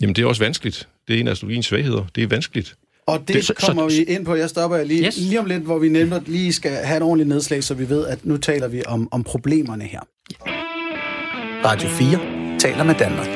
Jamen, 0.00 0.16
det 0.16 0.22
er 0.22 0.26
også 0.26 0.44
vanskeligt. 0.44 0.88
Det 1.08 1.16
er 1.16 1.20
en 1.20 1.28
af 1.28 1.32
astrologiens 1.32 1.66
svagheder. 1.66 2.06
Det 2.14 2.22
er 2.22 2.28
vanskeligt. 2.28 2.76
Og 3.06 3.20
det, 3.28 3.48
det 3.48 3.56
kommer 3.56 3.88
så, 3.88 3.96
vi 3.96 4.02
ind 4.02 4.24
på. 4.24 4.34
Jeg 4.34 4.50
stopper 4.50 4.84
lige, 4.84 5.06
yes. 5.06 5.16
lige 5.16 5.40
om 5.40 5.46
lidt, 5.46 5.62
hvor 5.62 5.78
vi 5.78 5.88
nemlig 5.88 6.22
lige 6.26 6.52
skal 6.52 6.70
have 6.70 6.96
et 6.96 7.02
ordentligt 7.02 7.28
nedslag, 7.28 7.64
så 7.64 7.74
vi 7.74 7.88
ved, 7.88 8.06
at 8.06 8.24
nu 8.24 8.36
taler 8.36 8.68
vi 8.68 8.82
om, 8.86 9.08
om 9.10 9.24
problemerne 9.24 9.84
her. 9.84 10.00
Radio 11.64 11.88
4 11.88 12.58
taler 12.58 12.84
med 12.84 12.94
Danmark. 12.94 13.28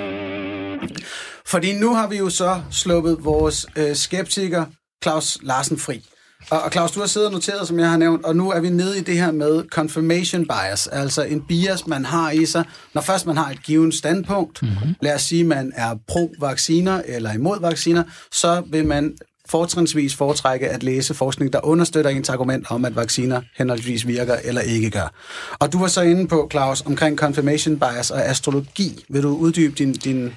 Fordi 1.47 1.79
nu 1.79 1.95
har 1.95 2.09
vi 2.09 2.17
jo 2.17 2.31
så 2.31 2.63
sluppet 2.71 3.25
vores 3.25 3.67
øh, 3.77 3.97
skeptiker 3.97 4.65
Claus 5.03 5.39
Larsen 5.43 5.79
fri. 5.79 6.03
Og, 6.51 6.63
og 6.63 6.73
Claus, 6.73 6.93
du 6.93 7.01
har 7.01 7.07
siddet 7.07 7.27
og 7.27 7.33
noteret, 7.33 7.69
som 7.69 7.79
jeg 7.79 7.91
har 7.91 7.97
nævnt, 7.97 8.25
og 8.25 8.37
nu 8.37 8.51
er 8.51 8.61
vi 8.61 8.71
nede 8.71 8.99
i 8.99 9.01
det 9.01 9.17
her 9.17 9.33
med 9.33 9.65
confirmation 9.69 10.47
bias, 10.47 10.87
altså 10.87 11.23
en 11.23 11.41
bias, 11.41 11.87
man 11.87 12.05
har 12.05 12.31
i 12.31 12.47
sig, 12.47 12.65
når 12.95 13.03
først 13.03 13.27
man 13.27 13.37
har 13.37 13.51
et 13.51 13.63
givet 13.63 13.95
standpunkt, 13.95 14.63
mm-hmm. 14.63 14.95
lad 15.03 15.15
os 15.15 15.23
sige, 15.23 15.45
man 15.45 15.73
er 15.77 15.95
pro-vacciner 16.09 17.03
eller 17.07 17.33
imod 17.33 17.61
vacciner, 17.61 18.03
så 18.33 18.63
vil 18.67 18.87
man 18.87 19.17
fortrinsvis 19.49 20.15
foretrække 20.15 20.69
at 20.69 20.83
læse 20.83 21.15
forskning, 21.15 21.53
der 21.53 21.67
understøtter 21.67 22.11
ens 22.11 22.29
argument 22.29 22.71
om, 22.71 22.85
at 22.85 22.97
vacciner 22.97 23.41
henholdsvis 23.57 24.07
virker 24.07 24.37
eller 24.45 24.61
ikke 24.61 24.91
gør. 24.91 25.15
Og 25.61 25.73
du 25.73 25.79
var 25.79 25.87
så 25.87 26.03
inde 26.03 26.29
på, 26.29 26.49
Claus, 26.51 26.83
omkring 26.87 27.19
confirmation 27.19 27.79
bias 27.79 28.11
og 28.11 28.25
astrologi. 28.25 29.05
Vil 29.09 29.23
du 29.23 29.37
uddybe 29.37 29.75
din, 29.75 29.93
din, 29.93 30.23
din, 30.25 30.33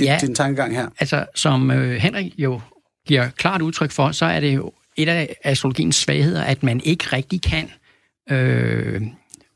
ja, 0.00 0.18
din 0.20 0.34
tankegang 0.34 0.74
her? 0.74 0.88
altså 0.98 1.26
som 1.34 1.70
øh, 1.70 1.96
Henrik 1.96 2.32
jo 2.38 2.60
giver 3.06 3.28
klart 3.28 3.62
udtryk 3.62 3.90
for, 3.90 4.12
så 4.12 4.24
er 4.24 4.40
det 4.40 4.54
jo 4.54 4.72
et 4.96 5.08
af 5.08 5.36
astrologiens 5.44 5.96
svagheder, 5.96 6.42
at 6.42 6.62
man 6.62 6.80
ikke 6.84 7.04
rigtig 7.12 7.42
kan 7.42 7.70
øh, 8.30 9.02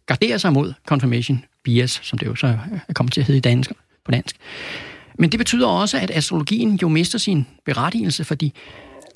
gardere 0.07 0.39
sig 0.39 0.53
mod 0.53 0.73
confirmation 0.87 1.45
bias, 1.65 2.01
som 2.03 2.19
det 2.19 2.27
jo 2.27 2.35
så 2.35 2.59
er 2.89 2.93
kommet 2.93 3.13
til 3.13 3.21
at 3.21 3.27
hedde 3.27 3.39
i 3.39 3.41
dansk, 3.41 3.73
på 4.05 4.11
dansk. 4.11 4.37
Men 5.19 5.31
det 5.33 5.39
betyder 5.39 5.67
også, 5.67 5.99
at 5.99 6.11
astrologien 6.11 6.79
jo 6.83 6.89
mister 6.89 7.19
sin 7.19 7.47
berettigelse, 7.65 8.25
fordi 8.25 8.55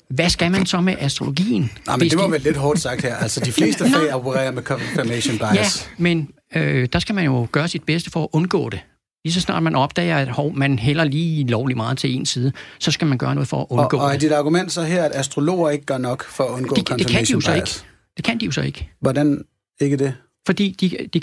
hvad 0.09 0.29
skal 0.29 0.51
man 0.51 0.65
så 0.65 0.81
med 0.81 0.95
astrologien? 0.99 1.71
Nej, 1.85 1.97
men 1.97 2.09
det 2.09 2.17
var 2.17 2.27
vel 2.27 2.41
lidt 2.41 2.57
hårdt 2.57 2.79
sagt 2.79 3.01
her. 3.01 3.15
Altså, 3.15 3.39
de 3.39 3.51
fleste 3.51 3.85
fag 3.93 4.13
opererer 4.13 4.51
med 4.51 4.63
confirmation 4.63 5.37
bias. 5.37 5.89
Ja, 5.89 6.03
men 6.03 6.29
øh, 6.55 6.87
der 6.93 6.99
skal 6.99 7.15
man 7.15 7.25
jo 7.25 7.47
gøre 7.51 7.67
sit 7.67 7.83
bedste 7.83 8.11
for 8.11 8.23
at 8.23 8.29
undgå 8.31 8.69
det. 8.69 8.79
Lige 9.25 9.33
så 9.33 9.41
snart 9.41 9.63
man 9.63 9.75
opdager, 9.75 10.17
at 10.17 10.27
hov, 10.27 10.55
man 10.55 10.79
hælder 10.79 11.03
lige 11.03 11.47
lovlig 11.47 11.77
meget 11.77 11.97
til 11.97 12.15
en 12.15 12.25
side, 12.25 12.51
så 12.79 12.91
skal 12.91 13.07
man 13.07 13.17
gøre 13.17 13.35
noget 13.35 13.47
for 13.47 13.61
at 13.61 13.67
undgå 13.69 13.97
og, 13.97 14.03
og 14.03 14.09
er 14.09 14.13
det. 14.13 14.21
dit 14.21 14.31
argument 14.31 14.71
så 14.71 14.83
her, 14.83 15.03
at 15.03 15.11
astrologer 15.15 15.69
ikke 15.69 15.85
gør 15.85 15.97
nok 15.97 16.23
for 16.23 16.43
at 16.43 16.49
undgå 16.49 16.75
Det, 16.75 16.89
det 16.99 17.07
kan 17.07 17.25
de 17.25 17.31
jo 17.31 17.41
så 17.41 17.53
bias? 17.53 17.77
ikke. 17.77 17.89
Det 18.17 18.25
kan 18.25 18.39
de 18.39 18.45
jo 18.45 18.51
så 18.51 18.61
ikke. 18.61 18.89
Hvordan 19.01 19.45
ikke 19.81 19.97
det? 19.97 20.15
Fordi 20.45 20.75
de, 20.81 21.07
de, 21.13 21.21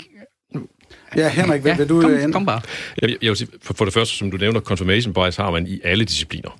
Ja, 1.15 1.29
Henrik, 1.29 1.63
vil, 1.63 1.69
ja, 1.69 1.77
vil 1.77 1.89
du 1.89 2.01
kom, 2.01 2.11
øh, 2.11 2.23
ind? 2.23 2.33
kom 2.33 2.45
bare. 2.45 2.61
Jeg, 3.01 3.09
jeg 3.21 3.29
vil 3.29 3.37
sige, 3.37 3.47
for, 3.61 3.73
for 3.73 3.85
det 3.85 3.93
første, 3.93 4.15
som 4.17 4.31
du 4.31 4.37
nævner, 4.37 4.59
confirmation 4.59 5.13
bias 5.13 5.35
har 5.35 5.51
man 5.51 5.67
i 5.67 5.79
alle 5.83 6.05
discipliner. 6.05 6.59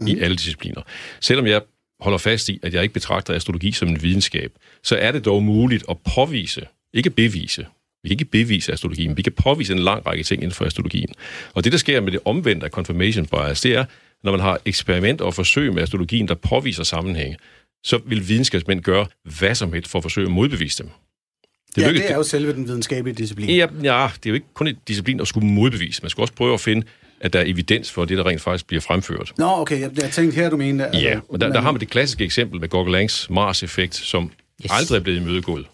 Mm. 0.00 0.06
I 0.06 0.20
alle 0.20 0.36
discipliner. 0.36 0.82
Selvom 1.20 1.46
jeg 1.46 1.62
holder 2.00 2.18
fast 2.18 2.48
i, 2.48 2.60
at 2.62 2.74
jeg 2.74 2.82
ikke 2.82 2.92
betragter 2.92 3.34
astrologi 3.34 3.72
som 3.72 3.88
en 3.88 4.02
videnskab, 4.02 4.52
så 4.82 4.96
er 4.96 5.12
det 5.12 5.24
dog 5.24 5.42
muligt 5.42 5.84
at 5.90 5.96
påvise, 6.14 6.66
ikke 6.94 7.10
bevise, 7.10 7.66
vi 8.02 8.08
kan 8.08 8.14
ikke 8.14 8.24
bevise 8.24 8.72
astrologien, 8.72 9.16
vi 9.16 9.22
kan 9.22 9.32
påvise 9.32 9.72
en 9.72 9.78
lang 9.78 10.06
række 10.06 10.24
ting 10.24 10.42
inden 10.42 10.54
for 10.54 10.64
astrologien. 10.64 11.08
Og 11.54 11.64
det, 11.64 11.72
der 11.72 11.78
sker 11.78 12.00
med 12.00 12.12
det 12.12 12.20
omvendte 12.24 12.64
af 12.66 12.70
confirmation 12.70 13.26
bias, 13.26 13.60
det 13.60 13.74
er, 13.74 13.84
når 14.24 14.32
man 14.32 14.40
har 14.40 14.60
eksperimenter 14.64 15.24
og 15.24 15.34
forsøg 15.34 15.74
med 15.74 15.82
astrologien, 15.82 16.28
der 16.28 16.34
påviser 16.34 16.82
sammenhænge, 16.82 17.36
så 17.84 18.00
vil 18.06 18.28
videnskabsmænd 18.28 18.80
gøre 18.80 19.06
hvad 19.38 19.54
som 19.54 19.72
helst 19.72 19.90
for 19.90 19.98
at 19.98 20.02
forsøge 20.02 20.26
at 20.26 20.32
modbevise 20.32 20.82
dem. 20.82 20.90
Ja, 21.76 21.88
lykkes- 21.88 22.02
det 22.02 22.10
er 22.10 22.16
jo 22.16 22.22
selve 22.22 22.52
den 22.52 22.68
videnskabelige 22.68 23.14
disciplin. 23.14 23.50
Ja, 23.50 23.66
ja, 23.82 24.08
det 24.14 24.26
er 24.26 24.30
jo 24.30 24.34
ikke 24.34 24.46
kun 24.54 24.66
et 24.66 24.78
disciplin 24.88 25.20
at 25.20 25.28
skulle 25.28 25.46
modbevise. 25.46 26.02
Man 26.02 26.10
skal 26.10 26.22
også 26.22 26.34
prøve 26.34 26.54
at 26.54 26.60
finde, 26.60 26.86
at 27.20 27.32
der 27.32 27.38
er 27.38 27.44
evidens 27.46 27.92
for 27.92 28.04
det, 28.04 28.18
der 28.18 28.26
rent 28.26 28.40
faktisk 28.40 28.66
bliver 28.66 28.80
fremført. 28.80 29.32
Nå, 29.38 29.46
okay, 29.46 29.80
jeg, 29.80 29.90
jeg 30.02 30.10
tænkte 30.10 30.34
her, 30.34 30.50
du 30.50 30.56
mente... 30.56 30.86
altså, 30.86 31.00
Ja, 31.00 31.20
og 31.28 31.40
der, 31.40 31.52
der 31.52 31.60
har 31.60 31.72
man 31.72 31.80
det 31.80 31.90
klassiske 31.90 32.24
eksempel 32.24 32.60
med 32.60 32.68
Gauguins 32.68 33.30
Mars-effekt, 33.30 33.94
som 33.94 34.30
yes. 34.64 34.70
aldrig 34.70 34.98
er 34.98 35.02
blevet 35.02 35.20
imødegået. 35.20 35.66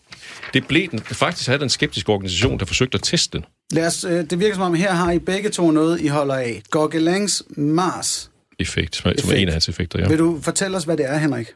Det 0.55 0.67
blev 0.67 0.91
den, 0.91 0.99
faktisk 0.99 1.47
havde 1.47 1.61
den 1.61 1.69
skeptiske 1.69 2.13
organisation, 2.13 2.59
der 2.59 2.65
forsøgte 2.65 2.95
at 2.95 3.03
teste 3.03 3.39
den. 3.39 3.47
Lad 3.73 3.87
os, 3.87 4.05
øh, 4.05 4.31
det 4.31 4.41
virker 4.41 4.55
som 4.55 4.63
om, 4.63 4.75
her 4.75 4.93
har 4.93 5.13
I 5.13 5.19
begge 5.19 5.49
to 5.51 5.71
noget, 5.71 6.01
I 6.01 6.07
holder 6.07 6.35
af. 6.35 6.63
Gauguins 6.71 7.43
Mars. 7.57 8.31
Effekt, 8.59 8.97
som, 8.97 9.03
som 9.03 9.11
er 9.11 9.15
Effekt. 9.15 9.41
en 9.43 9.49
af 9.49 9.55
hans 9.55 9.69
effekter, 9.69 9.99
ja. 9.99 10.09
Vil 10.09 10.19
du 10.19 10.41
fortælle 10.43 10.77
os, 10.77 10.85
hvad 10.85 10.97
det 10.97 11.07
er, 11.11 11.19
Henrik? 11.19 11.47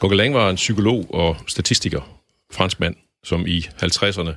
Gauguin 0.00 0.34
var 0.34 0.50
en 0.50 0.56
psykolog 0.56 1.14
og 1.14 1.36
statistiker, 1.46 2.18
franskmand, 2.52 2.94
som 3.24 3.46
i 3.46 3.68
50'erne 3.82 4.30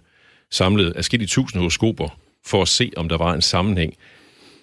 samlede 0.52 0.94
afskillige 0.96 1.28
tusind 1.28 1.60
horoskoper 1.60 2.20
for 2.46 2.62
at 2.62 2.68
se, 2.68 2.92
om 2.98 3.10
der 3.10 3.18
var 3.18 3.34
en 3.34 3.42
sammenhæng 3.42 3.94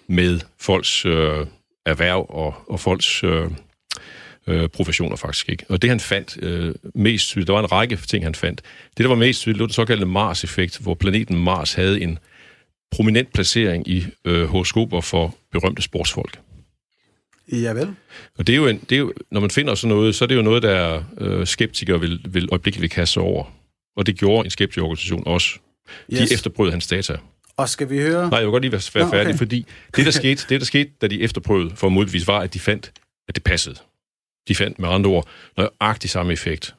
med 0.07 0.39
folks 0.59 1.05
øh, 1.05 1.45
erhverv 1.85 2.25
og, 2.29 2.53
og 2.67 2.79
folks 2.79 3.23
øh, 3.23 3.51
øh, 4.47 4.69
professioner 4.69 5.15
faktisk 5.15 5.49
ikke. 5.49 5.65
Og 5.69 5.81
det 5.81 5.89
han 5.89 5.99
fandt 5.99 6.37
øh, 6.43 6.75
mest 6.95 7.27
tydeligt, 7.27 7.47
der 7.47 7.53
var 7.53 7.59
en 7.59 7.71
række 7.71 7.95
ting, 7.95 8.23
han 8.25 8.35
fandt. 8.35 8.61
Det, 8.97 9.03
der 9.03 9.07
var 9.07 9.15
mest 9.15 9.41
tydeligt, 9.41 9.55
det 9.55 9.61
var 9.61 9.67
den 9.67 9.73
såkaldte 9.73 10.05
Mars-effekt, 10.05 10.77
hvor 10.79 10.93
planeten 10.93 11.37
Mars 11.43 11.73
havde 11.73 12.01
en 12.01 12.19
prominent 12.91 13.33
placering 13.33 13.87
i 13.87 14.05
øh, 14.25 14.45
horoskoper 14.45 15.01
for 15.01 15.35
berømte 15.51 15.81
sportsfolk. 15.81 16.39
Ja 17.51 17.73
vel. 17.73 17.95
Og 18.37 18.47
det 18.47 18.53
er 18.53 18.57
jo, 18.57 18.67
en, 18.67 18.79
det 18.89 18.95
er 18.95 18.99
jo, 18.99 19.13
når 19.31 19.41
man 19.41 19.49
finder 19.49 19.75
sådan 19.75 19.95
noget, 19.95 20.15
så 20.15 20.25
er 20.25 20.27
det 20.27 20.35
jo 20.35 20.41
noget, 20.41 20.63
der 20.63 21.03
øh, 21.17 21.47
skeptikere 21.47 21.99
vil, 21.99 22.21
vil 22.29 22.49
øjeblikkeligt 22.51 22.93
kaste 22.93 23.13
sig 23.13 23.23
over. 23.23 23.43
Og 23.95 24.05
det 24.05 24.19
gjorde 24.19 24.45
en 24.45 24.51
skeptikerorganisation 24.51 25.23
også. 25.25 25.49
De 26.09 26.21
Yes. 26.21 26.31
efterprøvede 26.31 26.71
hans 26.71 26.87
data. 26.87 27.17
Og 27.57 27.69
skal 27.69 27.89
vi 27.89 27.97
høre... 27.97 28.29
Nej, 28.29 28.37
jeg 28.37 28.45
vil 28.45 28.51
godt 28.51 28.63
lige 28.63 28.71
være, 28.71 28.81
være 28.93 29.03
Nå, 29.03 29.11
færdig, 29.11 29.27
okay. 29.27 29.37
fordi 29.37 29.65
det 29.95 30.05
der, 30.05 30.11
skete, 30.21 30.45
det, 30.49 30.61
der 30.61 30.65
skete, 30.65 30.91
da 31.01 31.07
de 31.07 31.21
efterprøvede 31.21 31.71
for 31.75 31.87
at 31.87 31.93
modbevise, 31.93 32.27
var, 32.27 32.39
at 32.39 32.53
de 32.53 32.59
fandt, 32.59 32.91
at 33.27 33.35
det 33.35 33.43
passede. 33.43 33.75
De 34.49 34.55
fandt 34.55 34.79
med 34.79 34.89
andre 34.89 35.09
ord 35.09 35.29
nøjagtig 35.57 36.09
samme 36.09 36.33
effekt. 36.33 36.75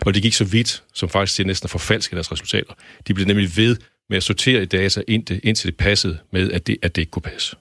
Og 0.00 0.14
det 0.14 0.22
gik 0.22 0.34
så 0.34 0.44
vidt, 0.44 0.82
som 0.94 1.08
faktisk 1.08 1.36
til 1.36 1.46
næsten 1.46 1.66
at 1.66 1.70
forfalske 1.70 2.14
deres 2.14 2.32
resultater. 2.32 2.74
De 3.06 3.14
blev 3.14 3.26
nemlig 3.26 3.56
ved 3.56 3.76
med 4.08 4.16
at 4.16 4.22
sortere 4.22 4.62
i 4.62 4.66
data, 4.66 5.02
indtil, 5.08 5.40
indtil 5.42 5.66
det 5.66 5.76
passede 5.76 6.18
med, 6.32 6.52
at 6.52 6.66
det, 6.66 6.76
at 6.82 6.96
det 6.96 7.02
ikke 7.02 7.10
kunne 7.10 7.22
passe. 7.22 7.56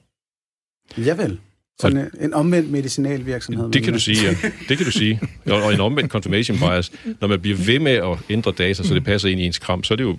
Ja 0.98 1.16
vel. 1.16 1.40
Sådan 1.82 1.98
en, 1.98 2.10
en 2.20 2.34
omvendt 2.34 2.72
medicinalvirksomhed. 2.72 3.72
Det 3.72 3.84
kan 3.84 3.94
du 3.94 4.00
sige, 4.00 4.24
ja. 4.24 4.36
Det 4.70 4.78
kan 4.78 4.86
du 4.86 4.92
sige. 4.92 5.22
Og, 5.46 5.64
og 5.64 5.74
en 5.74 5.80
omvendt 5.80 6.12
confirmation 6.12 6.58
bias, 6.58 6.92
når 7.22 7.28
man 7.28 7.42
bliver 7.42 7.58
ved 7.58 7.80
med 7.80 7.92
at 7.92 8.18
ændre 8.30 8.52
data, 8.52 8.84
så 8.84 8.94
det 8.94 9.04
passer 9.04 9.30
ind 9.30 9.40
i 9.40 9.46
ens 9.46 9.60
kram, 9.60 9.84
så 9.84 9.94
er 9.94 9.96
det 9.96 10.04
jo 10.04 10.18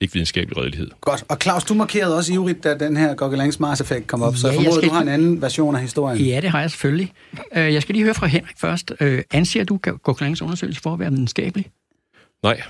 ikke 0.00 0.12
videnskabelig 0.14 0.56
redelighed. 0.58 0.90
Godt. 1.00 1.24
Og 1.28 1.36
Claus, 1.42 1.64
du 1.64 1.74
markerede 1.74 2.16
også 2.16 2.32
ivrigt, 2.32 2.64
da 2.64 2.78
den 2.78 2.96
her 2.96 3.14
Gauguins 3.14 3.60
Mars-effekt 3.60 4.06
kom 4.06 4.22
op, 4.22 4.36
så 4.36 4.46
Ja, 4.48 4.52
jeg 4.52 4.56
jeg 4.58 4.64
formoder, 4.64 4.80
skal- 4.80 4.88
du 4.88 4.94
har 4.94 5.02
en 5.02 5.08
anden 5.08 5.42
version 5.42 5.74
af 5.74 5.80
historien. 5.80 6.18
Ja, 6.24 6.40
det 6.40 6.50
har 6.50 6.60
jeg 6.60 6.70
selvfølgelig. 6.70 7.12
Øh, 7.56 7.74
Jeg 7.74 7.82
skal 7.82 7.92
lige 7.94 8.04
høre 8.04 8.14
fra 8.14 8.26
Henrik 8.26 8.56
først. 8.58 8.92
Øh, 9.00 9.22
Anser 9.30 9.64
du 9.64 9.76
Gauguins 9.76 10.42
undersøgelse 10.42 10.80
for 10.80 10.92
at 10.92 10.98
være 11.00 11.10
videnskabelig? 11.10 11.66
Nej. 12.42 12.62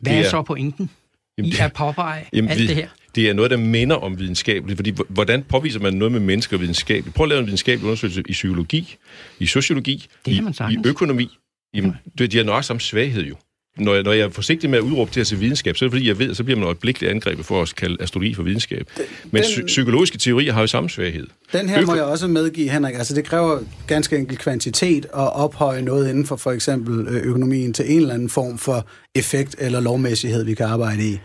Hvad 0.00 0.12
Det 0.12 0.20
er 0.20 0.24
er- 0.24 0.30
så 0.30 0.42
pointen 0.42 0.90
Jamen, 1.38 1.48
i 1.48 1.52
det- 1.52 1.60
at 1.60 1.72
påpege 1.72 2.24
Jamen, 2.32 2.50
alt 2.50 2.60
vi- 2.60 2.66
det 2.66 2.76
her? 2.76 2.88
Det 3.14 3.28
er 3.30 3.34
noget, 3.34 3.50
der 3.50 3.56
minder 3.56 3.96
om 3.96 4.18
videnskabeligt, 4.18 4.78
fordi 4.78 4.92
hvordan 5.08 5.42
påviser 5.42 5.80
man 5.80 5.94
noget 5.94 6.12
med 6.12 6.20
mennesker 6.20 6.56
videnskabeligt? 6.58 7.16
Prøv 7.16 7.24
at 7.24 7.28
lave 7.28 7.38
en 7.40 7.46
videnskabelig 7.46 7.84
undersøgelse 7.86 8.22
i 8.28 8.32
psykologi, 8.32 8.96
i 9.38 9.46
sociologi, 9.46 10.06
Det 10.26 10.32
i, 10.32 10.72
i 10.72 10.76
økonomi. 10.84 11.38
Jamen, 11.74 11.96
det, 12.18 12.32
de 12.32 12.36
har 12.36 12.44
nok 12.44 12.64
samme 12.64 12.80
svaghed 12.80 13.22
jo. 13.22 13.36
Når 13.78 13.94
jeg, 13.94 14.02
når 14.02 14.12
jeg 14.12 14.24
er 14.24 14.30
forsigtig 14.30 14.70
med 14.70 14.78
at 14.78 14.82
udråbe 14.82 15.08
det 15.08 15.16
her 15.16 15.24
til 15.24 15.40
videnskab, 15.40 15.76
så 15.76 15.84
er 15.84 15.88
det 15.88 15.92
fordi, 15.94 16.08
jeg 16.08 16.18
ved, 16.18 16.30
at 16.30 16.36
så 16.36 16.44
bliver 16.44 16.58
man 16.58 16.66
øjeblikkeligt 16.66 17.10
angrebet 17.10 17.46
for 17.46 17.62
at 17.62 17.74
kalde 17.76 17.96
astrologi 18.02 18.34
for 18.34 18.42
videnskab. 18.42 18.90
Men 19.24 19.42
den- 19.42 19.50
psy- 19.50 19.66
psykologiske 19.66 20.18
teorier 20.18 20.52
har 20.52 20.60
jo 20.60 20.66
samme 20.66 20.90
svaghed. 20.90 21.26
Den 21.52 21.68
her 21.68 21.86
må 21.86 21.92
Øko- 21.92 21.96
jeg 21.96 22.04
også 22.04 22.26
medgive, 22.28 22.68
Henrik. 22.70 22.94
Altså, 22.94 23.14
det 23.14 23.24
kræver 23.24 23.58
ganske 23.86 24.16
enkelt 24.16 24.38
kvantitet 24.38 25.04
at 25.04 25.10
ophøje 25.32 25.82
noget 25.82 26.10
inden 26.10 26.26
for 26.26 26.36
for 26.36 26.52
eksempel 26.52 27.08
øh, 27.08 27.22
økonomien 27.22 27.72
til 27.72 27.92
en 27.92 28.00
eller 28.00 28.14
anden 28.14 28.28
form 28.28 28.58
for 28.58 28.86
effekt 29.14 29.56
eller 29.58 29.80
lovmæssighed, 29.80 30.44
vi 30.44 30.54
kan 30.54 30.66
arbejde 30.66 31.08
i. 31.08 31.18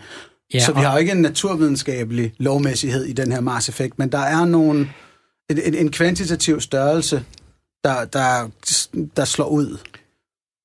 Ja, 0.54 0.60
så 0.60 0.74
vi 0.74 0.80
har 0.80 0.94
jo 0.94 1.00
ikke 1.00 1.12
en 1.12 1.22
naturvidenskabelig 1.22 2.34
lovmæssighed 2.38 3.06
i 3.06 3.14
den 3.14 3.32
her 3.32 3.40
Mars-effekt, 3.42 4.00
men 4.00 4.12
der 4.12 4.18
er 4.20 4.46
nogle, 4.46 4.90
en, 5.50 5.60
en, 5.66 5.74
en 5.76 5.92
kvantitativ 5.92 6.62
størrelse, 6.62 7.24
der, 7.84 8.06
der, 8.06 8.50
der 9.18 9.26
slår 9.26 9.48
ud. 9.48 9.78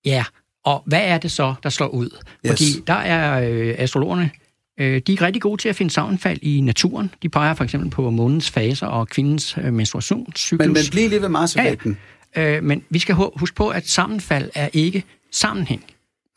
Ja, 0.05 0.25
og 0.65 0.83
hvad 0.87 1.01
er 1.03 1.19
det 1.19 1.31
så, 1.31 1.55
der 1.63 1.69
slår 1.69 1.87
ud? 1.89 2.09
Yes. 2.47 2.51
Fordi 2.51 2.65
der 2.87 2.95
er 2.95 3.49
øh, 3.51 3.75
astrologerne, 3.79 4.31
øh, 4.81 5.03
de 5.07 5.13
er 5.13 5.23
rigtig 5.23 5.43
gode 5.43 5.61
til 5.63 5.69
at 5.69 5.77
finde 5.77 5.93
sammenfald 5.93 6.39
i 6.43 6.61
naturen. 6.61 7.11
De 7.23 7.29
peger 7.29 7.55
for 7.55 7.65
eksempel 7.65 7.91
på 7.91 8.11
månens 8.11 8.51
faser 8.51 8.87
og 8.87 9.09
kvindens 9.09 9.59
øh, 9.65 9.73
menstruationscyklus. 9.73 10.67
Men, 10.67 10.73
men 10.73 10.83
bliv 10.91 11.09
lige 11.09 11.21
ved 11.23 11.29
Mars-effekten. 11.29 11.99
Øh, 12.37 12.63
men 12.65 12.83
vi 12.91 12.99
skal 12.99 13.15
hu- 13.15 13.31
huske 13.37 13.57
på, 13.57 13.69
at 13.69 13.89
sammenfald 13.89 14.51
er 14.55 14.69
ikke 14.73 15.05
sammenhæng. 15.33 15.85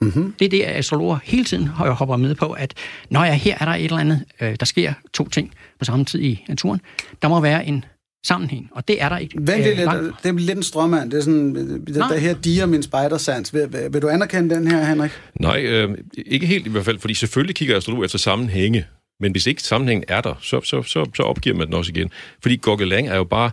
Mm-hmm. 0.01 0.33
Det 0.39 0.45
er 0.45 0.49
det, 0.49 0.63
astrologer 0.65 1.17
hele 1.23 1.43
tiden 1.45 1.67
har- 1.67 1.91
hopper 1.91 2.17
med 2.17 2.35
på, 2.35 2.51
at 2.51 2.73
når 3.09 3.23
jeg 3.23 3.35
her 3.35 3.57
er 3.59 3.65
der 3.65 3.71
et 3.71 3.83
eller 3.83 3.97
andet, 3.97 4.25
øh, 4.41 4.55
der 4.59 4.65
sker 4.65 4.93
to 5.13 5.29
ting 5.29 5.53
på 5.79 5.85
samme 5.85 6.05
tid 6.05 6.21
i 6.21 6.45
naturen, 6.47 6.81
der 7.21 7.27
må 7.27 7.39
være 7.39 7.65
en 7.65 7.85
sammenhæng, 8.25 8.69
og 8.71 8.87
det 8.87 9.01
er 9.01 9.09
der 9.09 9.17
ikke. 9.17 9.35
Vent 9.37 9.49
øh, 9.59 9.65
lidt, 9.65 9.77
langt- 9.77 10.23
det 10.23 10.29
er 10.29 10.33
lidt 10.33 10.57
en 10.57 10.63
strømmand. 10.63 11.11
Det 11.11 11.17
er 11.17 11.21
sådan, 11.21 11.55
der, 11.55 11.99
Nej. 11.99 12.07
der 12.09 12.17
her 12.17 12.33
diger 12.33 12.65
min 12.65 12.83
spejdersans. 12.83 13.53
Vil, 13.53 13.73
vil, 13.73 13.93
vil 13.93 14.01
du 14.01 14.07
anerkende 14.07 14.55
den 14.55 14.67
her, 14.67 14.83
Henrik? 14.85 15.11
Nej, 15.39 15.61
øh, 15.65 15.97
ikke 16.25 16.45
helt 16.47 16.67
i 16.67 16.69
hvert 16.69 16.85
fald, 16.85 16.99
fordi 16.99 17.13
selvfølgelig 17.13 17.55
kigger 17.55 17.77
astrolog 17.77 18.05
efter 18.05 18.17
sammenhænge, 18.17 18.85
men 19.19 19.31
hvis 19.31 19.47
ikke 19.47 19.63
sammenhængen 19.63 20.03
er 20.07 20.21
der, 20.21 20.33
så, 20.41 20.61
så, 20.63 20.83
så, 20.83 21.09
så 21.15 21.23
opgiver 21.23 21.55
man 21.55 21.67
den 21.67 21.73
også 21.75 21.91
igen. 21.95 22.09
Fordi 22.41 22.55
Gauguin 22.55 22.91
er 22.91 23.15
jo 23.15 23.23
bare 23.23 23.51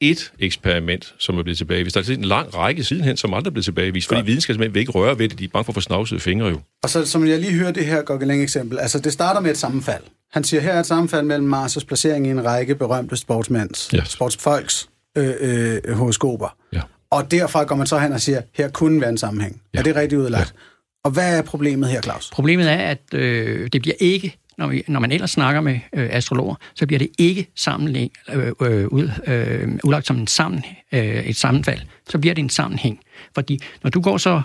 et 0.00 0.32
eksperiment, 0.38 1.14
som 1.18 1.38
er 1.38 1.42
blevet 1.42 1.56
tilbagevist. 1.58 1.94
Der 1.96 2.00
er 2.10 2.14
en 2.14 2.24
lang 2.24 2.54
række 2.56 2.84
sidenhen, 2.84 3.16
som 3.16 3.34
aldrig 3.34 3.50
er 3.50 3.52
blevet 3.52 3.64
tilbagevist, 3.64 4.08
fordi 4.08 4.22
videnskabsmænd 4.22 4.72
vil 4.72 4.80
ikke 4.80 4.92
røre 4.92 5.18
ved 5.18 5.28
det. 5.28 5.38
De 5.38 5.44
er 5.44 5.48
bange 5.52 5.64
for 5.64 5.70
at 5.72 5.74
få 5.74 5.80
snavsede 5.80 6.20
fingre 6.20 6.48
jo. 6.48 6.60
Og 6.82 6.90
så 6.90 7.06
som 7.06 7.26
jeg 7.26 7.38
lige 7.38 7.52
hørte 7.52 7.72
det 7.80 7.86
her 7.86 8.02
Gauguin-eksempel, 8.02 8.78
altså 8.78 8.98
det 8.98 9.12
starter 9.12 9.40
med 9.40 9.50
et 9.50 9.58
sammenfald. 9.58 10.02
Han 10.32 10.44
siger, 10.44 10.60
her 10.60 10.72
er 10.72 10.80
et 10.80 10.86
sammenfald 10.86 11.26
mellem 11.26 11.54
Mars' 11.54 11.84
placering 11.88 12.26
i 12.26 12.30
en 12.30 12.44
række 12.44 12.74
berømte 12.74 13.16
sportsmænds, 13.16 13.88
Ja. 13.92 14.04
sportsfolks 14.04 14.88
øh, 15.18 15.34
øh, 15.40 15.92
horoskoper. 15.92 16.56
Ja. 16.72 16.80
Og 17.10 17.30
derfra 17.30 17.64
går 17.64 17.76
man 17.76 17.86
så 17.86 17.98
hen 17.98 18.12
og 18.12 18.20
siger, 18.20 18.42
her 18.54 18.68
kunne 18.68 19.00
være 19.00 19.10
en 19.10 19.18
sammenhæng. 19.18 19.62
Ja. 19.74 19.78
Er 19.78 19.82
det 19.82 19.96
rigtigt 19.96 20.20
udlagt? 20.20 20.54
Ja. 20.56 20.60
Og 21.04 21.10
hvad 21.10 21.38
er 21.38 21.42
problemet 21.42 21.88
her, 21.88 22.00
Claus? 22.02 22.30
Problemet 22.32 22.70
er, 22.70 22.76
at 22.76 23.14
øh, 23.14 23.68
det 23.72 23.82
bliver 23.82 23.94
ikke, 24.00 24.36
når, 24.60 24.66
vi, 24.68 24.82
når 24.88 25.00
man 25.00 25.12
ellers 25.12 25.30
snakker 25.30 25.60
med 25.60 25.74
øh, 25.94 26.08
astrologer, 26.10 26.54
så 26.74 26.86
bliver 26.86 26.98
det 26.98 27.08
ikke 27.18 27.46
sammenlæg, 27.56 28.12
øh, 28.32 28.46
øh, 28.62 28.86
ud, 28.86 29.10
øh, 29.26 29.68
udlagt 29.84 30.06
som 30.06 30.18
en 30.18 30.26
sammen, 30.26 30.64
øh, 30.92 31.00
et 31.26 31.36
sammenfald. 31.36 31.80
Så 32.08 32.18
bliver 32.18 32.34
det 32.34 32.42
en 32.42 32.48
sammenhæng. 32.50 33.00
Fordi 33.34 33.60
når 33.82 33.90
du 33.90 34.00
går 34.00 34.16
så 34.18 34.42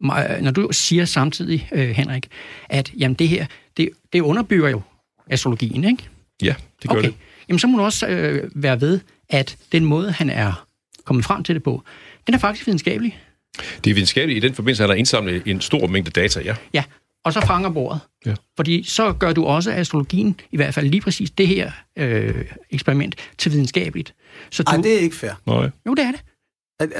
meget- 0.00 0.42
når 0.42 0.50
du 0.50 0.68
siger 0.72 1.04
samtidig, 1.04 1.68
øh, 1.72 1.88
Henrik, 1.88 2.28
at 2.68 2.92
jamen, 2.98 3.14
det 3.14 3.28
her, 3.28 3.46
det, 3.76 3.88
det 4.12 4.20
underbygger 4.20 4.68
jo 4.68 4.80
astrologien, 5.30 5.84
ikke? 5.84 6.02
Ja, 6.42 6.54
det 6.82 6.90
gør 6.90 6.96
okay. 6.98 7.08
det. 7.08 7.14
Jamen, 7.48 7.58
så 7.58 7.66
må 7.66 7.78
du 7.78 7.84
også 7.84 8.06
øh, 8.06 8.50
være 8.54 8.80
ved, 8.80 9.00
at 9.30 9.56
den 9.72 9.84
måde, 9.84 10.12
han 10.12 10.30
er 10.30 10.66
kommet 11.04 11.24
frem 11.24 11.44
til 11.44 11.54
det 11.54 11.62
på, 11.62 11.82
den 12.26 12.34
er 12.34 12.38
faktisk 12.38 12.66
videnskabelig. 12.66 13.18
Det 13.84 13.90
er 13.90 13.94
videnskabeligt. 13.94 14.44
I 14.44 14.48
den 14.48 14.54
forbindelse 14.54 14.82
har 14.82 14.88
der 14.88 14.94
indsamlet 14.94 15.42
en 15.46 15.60
stor 15.60 15.86
mængde 15.86 16.10
data, 16.10 16.40
ja. 16.40 16.54
Ja, 16.72 16.84
og 17.24 17.32
så 17.32 17.40
fanger 17.40 17.70
bordet. 17.70 18.00
Ja. 18.26 18.34
Fordi 18.56 18.82
så 18.82 19.12
gør 19.12 19.32
du 19.32 19.44
også 19.44 19.72
astrologien, 19.72 20.40
i 20.52 20.56
hvert 20.56 20.74
fald 20.74 20.88
lige 20.88 21.00
præcis 21.00 21.30
det 21.30 21.48
her 21.48 21.72
øh, 21.98 22.44
eksperiment, 22.70 23.14
til 23.38 23.52
videnskabeligt. 23.52 24.14
Så 24.50 24.62
du... 24.62 24.72
Nej, 24.72 24.82
det 24.82 24.94
er 24.94 24.98
ikke 24.98 25.16
fair. 25.16 25.32
Nej. 25.46 25.70
Jo, 25.86 25.94
det 25.94 26.04
er 26.04 26.12
det. 26.12 26.20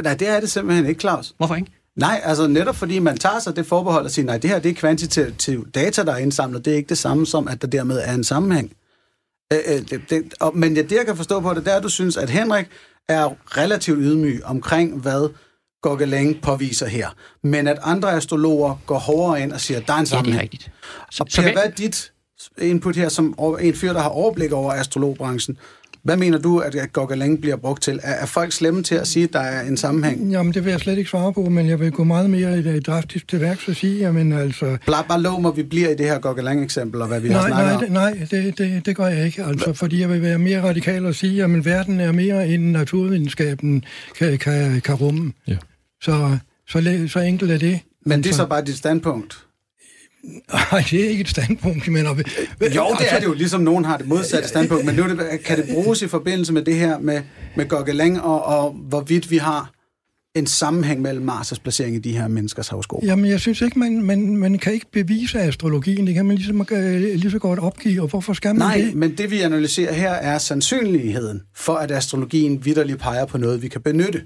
Nej, 0.04 0.14
det 0.14 0.28
er 0.28 0.40
det 0.40 0.50
simpelthen 0.50 0.86
ikke, 0.86 1.00
Claus. 1.00 1.34
Hvorfor 1.36 1.54
ikke? 1.54 1.70
Nej, 1.96 2.20
altså 2.24 2.46
netop 2.46 2.76
fordi 2.76 2.98
man 2.98 3.18
tager 3.18 3.38
sig 3.38 3.56
det 3.56 3.66
forbehold 3.66 4.04
og 4.04 4.10
siger, 4.10 4.26
nej, 4.26 4.38
det 4.38 4.50
her 4.50 4.58
det 4.58 4.70
er 4.70 4.74
kvantitativ 4.74 5.70
data, 5.70 6.04
der 6.04 6.12
er 6.12 6.18
indsamlet. 6.18 6.64
Det 6.64 6.72
er 6.72 6.76
ikke 6.76 6.88
det 6.88 6.98
samme 6.98 7.26
som, 7.26 7.48
at 7.48 7.62
der 7.62 7.68
dermed 7.68 8.00
er 8.04 8.14
en 8.14 8.24
sammenhæng. 8.24 8.72
Øh, 9.52 9.58
øh, 9.66 9.90
det, 9.90 10.00
det, 10.10 10.34
og, 10.40 10.56
men 10.56 10.76
det, 10.76 10.90
det, 10.90 10.96
jeg 10.96 11.06
kan 11.06 11.16
forstå 11.16 11.40
på 11.40 11.54
det, 11.54 11.64
det 11.64 11.72
er, 11.72 11.76
at 11.76 11.82
du 11.82 11.88
synes, 11.88 12.16
at 12.16 12.30
Henrik 12.30 12.66
er 13.08 13.56
relativt 13.58 13.98
ydmyg 14.00 14.44
omkring, 14.44 15.00
hvad 15.00 15.28
Gauguin 15.88 16.36
påviser 16.42 16.86
her. 16.86 17.06
Men 17.42 17.68
at 17.68 17.78
andre 17.82 18.12
astrologer 18.12 18.82
går 18.86 18.98
hårdere 18.98 19.42
ind 19.42 19.52
og 19.52 19.60
siger, 19.60 19.80
at 19.80 19.86
der 19.86 19.92
er 19.92 19.98
en 19.98 20.00
Ja, 20.00 20.04
det 20.04 20.12
er 20.12 20.16
sammenhæng. 20.16 20.42
rigtigt. 20.42 20.70
Og 21.20 21.26
Per, 21.36 21.42
hvad 21.52 21.62
er 21.64 21.70
dit 21.70 22.12
input 22.62 22.96
her 22.96 23.08
som 23.08 23.34
en 23.60 23.74
fyr, 23.74 23.92
der 23.92 24.00
har 24.00 24.08
overblik 24.08 24.52
over 24.52 24.72
astrologbranchen? 24.72 25.56
Hvad 26.02 26.16
mener 26.16 26.38
du, 26.38 26.58
at 26.58 26.76
Gauguin 26.92 27.40
bliver 27.40 27.56
brugt 27.56 27.82
til? 27.82 28.00
Er, 28.02 28.12
er 28.12 28.26
folk 28.26 28.52
slemme 28.52 28.82
til 28.82 28.94
at 28.94 29.06
sige, 29.06 29.24
at 29.24 29.32
der 29.32 29.40
er 29.40 29.68
en 29.68 29.76
sammenhæng? 29.76 30.30
Jamen, 30.30 30.54
det 30.54 30.64
vil 30.64 30.70
jeg 30.70 30.80
slet 30.80 30.98
ikke 30.98 31.10
svare 31.10 31.32
på, 31.32 31.40
men 31.48 31.68
jeg 31.68 31.80
vil 31.80 31.92
gå 31.92 32.04
meget 32.04 32.30
mere 32.30 32.58
i 32.58 32.62
det 32.62 32.86
drastisk 32.86 33.28
til 33.28 33.40
værks 33.40 33.68
og 33.68 33.76
sige, 33.76 33.98
jamen 33.98 34.32
altså... 34.32 34.76
Bare, 34.86 35.04
bare 35.08 35.20
lov 35.20 35.40
mig, 35.40 35.56
vi 35.56 35.62
bliver 35.62 35.88
i 35.88 35.94
det 35.94 36.06
her 36.06 36.18
Gauguin-eksempel, 36.18 37.02
og 37.02 37.08
hvad 37.08 37.20
vi 37.20 37.28
har 37.28 37.48
Nej, 37.48 37.48
snakket 37.48 37.92
nej, 37.92 38.10
om. 38.10 38.18
det, 38.20 38.30
nej 38.30 38.42
det, 38.44 38.58
det, 38.58 38.86
det 38.86 38.96
gør 38.96 39.06
jeg 39.06 39.26
ikke, 39.26 39.44
altså, 39.44 39.72
fordi 39.72 40.00
jeg 40.00 40.08
vil 40.10 40.22
være 40.22 40.38
mere 40.38 40.62
radikal 40.62 41.06
og 41.06 41.14
sige, 41.14 41.44
at 41.44 41.64
verden 41.64 42.00
er 42.00 42.12
mere 42.12 42.48
end 42.48 42.64
naturvidenskaben 42.70 43.84
kan, 44.18 44.38
kan, 44.38 44.80
kan 44.80 44.94
rumme. 44.94 45.32
Ja. 45.48 45.56
Så, 46.02 46.38
så, 46.68 47.08
så 47.08 47.18
enkelt 47.20 47.50
er 47.50 47.58
det. 47.58 47.80
Men 48.06 48.24
det 48.24 48.30
er 48.30 48.34
så 48.34 48.46
bare 48.46 48.64
dit 48.64 48.76
standpunkt. 48.76 49.46
Nej, 50.52 50.84
det 50.90 51.04
er 51.04 51.08
ikke 51.08 51.20
et 51.20 51.28
standpunkt, 51.28 51.88
men... 51.88 52.06
Jo, 52.06 52.86
det 52.98 53.12
er 53.12 53.18
det 53.18 53.26
jo, 53.26 53.32
ligesom 53.32 53.60
nogen 53.60 53.84
har 53.84 53.96
det 53.96 54.08
modsatte 54.08 54.48
standpunkt, 54.48 54.84
men 54.84 54.94
nu 54.94 55.02
det, 55.02 55.40
kan 55.44 55.56
det 55.56 55.66
bruges 55.72 56.02
i 56.02 56.08
forbindelse 56.08 56.52
med 56.52 56.62
det 56.62 56.74
her 56.74 56.98
med, 56.98 57.22
med 57.56 57.68
Gauguin 57.68 58.16
og, 58.16 58.44
og 58.44 58.70
hvorvidt 58.70 59.30
vi 59.30 59.36
har 59.36 59.74
en 60.34 60.46
sammenhæng 60.46 61.02
mellem 61.02 61.28
Mars' 61.28 61.54
placering 61.62 61.96
i 61.96 61.98
de 61.98 62.12
her 62.12 62.28
menneskers 62.28 62.68
horoskop? 62.68 63.02
Jamen, 63.02 63.30
jeg 63.30 63.40
synes 63.40 63.60
ikke, 63.60 63.78
man, 63.78 64.02
man, 64.02 64.36
man 64.36 64.58
kan 64.58 64.72
ikke 64.72 64.86
bevise 64.92 65.40
astrologien. 65.40 66.06
Det 66.06 66.14
kan 66.14 66.26
man 66.26 66.36
ligesom, 66.36 66.66
øh, 66.72 67.00
lige 67.00 67.30
så 67.30 67.38
godt 67.38 67.58
opgive, 67.58 68.02
og 68.02 68.08
hvorfor 68.08 68.32
skal 68.32 68.54
man 68.54 68.58
Nej, 68.58 68.76
det? 68.76 68.94
men 68.94 69.18
det 69.18 69.30
vi 69.30 69.40
analyserer 69.40 69.92
her 69.92 70.10
er 70.10 70.38
sandsynligheden 70.38 71.42
for, 71.54 71.74
at 71.74 71.90
astrologien 71.90 72.64
vidderligt 72.64 72.98
peger 72.98 73.24
på 73.24 73.38
noget, 73.38 73.62
vi 73.62 73.68
kan 73.68 73.80
benytte. 73.80 74.22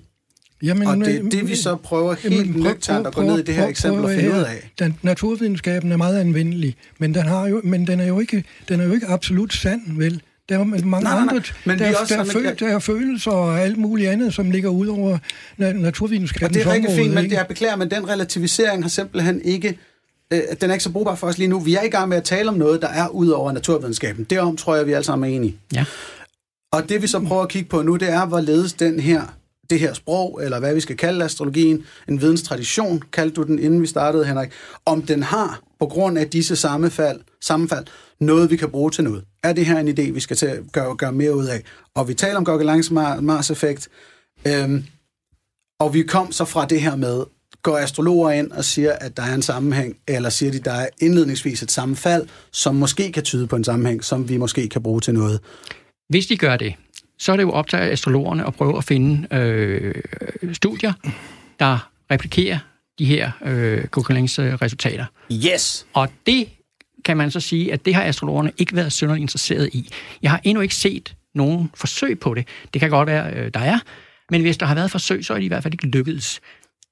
Jamen, 0.62 0.88
Og 0.88 0.96
det 0.96 1.16
er 1.16 1.22
det, 1.22 1.48
vi 1.48 1.56
så 1.56 1.76
prøver 1.76 2.14
Jamen, 2.24 2.38
helt 2.38 2.52
prøv- 2.52 2.62
nøgternt 2.62 3.06
at 3.06 3.14
gå 3.14 3.22
ned 3.22 3.38
i 3.38 3.42
det 3.42 3.54
her 3.54 3.62
prøv- 3.62 3.70
eksempel 3.70 4.00
prøv 4.02 4.10
og 4.10 4.20
finde 4.20 4.34
ud 4.34 4.38
af. 4.44 4.70
Den, 4.78 4.96
naturvidenskaben 5.02 5.92
er 5.92 5.96
meget 5.96 6.20
anvendelig, 6.20 6.76
men 6.98 7.14
den, 7.14 7.22
har 7.26 7.48
jo, 7.48 7.60
men 7.64 7.86
den, 7.86 8.00
er, 8.00 8.06
jo 8.06 8.20
ikke, 8.20 8.44
den 8.68 8.80
er 8.80 8.84
jo 8.84 8.92
ikke 8.92 9.06
absolut 9.06 9.52
sand, 9.52 9.80
vel? 9.98 10.22
Der 10.48 10.58
er 10.58 10.64
mange 10.64 10.88
Nej, 10.90 11.00
nej, 11.00 11.12
nej. 11.12 11.20
andre, 11.22 11.42
Men 11.64 11.78
der, 11.78 11.84
er 11.84 11.92
er 11.92 11.96
også 11.96 12.14
der, 12.14 12.20
er 12.20 12.24
føl, 12.24 12.46
at- 12.46 12.60
der 12.60 12.66
er 12.68 12.78
følelser 12.78 13.30
og 13.30 13.60
alt 13.60 13.78
muligt 13.78 14.10
andet, 14.10 14.34
som 14.34 14.50
ligger 14.50 14.70
ud 14.70 14.86
over 14.86 15.18
na- 15.60 15.64
Og 15.66 15.74
naturvidenskabens 15.74 16.56
det 16.56 16.66
er 16.66 16.72
rigtig 16.72 16.88
område, 16.88 17.02
fint, 17.02 17.14
men 17.14 17.24
ikke? 17.24 17.34
det 17.34 17.40
er 17.40 17.44
beklager, 17.44 17.76
men 17.76 17.90
den 17.90 18.08
relativisering 18.08 18.84
har 18.84 18.88
simpelthen 18.88 19.42
ikke... 19.44 19.78
Øh, 20.32 20.40
den 20.60 20.70
er 20.70 20.74
ikke 20.74 20.84
så 20.84 20.90
brugbar 20.90 21.14
for 21.14 21.26
os 21.26 21.38
lige 21.38 21.48
nu. 21.48 21.58
Vi 21.60 21.74
er 21.74 21.82
i 21.82 21.88
gang 21.88 22.08
med 22.08 22.16
at 22.16 22.24
tale 22.24 22.48
om 22.48 22.54
noget, 22.54 22.82
der 22.82 22.88
er 22.88 23.08
ud 23.08 23.28
over 23.28 23.52
naturvidenskaben. 23.52 24.24
Derom 24.24 24.56
tror 24.56 24.76
jeg, 24.76 24.86
vi 24.86 24.92
alle 24.92 25.04
sammen 25.04 25.30
er 25.30 25.36
enige. 25.36 25.56
Ja. 25.74 25.84
Og 26.72 26.88
det 26.88 27.02
vi 27.02 27.06
så 27.06 27.20
prøver 27.20 27.42
at 27.42 27.48
kigge 27.48 27.68
på 27.68 27.82
nu, 27.82 27.96
det 27.96 28.10
er, 28.12 28.26
hvorledes 28.26 28.72
den 28.72 29.00
her, 29.00 29.22
det 29.70 29.80
her 29.80 29.94
sprog, 29.94 30.40
eller 30.44 30.58
hvad 30.58 30.74
vi 30.74 30.80
skal 30.80 30.96
kalde 30.96 31.24
astrologien, 31.24 31.84
en 32.08 32.20
videnstradition, 32.20 33.02
kaldte 33.12 33.34
du 33.34 33.42
den, 33.42 33.58
inden 33.58 33.82
vi 33.82 33.86
startede, 33.86 34.24
Henrik, 34.24 34.50
om 34.86 35.02
den 35.02 35.22
har, 35.22 35.60
på 35.80 35.86
grund 35.86 36.18
af 36.18 36.30
disse 36.30 36.56
sammenfald, 36.56 37.20
sammenfald 37.40 37.86
noget, 38.20 38.50
vi 38.50 38.56
kan 38.56 38.70
bruge 38.70 38.90
til 38.90 39.04
noget. 39.04 39.24
Er 39.42 39.52
det 39.52 39.66
her 39.66 39.78
en 39.78 39.88
idé, 39.88 40.12
vi 40.12 40.20
skal 40.20 40.36
til 40.36 40.46
at 40.46 40.58
gøre, 40.72 40.96
gøre 40.96 41.12
mere 41.12 41.36
ud 41.36 41.46
af? 41.46 41.62
Og 41.94 42.08
vi 42.08 42.14
taler 42.14 42.36
om 42.36 42.44
Gauguins 42.44 42.90
Mars-effekt, 42.90 43.88
øhm, 44.46 44.84
og 45.80 45.94
vi 45.94 46.02
kom 46.02 46.32
så 46.32 46.44
fra 46.44 46.66
det 46.66 46.80
her 46.80 46.96
med, 46.96 47.24
går 47.62 47.78
astrologer 47.78 48.30
ind 48.30 48.52
og 48.52 48.64
siger, 48.64 48.92
at 48.92 49.16
der 49.16 49.22
er 49.22 49.34
en 49.34 49.42
sammenhæng, 49.42 49.96
eller 50.08 50.30
siger 50.30 50.52
de, 50.52 50.58
der 50.58 50.72
er 50.72 50.88
indledningsvis 51.00 51.62
et 51.62 51.70
sammenfald, 51.70 52.28
som 52.52 52.74
måske 52.74 53.12
kan 53.12 53.22
tyde 53.22 53.46
på 53.46 53.56
en 53.56 53.64
sammenhæng, 53.64 54.04
som 54.04 54.28
vi 54.28 54.36
måske 54.36 54.68
kan 54.68 54.82
bruge 54.82 55.00
til 55.00 55.14
noget. 55.14 55.40
Hvis 56.08 56.26
de 56.26 56.36
gør 56.36 56.56
det, 56.56 56.74
så 57.18 57.32
er 57.32 57.36
det 57.36 57.42
jo 57.42 57.50
op 57.52 57.68
til 57.68 57.76
astrologerne 57.76 58.46
at 58.46 58.54
prøve 58.54 58.78
at 58.78 58.84
finde 58.84 59.34
øh, 59.36 59.94
studier, 60.52 60.92
der 61.58 61.90
replikerer 62.10 62.58
de 62.98 63.04
her 63.04 63.30
øh, 63.44 63.84
Gauguins 63.90 64.38
øh, 64.38 64.54
resultater. 64.54 65.04
Yes! 65.32 65.86
Og 65.92 66.08
det 66.26 66.48
kan 67.04 67.16
man 67.16 67.30
så 67.30 67.40
sige, 67.40 67.72
at 67.72 67.84
det 67.84 67.94
har 67.94 68.02
astrologerne 68.04 68.52
ikke 68.58 68.76
været 68.76 68.92
synderligt 68.92 69.22
interesseret 69.22 69.70
i. 69.72 69.88
Jeg 70.22 70.30
har 70.30 70.40
endnu 70.44 70.60
ikke 70.62 70.74
set 70.74 71.14
nogen 71.34 71.70
forsøg 71.74 72.20
på 72.20 72.34
det. 72.34 72.48
Det 72.74 72.80
kan 72.80 72.90
godt 72.90 73.06
være, 73.06 73.32
øh, 73.34 73.50
der 73.54 73.60
er, 73.60 73.78
men 74.30 74.40
hvis 74.42 74.56
der 74.56 74.66
har 74.66 74.74
været 74.74 74.90
forsøg, 74.90 75.24
så 75.24 75.34
er 75.34 75.38
de 75.38 75.44
i 75.44 75.48
hvert 75.48 75.62
fald 75.62 75.74
ikke 75.74 75.86
lykkedes. 75.86 76.40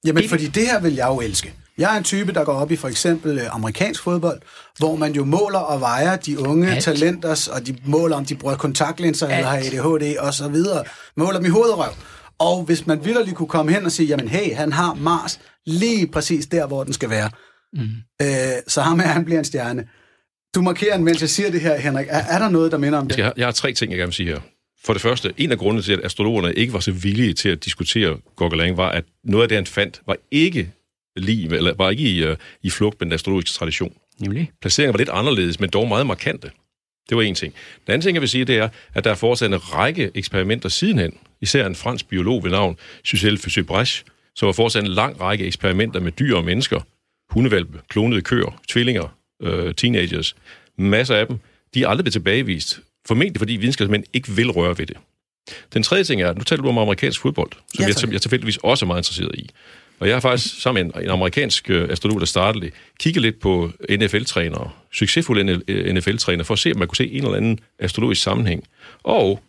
Jamen, 0.07 0.23
Det- 0.23 0.31
fordi 0.31 0.47
det 0.47 0.63
her 0.63 0.81
vil 0.81 0.95
jeg 0.95 1.07
jo 1.09 1.21
elske. 1.21 1.53
Jeg 1.79 1.95
er 1.95 1.99
en 1.99 2.05
type, 2.05 2.33
der 2.33 2.45
går 2.45 2.53
op 2.53 2.71
i 2.71 2.77
for 2.77 2.89
eksempel 2.89 3.39
øh, 3.39 3.55
amerikansk 3.55 4.03
fodbold, 4.03 4.41
hvor 4.79 4.97
man 4.97 5.13
jo 5.13 5.25
måler 5.25 5.59
og 5.59 5.81
vejer 5.81 6.17
de 6.17 6.39
unge 6.39 6.71
Alt. 6.71 6.85
talenters, 6.85 7.49
og 7.49 7.67
de 7.67 7.77
måler, 7.85 8.17
om 8.17 8.25
de 8.25 8.35
bruger 8.35 8.57
kontaktlinser 8.57 9.27
eller 9.27 9.47
har 9.47 9.57
Alt. 9.57 9.75
ADHD 9.75 10.19
og 10.19 10.35
så 10.35 10.49
videre. 10.49 10.85
Måler 11.17 11.39
dem 11.39 11.47
i 11.47 11.49
hovedrøv. 11.49 11.93
Og 12.39 12.63
hvis 12.63 12.87
man 12.87 13.05
vildt 13.05 13.35
kunne 13.35 13.49
komme 13.49 13.73
hen 13.73 13.85
og 13.85 13.93
sige, 13.93 14.07
jamen 14.07 14.29
hey, 14.29 14.55
han 14.55 14.73
har 14.73 14.95
Mars 14.95 15.41
lige 15.67 16.07
præcis 16.07 16.47
der, 16.47 16.67
hvor 16.67 16.85
den 16.85 16.93
skal 16.93 17.11
være. 17.11 17.31
Mm. 17.73 17.81
Øh, 18.23 18.29
så 18.69 18.81
ham 18.81 19.01
her, 19.01 19.07
han 19.07 19.25
bliver 19.25 19.39
en 19.39 19.45
stjerne. 19.45 19.85
Du 20.55 20.63
markerer, 20.63 20.99
mens 20.99 21.21
jeg 21.21 21.31
siger 21.31 21.51
det 21.51 21.61
her, 21.61 21.79
Henrik. 21.79 22.07
Er, 22.11 22.19
er 22.19 22.39
der 22.39 22.49
noget, 22.49 22.73
der 22.73 22.79
minder 22.79 22.99
om 22.99 23.09
det? 23.09 23.19
Jeg 23.19 23.25
har, 23.25 23.33
jeg 23.37 23.47
har 23.47 23.53
tre 23.53 23.73
ting, 23.73 23.91
jeg 23.91 23.99
gerne 23.99 24.07
vil 24.07 24.15
sige 24.15 24.29
her. 24.29 24.41
For 24.85 24.93
det 24.93 25.03
første, 25.03 25.33
en 25.37 25.53
af 25.53 25.59
grundene 25.59 25.83
til, 25.83 25.93
at 25.93 26.05
astrologerne 26.05 26.55
ikke 26.55 26.73
var 26.73 26.81
så 26.81 26.93
villige 26.93 27.33
til 27.35 27.49
at 27.49 27.65
diskutere 27.65 28.17
Gauguin, 28.37 28.77
var, 28.77 28.89
at 28.89 29.05
noget 29.25 29.43
af 29.43 29.49
det, 29.49 29.57
han 29.57 29.67
fandt, 29.67 30.03
var 30.07 30.17
ikke 30.31 30.73
lige, 31.17 31.57
eller 31.57 31.75
var 31.75 31.91
ikke 31.91 32.03
i, 32.03 32.29
uh, 32.31 32.37
i 32.63 32.71
flugt 32.71 33.01
med 33.01 33.07
den 33.07 33.13
astrologiske 33.13 33.59
tradition. 33.59 33.97
Nemlig. 34.21 34.51
Placeringen 34.61 34.93
var 34.93 34.99
lidt 34.99 35.09
anderledes, 35.09 35.61
men 35.61 35.71
dog 35.71 35.89
meget 35.89 36.07
markante. 36.07 36.51
Det 37.09 37.17
var 37.17 37.23
en 37.23 37.35
ting. 37.35 37.55
Den 37.87 37.93
anden 37.93 38.03
ting, 38.03 38.15
jeg 38.15 38.21
vil 38.21 38.29
sige, 38.29 38.45
det 38.45 38.57
er, 38.57 38.69
at 38.95 39.05
der 39.05 39.11
er 39.11 39.15
foretaget 39.15 39.53
en 39.53 39.75
række 39.75 40.11
eksperimenter 40.15 40.69
sidenhen. 40.69 41.19
Især 41.41 41.67
en 41.67 41.75
fransk 41.75 42.09
biolog 42.09 42.45
ved 42.45 42.51
navn 42.51 42.77
Cyril 43.05 43.37
Fusé-Bresch, 43.37 44.05
som 44.35 44.47
har 44.47 44.53
foretaget 44.53 44.85
en 44.85 44.93
lang 44.93 45.21
række 45.21 45.45
eksperimenter 45.45 46.01
med 46.01 46.13
dyr 46.13 46.37
og 46.37 46.45
mennesker. 46.45 46.81
Hundevalpe, 47.31 47.81
klonede 47.89 48.23
køer, 48.23 48.61
tvillinger, 48.69 49.17
øh, 49.43 49.75
teenagers. 49.75 50.37
Masser 50.79 51.17
af 51.17 51.27
dem. 51.27 51.39
De 51.75 51.83
er 51.83 51.89
aldrig 51.89 52.05
blevet 52.05 52.13
tilbagevist. 52.13 52.81
Formentlig 53.09 53.41
fordi 53.41 53.53
videnskabsmænd 53.53 54.05
ikke 54.13 54.29
vil 54.31 54.51
røre 54.51 54.79
ved 54.79 54.87
det. 54.87 54.97
Den 55.75 55.83
tredje 55.83 56.05
ting 56.05 56.23
er, 56.23 56.35
nu 56.35 56.41
taler 56.41 56.63
du 56.63 56.69
om 56.69 56.79
amerikansk 56.79 57.21
fodbold, 57.21 57.53
som 57.53 57.85
Ja, 57.85 57.87
jeg, 58.03 58.13
jeg 58.13 58.23
tilfældigvis 58.23 58.57
også 58.57 58.85
er 58.85 58.87
meget 58.87 59.01
interesseret 59.01 59.35
i. 59.35 59.51
Og 59.99 60.07
jeg 60.07 60.15
har 60.15 60.21
faktisk 60.21 60.63
sammen 60.63 60.87
med 60.87 60.95
en, 60.95 61.05
en 61.05 61.11
amerikansk 61.11 61.71
øh, 61.71 61.89
astrolog, 61.91 62.21
der 62.21 62.27
startede 62.27 62.65
det, 62.65 62.73
kigget 63.01 63.23
lidt 63.23 63.41
på 63.41 63.71
NFL-trænere, 63.91 64.71
succesfulde 64.93 65.63
NFL-trænere, 65.95 66.45
for 66.45 66.55
at 66.55 66.59
se, 66.59 66.73
om 66.73 66.79
man 66.79 66.89
kunne 66.89 66.97
se 66.97 67.11
en 67.11 67.25
eller 67.25 67.37
anden 67.37 67.59
astrologisk 67.79 68.23
sammenhæng. 68.23 68.65
Og 69.03 69.41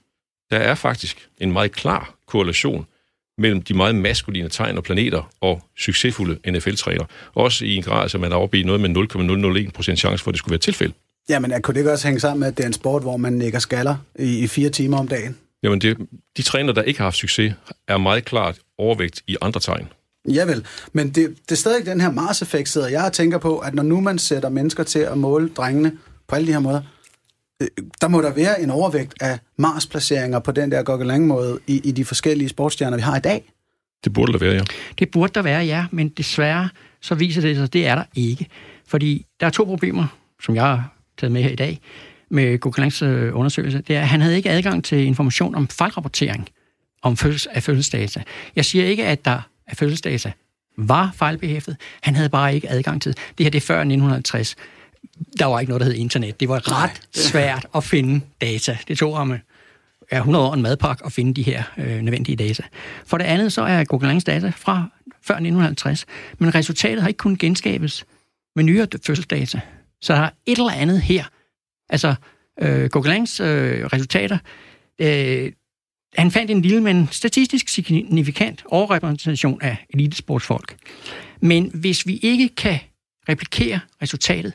der 0.52 0.58
er 0.58 0.76
faktisk 0.76 1.28
en 1.38 1.52
meget 1.52 1.72
klar 1.72 2.16
korrelation 2.28 2.86
mellem 3.38 3.62
de 3.62 3.74
meget 3.74 3.96
maskuline 3.96 4.50
tegn 4.50 4.78
og 4.78 4.84
planeter 4.84 5.32
og 5.42 5.62
succesfulde 5.78 6.52
NFL-trænere. 6.52 7.06
Også 7.34 7.66
i 7.66 7.76
en 7.76 7.84
grad, 7.84 8.10
så 8.10 8.18
man 8.18 8.32
er 8.32 8.36
oppe 8.36 8.60
i 8.60 8.64
noget 8.64 8.82
med 8.82 8.90
0,001 8.90 9.74
procent 9.74 10.00
chance 10.00 10.24
for, 10.24 10.32
at 10.32 10.34
det 10.34 10.40
skulle 10.40 10.52
være 10.52 10.60
tilfælde. 10.60 10.94
Jamen, 11.30 11.62
kunne 11.62 11.74
det 11.74 11.80
ikke 11.80 11.92
også 11.92 12.08
hænge 12.08 12.20
sammen 12.20 12.40
med, 12.40 12.48
at 12.48 12.58
det 12.58 12.64
er 12.64 12.68
en 12.68 12.74
sport, 12.74 13.02
hvor 13.02 13.18
man 13.18 13.34
nikker 13.34 13.60
skaller 13.60 13.96
i, 14.20 14.40
i 14.40 14.48
fire 14.48 14.70
timer 14.70 14.98
om 14.98 15.08
dagen? 15.08 15.38
Jamen, 15.64 15.82
det, 15.82 15.98
de 16.38 16.42
trænere, 16.42 16.76
der 16.76 16.82
ikke 16.82 17.00
har 17.00 17.06
haft 17.06 17.18
succes, 17.18 17.54
er 17.88 17.98
meget 17.98 18.26
klart 18.26 18.60
overvægt 18.78 19.22
i 19.28 19.38
andre 19.42 19.60
tegn. 19.60 19.88
Ja 20.28 20.46
vel, 20.46 20.66
men 20.94 21.10
det, 21.10 21.16
det 21.16 21.52
er 21.52 21.56
stadig 21.56 21.86
den 21.86 22.02
her 22.02 22.12
Mars-effekt, 22.12 22.70
sidder 22.70 22.88
jeg 22.88 23.14
tænker 23.14 23.38
på, 23.38 23.58
at 23.58 23.74
når 23.74 23.84
nu 23.84 24.02
man 24.02 24.20
sætter 24.20 24.50
mennesker 24.50 24.84
til 24.84 25.00
at 25.00 25.18
måle 25.18 25.50
drengene 25.50 25.92
på 26.28 26.36
alle 26.36 26.48
de 26.48 26.52
her 26.52 26.60
måder, 26.60 26.82
øh, 27.62 27.68
der 28.02 28.08
må 28.08 28.22
der 28.22 28.34
være 28.34 28.62
en 28.62 28.70
overvægt 28.70 29.14
af 29.22 29.40
Mars-placeringer 29.58 30.40
på 30.40 30.52
den 30.52 30.72
der 30.72 30.84
Gokkelang-måde 30.84 31.60
i, 31.68 31.82
i 31.84 31.92
de 31.92 32.06
forskellige 32.06 32.50
sportsstjerner, 32.50 32.98
vi 32.98 33.04
har 33.04 33.18
i 33.18 33.20
dag. 33.20 33.54
Det 34.04 34.14
burde 34.14 34.34
der 34.34 34.40
være, 34.40 34.54
ja. 34.54 34.62
Det 35.00 35.12
burde 35.12 35.34
der 35.36 35.42
være, 35.42 35.66
ja, 35.66 35.86
men 35.92 36.10
desværre 36.10 36.70
så 37.02 37.16
viser 37.16 37.42
det 37.42 37.56
sig, 37.56 37.64
at 37.64 37.74
det 37.74 37.88
er 37.88 37.96
der 37.96 38.04
ikke. 38.16 38.48
Fordi 38.88 39.26
der 39.40 39.46
er 39.46 39.50
to 39.50 39.64
problemer, 39.64 40.08
som 40.44 40.56
jeg 40.56 40.64
har 40.64 40.94
taget 41.18 41.32
med 41.32 41.44
her 41.44 41.50
i 41.50 41.56
dag, 41.56 41.80
med 42.30 42.60
Gokkelangs 42.60 43.02
øh, 43.02 43.36
undersøgelse. 43.36 43.82
Det 43.82 43.96
er, 43.96 44.02
at 44.02 44.08
han 44.08 44.22
havde 44.22 44.36
ikke 44.36 44.50
adgang 44.50 44.84
til 44.84 45.06
information 45.06 45.56
om 45.56 45.68
fejlrapportering 45.68 46.50
om 47.02 47.18
fødsels, 47.18 47.48
af 47.48 47.64
fødselsdata. 47.64 48.24
Jeg 48.56 48.66
siger 48.66 48.86
ikke, 48.86 49.06
at 49.06 49.26
der 49.26 49.42
af 49.68 49.78
fødselsdata 49.78 50.32
var 50.78 51.12
fejlbehæftet. 51.16 51.78
Han 52.02 52.16
havde 52.16 52.30
bare 52.30 52.56
ikke 52.56 52.70
adgang 52.70 53.02
til 53.02 53.16
det. 53.38 53.44
her 53.44 53.50
det 53.50 53.58
er 53.58 53.66
før 53.66 53.80
1950. 53.80 54.56
Der 55.40 55.46
var 55.46 55.60
ikke 55.60 55.70
noget, 55.70 55.82
der 55.82 55.86
hed 55.86 55.96
internet. 55.96 56.40
Det 56.40 56.50
var 56.50 56.84
ret 56.84 57.02
svært 57.30 57.68
at 57.76 57.84
finde 57.84 58.22
data. 58.42 58.78
Det 58.88 58.98
tog 58.98 59.18
ham 59.18 59.34
er 60.12 60.18
100 60.18 60.46
år 60.46 60.54
en 60.54 60.62
madpakke 60.62 61.06
at 61.06 61.12
finde 61.12 61.34
de 61.34 61.42
her 61.42 61.64
øh, 61.78 62.02
nødvendige 62.02 62.36
data. 62.36 62.64
For 63.06 63.18
det 63.18 63.26
andet 63.26 63.54
så 63.54 63.62
er 63.62 63.84
Google 63.84 64.08
Langs 64.08 64.24
data 64.24 64.52
fra 64.56 64.90
før 65.22 65.34
1950, 65.34 66.06
men 66.38 66.56
resultatet 66.56 67.02
har 67.02 67.08
ikke 67.08 67.18
kunnet 67.18 67.40
genskabes 67.40 68.06
med 68.56 68.64
nyere 68.64 68.88
fødselsdata. 69.06 69.60
Så 70.02 70.14
der 70.14 70.20
er 70.20 70.30
et 70.46 70.58
eller 70.58 70.72
andet 70.72 71.02
her. 71.02 71.24
Altså, 71.90 72.16
øh, 72.62 72.90
Google 72.90 73.10
Langs 73.10 73.40
øh, 73.40 73.86
resultater, 73.86 74.38
øh, 75.00 75.52
han 76.18 76.32
fandt 76.32 76.52
en 76.52 76.62
lille, 76.62 76.82
men 76.82 77.10
statistisk 77.12 77.70
signifikant 77.70 78.64
overrepræsentation 78.66 79.62
af 79.62 79.78
elitesportsfolk. 79.90 80.76
Men 81.42 81.72
hvis 81.74 82.08
vi 82.08 82.18
ikke 82.18 82.50
kan 82.50 82.80
replikere 83.30 83.80
resultatet, 84.02 84.54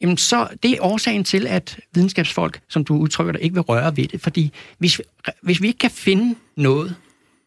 jamen 0.00 0.16
så 0.16 0.48
det 0.62 0.70
er 0.70 0.76
årsagen 0.80 1.24
til, 1.24 1.46
at 1.46 1.78
videnskabsfolk, 1.94 2.60
som 2.68 2.84
du 2.84 2.96
udtrykker 2.96 3.32
det, 3.32 3.42
ikke 3.42 3.54
vil 3.54 3.62
røre 3.62 3.96
ved 3.96 4.06
det. 4.06 4.20
Fordi 4.20 4.52
hvis, 4.78 5.00
hvis 5.42 5.62
vi 5.62 5.66
ikke 5.66 5.78
kan 5.78 5.90
finde 5.90 6.34
noget, 6.56 6.96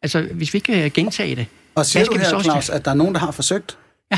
altså 0.01 0.21
hvis 0.21 0.53
vi 0.53 0.57
ikke 0.57 0.73
kan 0.73 0.91
gentage 0.91 1.35
det... 1.35 1.45
Og 1.75 1.85
siger 1.85 2.05
du 2.05 2.17
her, 2.17 2.41
Claus, 2.41 2.69
at 2.69 2.85
der 2.85 2.91
er 2.91 2.95
nogen, 2.95 3.13
der 3.13 3.19
har 3.19 3.31
forsøgt? 3.31 3.77
Ja, 4.11 4.17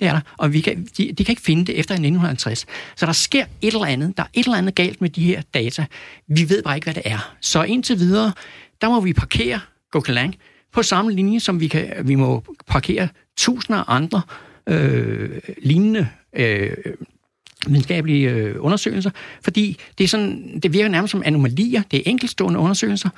det 0.00 0.08
er 0.08 0.12
der. 0.12 0.20
Og 0.36 0.52
vi 0.52 0.60
kan, 0.60 0.88
de, 0.98 1.12
de 1.12 1.24
kan 1.24 1.32
ikke 1.32 1.42
finde 1.42 1.64
det 1.64 1.78
efter 1.78 1.94
1950. 1.94 2.66
Så 2.96 3.06
der 3.06 3.12
sker 3.12 3.44
et 3.62 3.74
eller 3.74 3.84
andet. 3.86 4.16
Der 4.16 4.22
er 4.22 4.26
et 4.34 4.44
eller 4.44 4.58
andet 4.58 4.74
galt 4.74 5.00
med 5.00 5.10
de 5.10 5.24
her 5.24 5.42
data. 5.54 5.86
Vi 6.28 6.48
ved 6.48 6.62
bare 6.62 6.76
ikke, 6.76 6.84
hvad 6.84 6.94
det 6.94 7.02
er. 7.04 7.34
Så 7.40 7.62
indtil 7.62 7.98
videre, 7.98 8.32
der 8.80 8.88
må 8.88 9.00
vi 9.00 9.12
parkere 9.12 9.60
Gokelang 9.90 10.34
på 10.72 10.82
samme 10.82 11.12
linje, 11.12 11.40
som 11.40 11.60
vi, 11.60 11.68
kan, 11.68 11.92
vi 12.04 12.14
må 12.14 12.44
parkere 12.66 13.08
tusinder 13.36 13.80
af 13.80 13.84
andre 13.96 14.22
øh, 14.68 15.40
lignende 15.62 16.08
øh, 16.36 16.70
videnskabelige 17.66 18.30
øh, 18.30 18.56
undersøgelser, 18.58 19.10
fordi 19.42 19.78
det, 19.98 20.04
er 20.04 20.08
sådan, 20.08 20.60
det 20.62 20.72
virker 20.72 20.88
nærmest 20.88 21.12
som 21.12 21.22
anomalier, 21.24 21.82
det 21.90 21.98
er 21.98 22.02
enkeltstående 22.06 22.60
undersøgelser, 22.60 23.08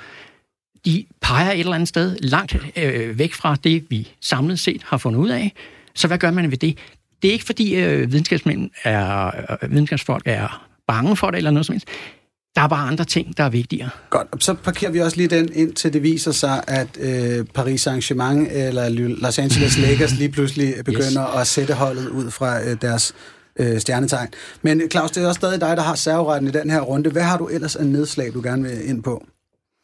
de 0.85 1.05
peger 1.21 1.51
et 1.51 1.59
eller 1.59 1.73
andet 1.73 1.89
sted 1.89 2.17
langt 2.17 2.55
øh, 2.75 3.19
væk 3.19 3.33
fra 3.33 3.55
det, 3.63 3.85
vi 3.89 4.07
samlet 4.21 4.59
set 4.59 4.83
har 4.83 4.97
fundet 4.97 5.19
ud 5.19 5.29
af. 5.29 5.53
Så 5.95 6.07
hvad 6.07 6.17
gør 6.17 6.31
man 6.31 6.51
ved 6.51 6.57
det? 6.57 6.77
Det 7.21 7.27
er 7.27 7.31
ikke 7.31 7.45
fordi 7.45 7.75
øh, 7.75 8.11
videnskabsmænd 8.11 8.69
er, 8.83 9.31
øh, 9.63 9.71
videnskabsfolk 9.71 10.23
er 10.25 10.67
bange 10.87 11.15
for 11.15 11.31
det 11.31 11.37
eller 11.37 11.51
noget 11.51 11.65
som 11.65 11.73
helst. 11.73 11.87
Der 12.57 12.63
er 12.63 12.67
bare 12.67 12.87
andre 12.87 13.05
ting, 13.05 13.37
der 13.37 13.43
er 13.43 13.49
vigtigere. 13.49 13.89
Godt, 14.09 14.43
så 14.43 14.53
parkerer 14.53 14.91
vi 14.91 14.99
også 14.99 15.17
lige 15.17 15.27
den 15.27 15.49
ind, 15.53 15.73
til 15.73 15.93
det 15.93 16.03
viser 16.03 16.31
sig, 16.31 16.63
at 16.67 16.87
øh, 16.99 17.45
Paris 17.45 17.87
Saint-Germain 17.87 18.51
eller 18.51 18.89
Los 18.89 19.39
Angeles 19.39 19.77
Lakers 19.77 20.17
lige 20.19 20.29
pludselig 20.31 20.73
begynder 20.85 21.27
yes. 21.29 21.41
at 21.41 21.47
sætte 21.47 21.73
holdet 21.73 22.09
ud 22.09 22.31
fra 22.31 22.61
øh, 22.63 22.77
deres 22.81 23.15
øh, 23.59 23.79
stjernetegn. 23.79 24.27
Men 24.61 24.81
Claus, 24.91 25.11
det 25.11 25.23
er 25.23 25.27
også 25.27 25.39
stadig 25.39 25.61
dig, 25.61 25.77
der 25.77 25.83
har 25.83 25.95
serveretten 25.95 26.49
i 26.49 26.51
den 26.51 26.69
her 26.69 26.81
runde. 26.81 27.09
Hvad 27.09 27.21
har 27.21 27.37
du 27.37 27.47
ellers 27.47 27.75
af 27.75 27.85
nedslag, 27.85 28.33
du 28.33 28.41
gerne 28.41 28.63
vil 28.63 28.89
ind 28.89 29.03
på? 29.03 29.25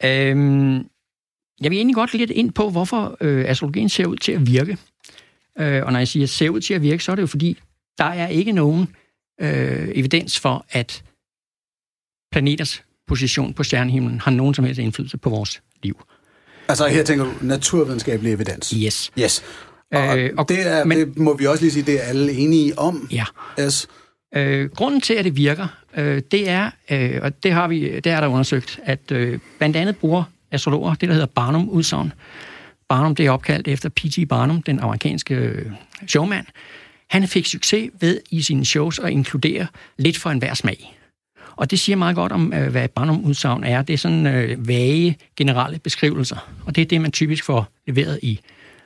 Øhm, 0.03 0.75
jeg 1.61 1.71
vil 1.71 1.73
egentlig 1.73 1.95
godt 1.95 2.13
lidt 2.13 2.31
ind 2.31 2.51
på, 2.51 2.69
hvorfor 2.69 3.17
øh, 3.21 3.45
astrologien 3.47 3.89
ser 3.89 4.05
ud 4.05 4.17
til 4.17 4.31
at 4.31 4.47
virke. 4.47 4.77
Øh, 5.59 5.85
og 5.85 5.91
når 5.91 5.99
jeg 5.99 6.07
siger 6.07 6.27
ser 6.27 6.49
ud 6.49 6.61
til 6.61 6.73
at 6.73 6.81
virke, 6.81 7.03
så 7.03 7.11
er 7.11 7.15
det 7.15 7.21
jo 7.21 7.27
fordi, 7.27 7.59
der 7.97 8.05
er 8.05 8.27
ikke 8.27 8.51
nogen 8.51 8.87
øh, 9.41 9.89
evidens 9.95 10.39
for, 10.39 10.65
at 10.69 11.03
planeters 12.33 12.83
position 13.07 13.53
på 13.53 13.63
stjernehimlen 13.63 14.19
har 14.19 14.31
nogen 14.31 14.53
som 14.53 14.65
helst 14.65 14.79
indflydelse 14.79 15.17
på 15.17 15.29
vores 15.29 15.61
liv. 15.83 16.03
Altså 16.67 16.87
her 16.87 17.03
tænker 17.03 17.25
du 17.25 17.31
naturvidenskabelig 17.41 18.33
evidens? 18.33 18.69
Yes. 18.69 19.11
Yes. 19.19 19.43
Og, 19.91 20.19
øh, 20.19 20.31
og 20.37 20.49
det, 20.49 20.67
er, 20.67 20.85
men, 20.85 20.97
det 20.97 21.17
må 21.17 21.37
vi 21.37 21.45
også 21.45 21.63
lige 21.63 21.71
sige, 21.71 21.85
det 21.85 22.03
er 22.03 22.03
alle 22.03 22.31
enige 22.31 22.79
om. 22.79 23.07
Ja. 23.11 23.25
Yes. 23.59 23.87
Øh, 24.35 24.69
grunden 24.69 25.01
til, 25.01 25.13
at 25.13 25.25
det 25.25 25.35
virker, 25.35 25.67
øh, 25.97 26.21
det 26.31 26.49
er, 26.49 26.71
øh, 26.91 27.19
og 27.21 27.43
det 27.43 27.51
har 27.51 27.67
vi, 27.67 27.99
det 27.99 28.07
er 28.07 28.21
der 28.21 28.27
undersøgt, 28.27 28.79
at 28.83 29.11
øh, 29.11 29.39
blandt 29.57 29.75
andet 29.75 29.97
bruger 29.97 30.23
astrologer 30.51 30.93
det, 30.93 31.09
der 31.09 31.13
hedder 31.13 31.27
Barnum-udsagn. 31.35 32.13
Barnum, 32.89 33.15
det 33.15 33.25
er 33.25 33.31
opkaldt 33.31 33.67
efter 33.67 33.89
P.T. 33.89 34.29
Barnum, 34.29 34.61
den 34.61 34.79
amerikanske 34.79 35.35
øh, 35.35 35.71
showman. 36.07 36.45
Han 37.09 37.27
fik 37.27 37.45
succes 37.45 37.89
ved 37.99 38.21
i 38.31 38.41
sine 38.41 38.65
shows 38.65 38.99
at 38.99 39.09
inkludere 39.09 39.67
lidt 39.97 40.17
for 40.17 40.29
enhver 40.29 40.53
smag. 40.53 40.95
Og 41.55 41.71
det 41.71 41.79
siger 41.79 41.95
meget 41.95 42.15
godt 42.15 42.31
om, 42.31 42.53
øh, 42.53 42.71
hvad 42.71 42.87
Barnum-udsagn 42.87 43.63
er. 43.63 43.81
Det 43.81 43.93
er 43.93 43.97
sådan 43.97 44.27
øh, 44.27 44.67
vage, 44.67 45.17
generelle 45.37 45.79
beskrivelser. 45.79 46.49
Og 46.65 46.75
det 46.75 46.81
er 46.81 46.85
det, 46.85 47.01
man 47.01 47.11
typisk 47.11 47.43
får 47.43 47.67
leveret 47.87 48.19
i 48.23 48.39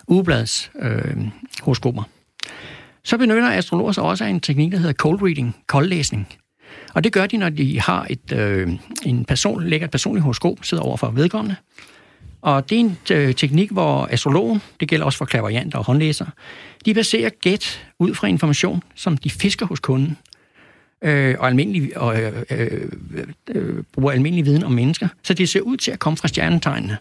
ugebladets 0.07 0.71
øh, 0.79 1.17
horoskoper. 1.61 2.03
Så 3.03 3.17
benytter 3.17 3.51
astrologer 3.51 3.91
sig 3.91 4.03
også 4.03 4.23
af 4.23 4.29
en 4.29 4.39
teknik, 4.39 4.71
der 4.71 4.77
hedder 4.77 4.93
cold 4.93 5.21
reading, 5.21 5.55
koldlæsning. 5.67 6.27
Og 6.93 7.03
det 7.03 7.13
gør 7.13 7.25
de, 7.25 7.37
når 7.37 7.49
de 7.49 7.79
har 7.81 8.07
et, 8.09 8.31
øh, 8.31 8.69
en 9.05 9.25
person, 9.25 9.63
lægger 9.63 9.87
et 9.87 9.91
personligt 9.91 10.23
horoskop, 10.23 10.57
sidder 10.61 10.83
over 10.83 10.97
for 10.97 11.09
vedkommende. 11.09 11.55
Og 12.41 12.69
det 12.69 12.75
er 12.75 12.79
en 12.79 12.97
øh, 13.11 13.35
teknik, 13.35 13.71
hvor 13.71 14.07
astrologen, 14.11 14.61
det 14.79 14.87
gælder 14.87 15.05
også 15.05 15.17
for 15.17 15.25
klaverjanter 15.25 15.77
og 15.77 15.85
håndlæsere, 15.85 16.29
de 16.85 16.93
baserer 16.93 17.29
gæt 17.29 17.87
ud 17.99 18.13
fra 18.15 18.27
information, 18.27 18.83
som 18.95 19.17
de 19.17 19.29
fisker 19.29 19.65
hos 19.65 19.79
kunden, 19.79 20.17
øh, 21.01 21.35
og, 21.39 21.47
almindelig, 21.47 21.97
og 21.97 22.21
øh, 22.21 22.43
øh, 22.49 22.81
øh, 23.49 23.83
bruger 23.93 24.11
almindelig 24.11 24.45
viden 24.45 24.63
om 24.63 24.71
mennesker, 24.71 25.07
så 25.23 25.33
det 25.33 25.49
ser 25.49 25.61
ud 25.61 25.77
til 25.77 25.91
at 25.91 25.99
komme 25.99 26.17
fra 26.17 26.27
stjernetegnene. 26.27 26.97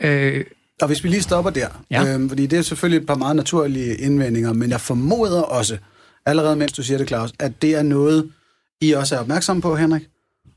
Øh, 0.00 0.44
og 0.80 0.86
hvis 0.86 1.04
vi 1.04 1.08
lige 1.08 1.22
stopper 1.22 1.50
der, 1.50 1.68
ja. 1.90 2.14
øhm, 2.14 2.28
fordi 2.28 2.46
det 2.46 2.58
er 2.58 2.62
selvfølgelig 2.62 3.00
et 3.00 3.06
par 3.06 3.14
meget 3.14 3.36
naturlige 3.36 3.96
indvendinger, 3.96 4.52
men 4.52 4.70
jeg 4.70 4.80
formoder 4.80 5.42
også, 5.42 5.78
allerede 6.26 6.56
mens 6.56 6.72
du 6.72 6.82
siger 6.82 6.98
det, 6.98 7.08
Claus, 7.08 7.32
at 7.38 7.62
det 7.62 7.74
er 7.74 7.82
noget, 7.82 8.30
I 8.80 8.92
også 8.92 9.16
er 9.16 9.20
opmærksomme 9.20 9.62
på, 9.62 9.76
Henrik? 9.76 10.02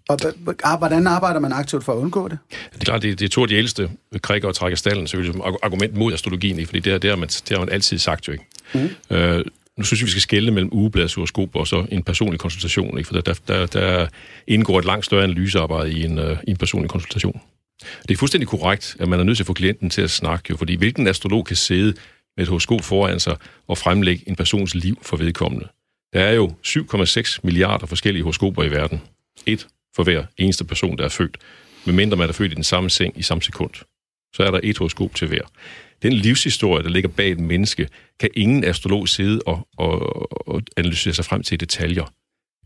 Og 0.10 0.78
hvordan 0.78 1.08
arbejder 1.08 1.40
man 1.40 1.54
aktivt 1.54 1.84
for 1.84 1.94
at 1.94 1.98
undgå 1.98 2.28
det? 2.28 2.38
Det 2.50 2.82
er 2.82 2.86
klart, 2.86 3.02
det, 3.02 3.20
det 3.20 3.26
er 3.26 3.30
to 3.30 3.42
af 3.42 3.48
de 3.48 3.56
ældste 3.56 3.90
krikker 4.22 4.48
og 4.48 4.56
trækker 4.56 4.78
stallen, 4.78 5.08
selvfølgelig 5.08 5.34
som 5.34 5.56
argument 5.64 5.96
mod 5.96 6.14
astrologien, 6.14 6.66
fordi 6.66 6.80
det, 6.80 7.02
det, 7.02 7.10
har 7.10 7.18
man, 7.18 7.28
det 7.28 7.50
har 7.50 7.60
man 7.60 7.70
altid 7.70 7.98
sagt 7.98 8.28
jo 8.28 8.32
ikke. 8.34 8.46
Mm. 8.74 9.16
Øh, 9.16 9.46
nu 9.78 9.84
synes 9.84 10.02
jeg, 10.02 10.06
vi 10.06 10.12
skal 10.12 10.22
skelne 10.22 10.52
mellem 10.52 10.74
ugebladshoroskop 10.74 11.56
og 11.56 11.68
så 11.68 11.86
en 11.92 12.04
personlig 12.04 12.40
konsultation, 12.40 12.98
ikke? 12.98 13.08
for 13.08 13.22
der, 13.22 13.40
der, 13.48 13.66
der 13.66 14.08
indgår 14.48 14.80
et 14.80 14.86
langt 14.86 15.06
større 15.06 15.24
analysearbejde 15.24 15.92
i 15.92 16.04
en, 16.04 16.20
uh, 16.20 16.38
i 16.48 16.52
en 16.52 16.58
personlig 16.58 16.90
konsultation. 16.90 17.42
Det 18.08 18.12
er 18.12 18.18
fuldstændig 18.18 18.48
korrekt, 18.48 18.96
at 19.00 19.08
man 19.08 19.20
er 19.20 19.24
nødt 19.24 19.38
til 19.38 19.44
at 19.44 19.48
få 19.48 19.54
klienten 19.54 19.90
til 19.90 20.02
at 20.02 20.12
snakke, 20.12 20.46
jo, 20.50 20.58
fordi 20.58 20.76
hvilken 20.76 21.08
astrolog 21.08 21.46
kan 21.46 21.56
sidde 21.56 21.94
med 22.38 22.44
et 22.44 22.48
horoskop 22.48 22.82
foran 22.82 23.20
sig 23.20 23.38
og 23.68 23.78
fremlægge 23.78 24.30
en 24.30 24.36
persons 24.36 24.76
liv 24.76 25.00
for 25.02 25.18
vedkommende? 25.18 25.68
Der 26.14 26.20
er 26.20 26.34
jo 26.34 26.54
7,6 26.68 27.40
milliarder 27.44 27.86
forskellige 27.86 28.24
horoskoper 28.24 28.64
i 28.64 28.72
verden. 28.72 29.02
Et 29.46 29.68
for 29.96 30.04
hver 30.04 30.26
eneste 30.38 30.66
person, 30.66 30.98
der 30.98 31.04
er 31.06 31.10
født. 31.10 31.38
Medmindre 31.86 32.18
man 32.18 32.30
er 32.30 32.34
født 32.34 32.52
i 32.52 32.56
den 32.56 32.64
samme 32.64 32.90
seng 32.90 33.20
i 33.20 33.22
samme 33.22 33.42
sekund. 33.42 33.72
Så 34.36 34.44
er 34.44 34.52
der 34.52 34.60
et 34.64 34.78
horoskop 34.78 35.16
til 35.16 35.28
hver. 35.28 35.42
Den 36.04 36.14
livshistorie, 36.14 36.84
der 36.84 36.90
ligger 36.90 37.10
bag 37.10 37.32
et 37.32 37.40
menneske, 37.40 37.90
kan 38.20 38.30
ingen 38.36 38.64
astrolog 38.64 39.10
sidde 39.10 39.42
og, 39.46 39.68
og, 39.78 40.48
og 40.48 40.62
analysere 40.78 41.14
sig 41.14 41.26
frem 41.26 41.44
til 41.44 41.56
i 41.56 41.58
detaljer. 41.58 42.14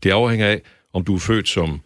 Det 0.02 0.10
afhænger 0.10 0.46
af, 0.46 0.62
om 0.92 1.04
du 1.04 1.14
er 1.14 1.18
født 1.18 1.48
som 1.48 1.80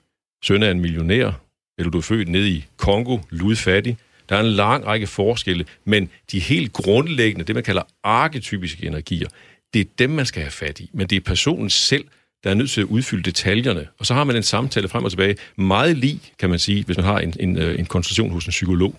søn 0.45 0.63
af 0.63 0.71
en 0.71 0.81
millionær, 0.81 1.41
eller 1.79 1.91
du 1.91 1.99
er 1.99 2.03
født 2.03 2.29
nede 2.29 2.51
i 2.51 2.65
Kongo, 2.77 3.19
ludfattig. 3.31 3.99
Der 4.29 4.37
er 4.37 4.41
en 4.41 4.53
lang 4.53 4.87
række 4.87 5.07
forskelle, 5.07 5.65
men 5.85 6.11
de 6.33 6.39
helt 6.39 6.73
grundlæggende, 6.73 7.45
det 7.45 7.55
man 7.55 7.65
kalder 7.65 7.83
arketypiske 8.05 8.87
energier, 8.87 9.29
det 9.75 9.81
er 9.81 9.85
dem, 9.99 10.11
man 10.11 10.27
skal 10.27 10.43
have 10.43 10.51
fat 10.51 10.81
i. 10.81 10.91
Men 10.93 11.07
det 11.07 11.17
er 11.17 11.21
personen 11.21 11.71
selv, 11.71 12.05
der 12.45 12.51
er 12.51 12.55
nødt 12.55 12.71
til 12.71 12.81
at 12.81 12.87
udfylde 12.87 13.23
detaljerne. 13.23 13.89
Og 13.99 14.07
så 14.07 14.15
har 14.15 14.25
man 14.25 14.37
en 14.37 14.43
samtale 14.43 14.89
frem 14.89 15.05
og 15.05 15.11
tilbage. 15.11 15.37
Meget 15.57 15.97
lig, 15.97 16.21
kan 16.39 16.51
man 16.51 16.59
sige, 16.59 16.85
hvis 16.85 16.97
man 16.97 17.07
har 17.07 17.19
en, 17.19 17.35
en, 17.41 17.59
øh, 17.59 17.79
en 17.79 17.87
konsultation 17.87 18.31
hos 18.31 18.47
en 18.47 18.51
psykolog. 18.51 18.95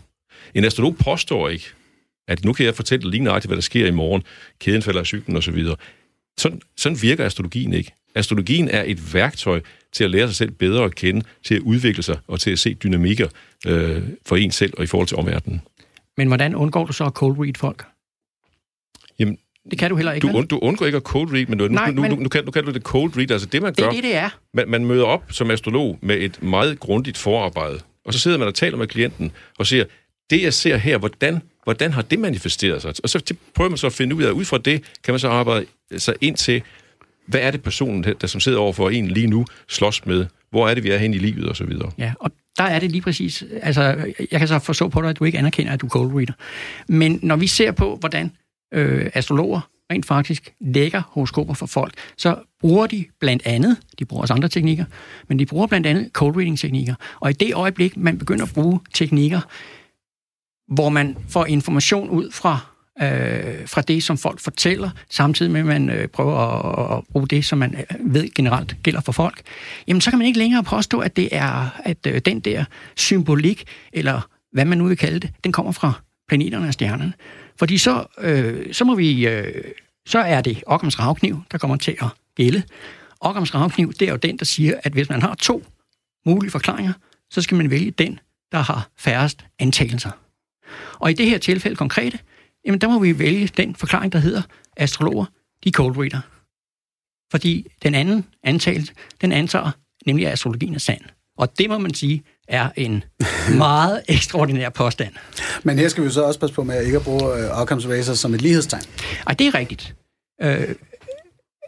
En 0.53 0.65
astrolog 0.65 0.97
påstår 0.97 1.49
ikke, 1.49 1.73
at 2.27 2.45
nu 2.45 2.53
kan 2.53 2.65
jeg 2.65 2.75
fortælle 2.75 3.11
lige 3.11 3.23
nøjagtigt, 3.23 3.49
hvad 3.49 3.57
der 3.57 3.61
sker 3.61 3.87
i 3.87 3.91
morgen. 3.91 4.23
Kæden 4.59 4.81
falder 4.81 4.99
af 4.99 5.05
cyklen 5.05 5.37
osv. 5.37 5.63
Sådan, 6.37 6.61
sådan 6.77 7.01
virker 7.01 7.25
astrologien 7.25 7.73
ikke. 7.73 7.91
Astrologien 8.15 8.67
er 8.69 8.83
et 8.87 9.13
værktøj 9.13 9.61
til 9.93 10.03
at 10.03 10.11
lære 10.11 10.27
sig 10.27 10.35
selv 10.35 10.51
bedre 10.51 10.83
at 10.83 10.95
kende, 10.95 11.21
til 11.45 11.55
at 11.55 11.61
udvikle 11.61 12.03
sig 12.03 12.17
og 12.27 12.39
til 12.39 12.51
at 12.51 12.59
se 12.59 12.73
dynamikker 12.73 13.27
øh, 13.67 14.01
for 14.25 14.35
en 14.35 14.51
selv 14.51 14.73
og 14.77 14.83
i 14.83 14.87
forhold 14.87 15.07
til 15.07 15.17
omverdenen. 15.17 15.61
Men 16.17 16.27
hvordan 16.27 16.55
undgår 16.55 16.85
du 16.85 16.93
så 16.93 17.03
at 17.05 17.13
cold 17.13 17.39
read 17.39 17.53
folk? 17.57 17.85
Jamen, 19.19 19.37
Det 19.71 19.79
kan 19.79 19.89
du 19.89 19.95
heller 19.95 20.11
ikke, 20.11 20.27
Du, 20.27 20.37
und, 20.37 20.47
du 20.49 20.59
undgår 20.59 20.85
ikke 20.85 20.95
at 20.95 21.01
cold 21.03 21.33
read, 21.33 21.45
men 21.45 21.59
du, 21.59 21.67
Nej, 21.67 21.87
nu, 21.89 21.95
nu, 21.95 22.01
men- 22.01 22.11
nu, 22.11 22.15
nu, 22.17 22.29
kan, 22.29 22.45
nu 22.45 22.51
kan 22.51 22.63
du 22.63 22.71
det 22.71 22.81
cold 22.81 23.17
read. 23.17 23.31
Altså 23.31 23.47
det, 23.47 23.61
man 23.61 23.73
Det 23.73 23.83
gør, 23.83 23.87
er 23.89 23.91
det, 23.93 24.03
det 24.03 24.15
er. 24.15 24.29
man, 24.53 24.69
man 24.69 24.85
møder 24.85 25.03
op 25.05 25.23
som 25.31 25.51
astrolog 25.51 25.99
med 26.01 26.17
et 26.17 26.43
meget 26.43 26.79
grundigt 26.79 27.17
forarbejde, 27.17 27.79
og 28.05 28.13
så 28.13 28.19
sidder 28.19 28.37
man 28.37 28.47
og 28.47 28.55
taler 28.55 28.77
med 28.77 28.87
klienten 28.87 29.31
og 29.59 29.67
siger, 29.67 29.85
det 30.29 30.41
jeg 30.43 30.53
ser 30.53 30.77
her, 30.77 30.97
hvordan, 30.97 31.41
hvordan 31.63 31.91
har 31.91 32.01
det 32.01 32.19
manifesteret 32.19 32.81
sig? 32.81 32.93
Og 33.03 33.09
så 33.09 33.33
prøver 33.55 33.69
man 33.69 33.77
så 33.77 33.87
at 33.87 33.93
finde 33.93 34.15
ud 34.15 34.23
af, 34.23 34.31
ud 34.31 34.45
fra 34.45 34.57
det 34.57 34.83
kan 35.03 35.11
man 35.11 35.19
så 35.19 35.29
arbejde 35.29 35.65
sig 35.97 36.15
ind 36.21 36.35
til, 36.35 36.61
hvad 37.25 37.39
er 37.39 37.51
det 37.51 37.63
personen, 37.63 38.03
der 38.21 38.27
som 38.27 38.41
sidder 38.41 38.59
over 38.59 38.73
for 38.73 38.89
en 38.89 39.07
lige 39.07 39.27
nu, 39.27 39.45
slås 39.69 40.05
med? 40.05 40.25
Hvor 40.49 40.69
er 40.69 40.73
det, 40.73 40.83
vi 40.83 40.91
er 40.91 40.97
hen 40.97 41.13
i 41.13 41.17
livet, 41.17 41.49
og 41.49 41.55
så 41.55 41.65
videre. 41.65 41.91
Ja, 41.97 42.13
og 42.19 42.31
der 42.57 42.63
er 42.63 42.79
det 42.79 42.91
lige 42.91 43.01
præcis, 43.01 43.43
altså 43.61 43.81
jeg 44.31 44.39
kan 44.39 44.47
så 44.47 44.59
forstå 44.59 44.89
på 44.89 45.01
dig, 45.01 45.09
at 45.09 45.19
du 45.19 45.23
ikke 45.23 45.37
anerkender, 45.37 45.73
at 45.73 45.81
du 45.81 45.85
er 45.85 45.89
cold 45.89 46.15
reader. 46.15 46.33
Men 46.87 47.19
når 47.21 47.35
vi 47.35 47.47
ser 47.47 47.71
på, 47.71 47.95
hvordan 47.95 48.31
øh, 48.73 49.09
astrologer 49.13 49.69
rent 49.91 50.05
faktisk 50.05 50.53
lægger 50.61 51.01
horoskoper 51.07 51.53
for 51.53 51.65
folk, 51.65 51.93
så 52.17 52.35
bruger 52.59 52.87
de 52.87 53.05
blandt 53.19 53.43
andet, 53.45 53.77
de 53.99 54.05
bruger 54.05 54.21
også 54.21 54.33
andre 54.33 54.49
teknikker, 54.49 54.85
men 55.27 55.39
de 55.39 55.45
bruger 55.45 55.67
blandt 55.67 55.87
andet 55.87 56.09
cold 56.13 56.35
reading 56.35 56.59
teknikker. 56.59 56.95
Og 57.19 57.29
i 57.29 57.33
det 57.33 57.53
øjeblik, 57.53 57.97
man 57.97 58.17
begynder 58.17 58.43
at 58.45 58.53
bruge 58.53 58.79
teknikker, 58.93 59.39
hvor 60.67 60.89
man 60.89 61.17
får 61.29 61.45
information 61.45 62.09
ud 62.09 62.31
fra, 62.31 62.59
øh, 63.01 63.67
fra 63.67 63.81
det, 63.81 64.03
som 64.03 64.17
folk 64.17 64.39
fortæller, 64.39 64.89
samtidig 65.09 65.51
med, 65.51 65.59
at 65.59 65.65
man 65.65 65.89
øh, 65.89 66.07
prøver 66.07 66.37
at, 66.37 66.97
at 66.97 67.03
bruge 67.11 67.27
det, 67.27 67.45
som 67.45 67.59
man 67.59 67.75
øh, 67.75 68.13
ved 68.13 68.29
generelt 68.35 68.75
gælder 68.83 69.01
for 69.01 69.11
folk, 69.11 69.41
jamen 69.87 70.01
så 70.01 70.09
kan 70.09 70.19
man 70.19 70.27
ikke 70.27 70.39
længere 70.39 70.63
påstå, 70.63 70.99
at 70.99 71.15
det 71.15 71.29
er 71.31 71.69
at 71.83 71.97
øh, 72.07 72.21
den 72.25 72.39
der 72.39 72.65
symbolik, 72.95 73.63
eller 73.93 74.21
hvad 74.51 74.65
man 74.65 74.77
nu 74.77 74.87
vil 74.87 74.97
kalde 74.97 75.19
det, 75.19 75.31
den 75.43 75.51
kommer 75.51 75.71
fra 75.71 75.93
planeterne 76.27 76.67
og 76.67 76.73
stjernerne. 76.73 77.13
Fordi 77.59 77.77
så, 77.77 78.05
øh, 78.17 78.73
så 78.73 78.85
må 78.85 78.95
vi, 78.95 79.27
øh, 79.27 79.63
så 80.05 80.19
er 80.19 80.41
det 80.41 80.63
Ockhams 80.65 80.99
ravkniv, 80.99 81.41
der 81.51 81.57
kommer 81.57 81.77
til 81.77 81.95
at 82.01 82.07
gælde. 82.35 82.63
Ockhams 83.19 83.55
ravkniv, 83.55 83.93
det 83.93 84.07
er 84.07 84.11
jo 84.11 84.17
den, 84.17 84.37
der 84.37 84.45
siger, 84.45 84.79
at 84.83 84.91
hvis 84.91 85.09
man 85.09 85.21
har 85.21 85.35
to 85.35 85.63
mulige 86.25 86.51
forklaringer, 86.51 86.93
så 87.31 87.41
skal 87.41 87.57
man 87.57 87.69
vælge 87.69 87.91
den, 87.91 88.19
der 88.51 88.57
har 88.57 88.89
færrest 88.97 89.45
antagelser. 89.59 90.11
Og 90.99 91.11
i 91.11 91.13
det 91.13 91.25
her 91.29 91.37
tilfælde 91.37 91.75
konkrete, 91.75 92.19
jamen 92.65 92.81
der 92.81 92.87
må 92.87 92.99
vi 92.99 93.19
vælge 93.19 93.47
den 93.47 93.75
forklaring, 93.75 94.13
der 94.13 94.19
hedder 94.19 94.41
astrologer, 94.77 95.25
de 95.63 95.71
cold 95.71 95.97
reader. 95.97 96.21
Fordi 97.31 97.67
den 97.83 97.95
anden 97.95 98.25
antagelse, 98.43 98.93
den 99.21 99.31
antager 99.31 99.71
nemlig, 100.05 100.27
at 100.27 100.33
astrologien 100.33 100.75
er 100.75 100.79
sand. 100.79 101.01
Og 101.37 101.57
det 101.57 101.69
må 101.69 101.77
man 101.77 101.93
sige 101.93 102.23
er 102.47 102.69
en 102.75 103.03
meget 103.57 104.03
ekstraordinær 104.07 104.69
påstand. 104.69 105.13
Men 105.63 105.79
her 105.79 105.87
skal 105.87 106.03
vi 106.03 106.09
så 106.09 106.23
også 106.23 106.39
passe 106.39 106.55
på 106.55 106.63
med 106.63 106.85
ikke 106.85 106.97
at 106.97 107.03
bruge 107.03 107.37
øh, 107.37 107.61
Occam's 107.61 107.89
Razor 107.89 108.13
som 108.13 108.33
et 108.33 108.41
lighedstegn. 108.41 108.83
Ej, 109.27 109.33
det 109.33 109.47
er 109.47 109.55
rigtigt. 109.55 109.95
Øh, 110.41 110.75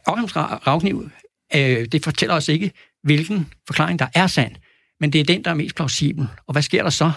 Ockhams 0.08 0.32
ra- 0.32 0.68
ravkniv, 0.68 1.10
øh, 1.56 1.86
det 1.86 2.04
fortæller 2.04 2.36
os 2.36 2.48
ikke, 2.48 2.72
hvilken 3.04 3.54
forklaring, 3.68 4.00
der 4.00 4.08
er 4.16 4.28
sand, 4.28 4.56
men 5.00 5.14
det 5.14 5.22
er 5.22 5.26
den, 5.26 5.44
der 5.44 5.52
er 5.52 5.56
mest 5.56 5.76
plausibel. 5.76 6.28
Og 6.48 6.52
hvad 6.52 6.62
sker 6.62 6.84
der 6.84 6.90
så? 6.90 7.12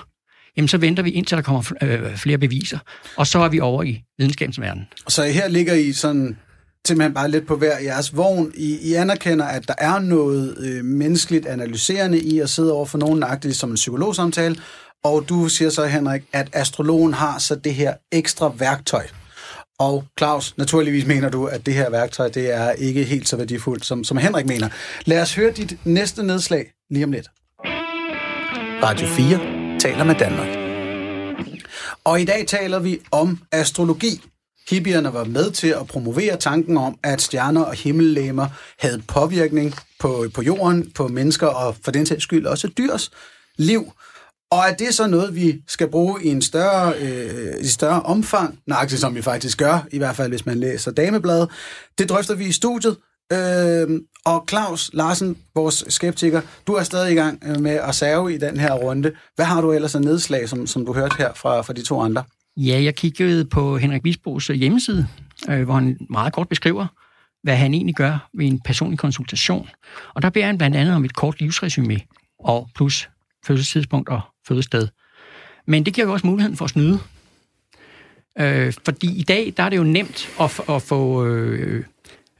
Jamen, 0.58 0.68
så 0.68 0.78
venter 0.78 1.02
vi 1.02 1.10
indtil 1.10 1.36
der 1.36 1.42
kommer 1.42 1.72
øh, 1.82 2.16
flere 2.16 2.38
beviser, 2.38 2.78
og 3.16 3.26
så 3.26 3.38
er 3.38 3.48
vi 3.48 3.60
over 3.60 3.82
i 3.82 4.04
videnskabens 4.18 4.60
verden. 4.60 4.86
Så 5.08 5.24
her 5.24 5.48
ligger 5.48 5.74
I 5.74 5.92
sådan 5.92 6.36
simpelthen 6.86 7.14
bare 7.14 7.30
lidt 7.30 7.46
på 7.46 7.56
hver 7.56 7.78
jeres 7.78 8.16
vogn. 8.16 8.52
I, 8.54 8.78
I 8.82 8.94
anerkender, 8.94 9.44
at 9.44 9.68
der 9.68 9.74
er 9.78 9.98
noget 9.98 10.56
øh, 10.58 10.84
menneskeligt 10.84 11.46
analyserende 11.46 12.20
i 12.20 12.38
at 12.38 12.50
sidde 12.50 12.72
over 12.72 12.86
for 12.86 12.98
nogen 12.98 13.18
nøjagtigt 13.18 13.56
som 13.56 13.70
en 13.70 13.74
psykologsamtale, 13.74 14.56
og 15.04 15.24
du 15.28 15.48
siger 15.48 15.70
så, 15.70 15.86
Henrik, 15.86 16.22
at 16.32 16.48
astrologen 16.52 17.14
har 17.14 17.38
så 17.38 17.54
det 17.54 17.74
her 17.74 17.94
ekstra 18.12 18.52
værktøj. 18.58 19.06
Og 19.78 20.04
Claus, 20.18 20.54
naturligvis 20.56 21.06
mener 21.06 21.28
du, 21.28 21.46
at 21.46 21.66
det 21.66 21.74
her 21.74 21.90
værktøj, 21.90 22.28
det 22.28 22.54
er 22.54 22.70
ikke 22.70 23.04
helt 23.04 23.28
så 23.28 23.36
værdifuldt, 23.36 23.86
som, 23.86 24.04
som 24.04 24.16
Henrik 24.16 24.46
mener. 24.46 24.68
Lad 25.04 25.22
os 25.22 25.34
høre 25.34 25.50
dit 25.50 25.76
næste 25.84 26.22
nedslag 26.22 26.66
lige 26.90 27.04
om 27.04 27.12
lidt. 27.12 27.28
Radio 28.82 29.06
4 29.06 29.57
taler 29.78 30.04
med 30.04 30.14
Danmark. 30.14 30.48
Og 32.04 32.20
i 32.20 32.24
dag 32.24 32.46
taler 32.46 32.78
vi 32.78 33.00
om 33.10 33.38
astrologi. 33.52 34.24
Hippierne 34.70 35.12
var 35.12 35.24
med 35.24 35.50
til 35.50 35.68
at 35.68 35.86
promovere 35.86 36.36
tanken 36.36 36.76
om, 36.76 36.98
at 37.02 37.22
stjerner 37.22 37.62
og 37.62 37.74
himmellegemer 37.74 38.46
havde 38.78 39.02
påvirkning 39.08 39.74
på, 40.00 40.26
på 40.34 40.42
jorden, 40.42 40.90
på 40.90 41.08
mennesker 41.08 41.46
og 41.46 41.76
for 41.84 41.90
den 41.90 42.06
sags 42.06 42.22
skyld 42.22 42.46
også 42.46 42.68
dyrs 42.78 43.10
liv. 43.56 43.92
Og 44.50 44.58
er 44.58 44.74
det 44.74 44.94
så 44.94 45.06
noget, 45.06 45.34
vi 45.34 45.62
skal 45.66 45.88
bruge 45.90 46.24
i 46.24 46.28
en 46.28 46.42
større, 46.42 46.94
øh, 47.00 47.54
i 47.60 47.66
større 47.66 48.02
omfang, 48.02 48.58
nøjagtigt 48.66 49.00
som 49.00 49.14
vi 49.14 49.22
faktisk 49.22 49.58
gør, 49.58 49.86
i 49.92 49.98
hvert 49.98 50.16
fald 50.16 50.28
hvis 50.28 50.46
man 50.46 50.58
læser 50.58 50.90
Damebladet, 50.90 51.48
det 51.98 52.08
drøfter 52.08 52.34
vi 52.34 52.46
i 52.46 52.52
studiet. 52.52 52.96
Øh, 53.32 54.00
og 54.24 54.44
Claus 54.48 54.90
Larsen, 54.92 55.36
vores 55.54 55.84
skeptiker, 55.88 56.40
du 56.66 56.72
er 56.72 56.82
stadig 56.82 57.12
i 57.12 57.14
gang 57.14 57.42
øh, 57.46 57.60
med 57.60 57.70
at 57.70 57.94
save 57.94 58.34
i 58.34 58.38
den 58.38 58.60
her 58.60 58.72
runde. 58.72 59.12
Hvad 59.36 59.46
har 59.46 59.60
du 59.60 59.72
ellers 59.72 59.94
af 59.94 60.00
nedslag, 60.00 60.48
som, 60.48 60.66
som 60.66 60.86
du 60.86 60.92
hørte 60.92 61.16
her 61.18 61.34
fra, 61.34 61.60
fra 61.60 61.72
de 61.72 61.82
to 61.82 62.00
andre? 62.00 62.24
Ja, 62.56 62.82
jeg 62.82 62.94
kiggede 62.94 63.44
på 63.44 63.78
Henrik 63.78 64.02
Bisbos 64.02 64.50
øh, 64.50 64.56
hjemmeside, 64.56 65.06
øh, 65.50 65.62
hvor 65.64 65.74
han 65.74 65.98
meget 66.10 66.32
kort 66.32 66.48
beskriver, 66.48 66.86
hvad 67.42 67.56
han 67.56 67.74
egentlig 67.74 67.94
gør 67.94 68.28
ved 68.34 68.46
en 68.46 68.60
personlig 68.60 68.98
konsultation. 68.98 69.68
Og 70.14 70.22
der 70.22 70.30
beder 70.30 70.46
han 70.46 70.58
blandt 70.58 70.76
andet 70.76 70.94
om 70.94 71.04
et 71.04 71.14
kort 71.14 71.36
livsresumé, 71.42 71.98
og 72.40 72.68
plus 72.74 73.08
fødselstidspunkt 73.46 74.08
og 74.08 74.20
fødested. 74.48 74.88
Men 75.66 75.84
det 75.84 75.94
giver 75.94 76.06
jo 76.06 76.12
også 76.12 76.26
muligheden 76.26 76.56
for 76.56 76.64
at 76.64 76.70
snyde. 76.70 76.98
Øh, 78.38 78.72
fordi 78.84 79.18
i 79.18 79.22
dag, 79.22 79.54
der 79.56 79.62
er 79.62 79.68
det 79.68 79.76
jo 79.76 79.84
nemt 79.84 80.28
at, 80.40 80.58
f- 80.58 80.72
at 80.72 80.82
få 80.82 81.26
øh, 81.26 81.84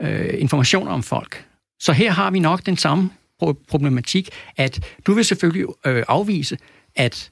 øh, 0.03 0.35
informationer 0.39 0.91
om 0.91 1.03
folk. 1.03 1.45
Så 1.81 1.93
her 1.93 2.11
har 2.11 2.31
vi 2.31 2.39
nok 2.39 2.67
den 2.67 2.77
samme 2.77 3.11
pro- 3.43 3.65
problematik, 3.69 4.29
at 4.57 4.81
du 5.07 5.13
vil 5.15 5.25
selvfølgelig 5.25 5.67
øh, 5.87 6.05
afvise, 6.09 6.59
at 6.97 7.31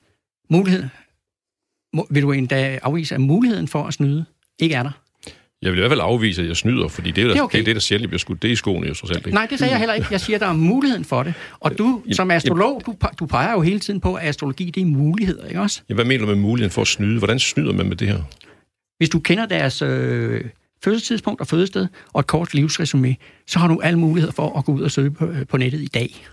muligheden, 0.50 0.90
må, 1.94 2.06
vil 2.10 2.22
du 2.22 2.32
endda 2.32 2.78
afvise, 2.82 3.14
at 3.14 3.20
muligheden 3.20 3.68
for 3.68 3.84
at 3.84 3.94
snyde 3.94 4.24
ikke 4.58 4.74
er 4.74 4.82
der? 4.82 4.90
Jeg 5.62 5.72
vil 5.72 5.78
i 5.78 5.80
hvert 5.80 5.90
fald 5.90 6.00
afvise, 6.00 6.42
at 6.42 6.48
jeg 6.48 6.56
snyder, 6.56 6.88
fordi 6.88 7.10
det 7.10 7.24
er, 7.24 7.28
Det 7.28 7.36
er 7.38 7.42
okay. 7.42 7.56
det, 7.58 7.60
er 7.60 7.64
det, 7.64 7.74
der 7.76 7.80
sjældent 7.80 8.08
bliver 8.10 8.18
skudt. 8.18 8.42
Det 8.42 8.48
er 8.48 8.52
i 8.52 8.56
skoene 8.56 8.86
jo 8.86 8.94
trods 8.94 9.10
alt 9.10 9.26
ikke. 9.26 9.34
Nej, 9.34 9.46
det 9.50 9.58
sagde 9.58 9.70
jeg 9.70 9.78
heller 9.78 9.94
ikke. 9.94 10.08
Jeg 10.10 10.20
siger, 10.20 10.36
at 10.36 10.40
der 10.40 10.46
er 10.46 10.52
muligheden 10.52 11.04
for 11.04 11.22
det. 11.22 11.34
Og 11.60 11.78
du, 11.78 12.02
som 12.12 12.30
astrolog, 12.30 12.82
du, 12.86 12.94
du 13.20 13.26
peger 13.26 13.52
jo 13.52 13.60
hele 13.60 13.80
tiden 13.80 14.00
på, 14.00 14.14
at 14.14 14.28
astrologi, 14.28 14.70
det 14.70 14.80
er 14.80 14.84
muligheder, 14.86 15.46
ikke 15.46 15.60
også? 15.60 15.82
Ja, 15.88 15.94
hvad 15.94 16.04
mener 16.04 16.20
du 16.24 16.26
med 16.26 16.42
muligheden 16.42 16.70
for 16.72 16.82
at 16.82 16.88
snyde? 16.88 17.18
Hvordan 17.18 17.38
snyder 17.38 17.72
man 17.72 17.88
med 17.88 17.96
det 17.96 18.08
her? 18.08 18.22
Hvis 18.98 19.08
du 19.08 19.18
kender 19.20 19.46
deres 19.46 19.82
øh, 19.82 20.44
fødselstidspunkt 20.84 21.40
og 21.40 21.46
fødested 21.46 21.86
og 22.12 22.20
et 22.20 22.26
kort 22.26 22.54
livsresumé, 22.54 23.14
så 23.46 23.58
har 23.58 23.68
du 23.68 23.80
alle 23.80 23.98
muligheder 23.98 24.32
for 24.32 24.58
at 24.58 24.64
gå 24.64 24.72
ud 24.72 24.82
og 24.82 24.90
søge 24.90 25.10
på, 25.10 25.26
øh, 25.26 25.46
på 25.46 25.56
nettet 25.56 25.80
i 25.80 25.86
dag. 25.86 26.26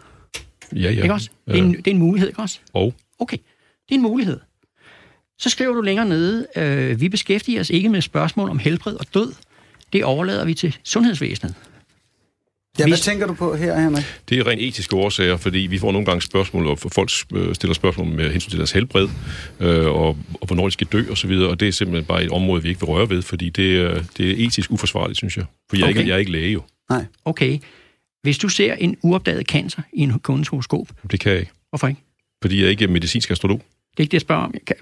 Ja, 0.76 0.80
ja. 0.80 0.90
Ikke 0.90 1.14
også? 1.14 1.30
Det 1.48 1.60
er, 1.60 1.64
en, 1.64 1.74
det 1.74 1.88
er 1.88 1.92
en 1.92 1.98
mulighed, 1.98 2.30
ikke 2.30 2.42
også? 2.42 2.60
Og 2.74 2.94
Okay, 3.20 3.38
det 3.90 3.92
er 3.92 3.96
en 3.96 4.02
mulighed. 4.02 4.40
Så 5.40 5.50
skriver 5.50 5.74
du 5.74 5.82
længere 5.82 6.06
nede, 6.06 6.48
øh, 6.56 7.02
vi 7.02 7.10
beskæftiger 7.10 7.60
os 7.60 7.70
ikke 7.70 7.90
med 7.90 8.02
spørgsmål 8.02 8.50
om 8.50 8.60
helbred 8.60 8.96
og 8.96 9.06
død. 9.14 9.34
Det 9.94 10.04
overlader 10.04 10.46
vi 10.46 10.54
til 10.54 10.78
sundhedsvæsenet. 10.84 11.56
Ja, 12.80 12.88
hvad 12.88 12.98
tænker 12.98 13.28
du 13.28 13.34
på 13.34 13.56
her, 13.56 13.80
Henrik? 13.82 14.04
det 14.30 14.38
er 14.40 14.48
rent 14.48 14.62
etiske 14.62 14.96
årsager, 14.96 15.38
fordi 15.38 15.58
vi 15.60 15.78
får 15.80 15.92
nogle 15.92 16.06
gange 16.06 16.22
spørgsmål, 16.22 16.68
og 16.68 16.80
folk 16.80 17.10
øh, 17.34 17.56
stiller 17.56 17.74
spørgsmål 17.74 18.08
med 18.08 18.32
hensyn 18.32 18.50
til 18.50 18.58
deres 18.60 18.72
helbred, 18.72 19.08
øh, 19.60 19.86
og, 19.86 20.18
og 20.42 20.48
hvornår 20.48 20.66
de 20.66 20.72
skal 20.72 20.88
dø 20.88 21.12
osv., 21.12 21.32
og, 21.32 21.50
og 21.50 21.60
det 21.60 21.68
er 21.68 21.72
simpelthen 21.72 22.06
bare 22.06 22.24
et 22.24 22.30
område, 22.30 22.64
vi 22.64 22.70
ikke 22.70 22.82
vil 22.82 22.88
røre 22.88 23.10
ved, 23.10 23.22
fordi 23.22 23.50
det, 23.50 23.78
er- 23.82 24.04
det 24.18 24.32
er 24.32 24.46
etisk 24.48 24.72
uforsvarligt, 24.72 25.18
synes 25.18 25.38
jeg. 25.38 25.46
For 25.70 25.78
jeg, 25.78 25.84
er 25.84 25.88
Okay. 25.90 26.00
ikke, 26.00 26.10
jeg 26.10 26.16
er 26.16 26.20
ikke 26.20 26.32
læge 26.32 26.52
jo. 26.52 26.62
Nej. 26.90 27.06
Okay, 27.26 27.60
hvis 28.22 28.38
du 28.38 28.50
ser 28.50 28.74
en 28.74 28.98
uopdaget 29.02 29.46
cancer 29.48 29.82
i 29.94 30.02
en 30.02 30.20
kundes 30.20 30.48
horoskop, 30.48 30.88
Det 31.12 31.20
kan 31.20 31.32
jeg 31.32 31.40
ikke, 31.40 31.52
hvorfor 31.70 31.88
ikke? 31.88 32.02
fordi 32.42 32.62
jeg 32.62 32.70
ikke 32.70 32.84
er 32.84 32.88
medicinsk 32.88 33.32
astrolog. 33.32 33.58
Det 33.92 34.00
er 34.00 34.02
ikke 34.02 34.12
det, 34.12 34.14
jeg 34.14 34.22
spørger 34.22 34.42
om. 34.44 34.54
Kan, 34.68 34.76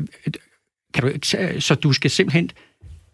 kan 0.93 1.03
du, 1.03 1.11
så 1.61 1.75
du 1.75 1.93
skal 1.93 2.11
simpelthen 2.11 2.51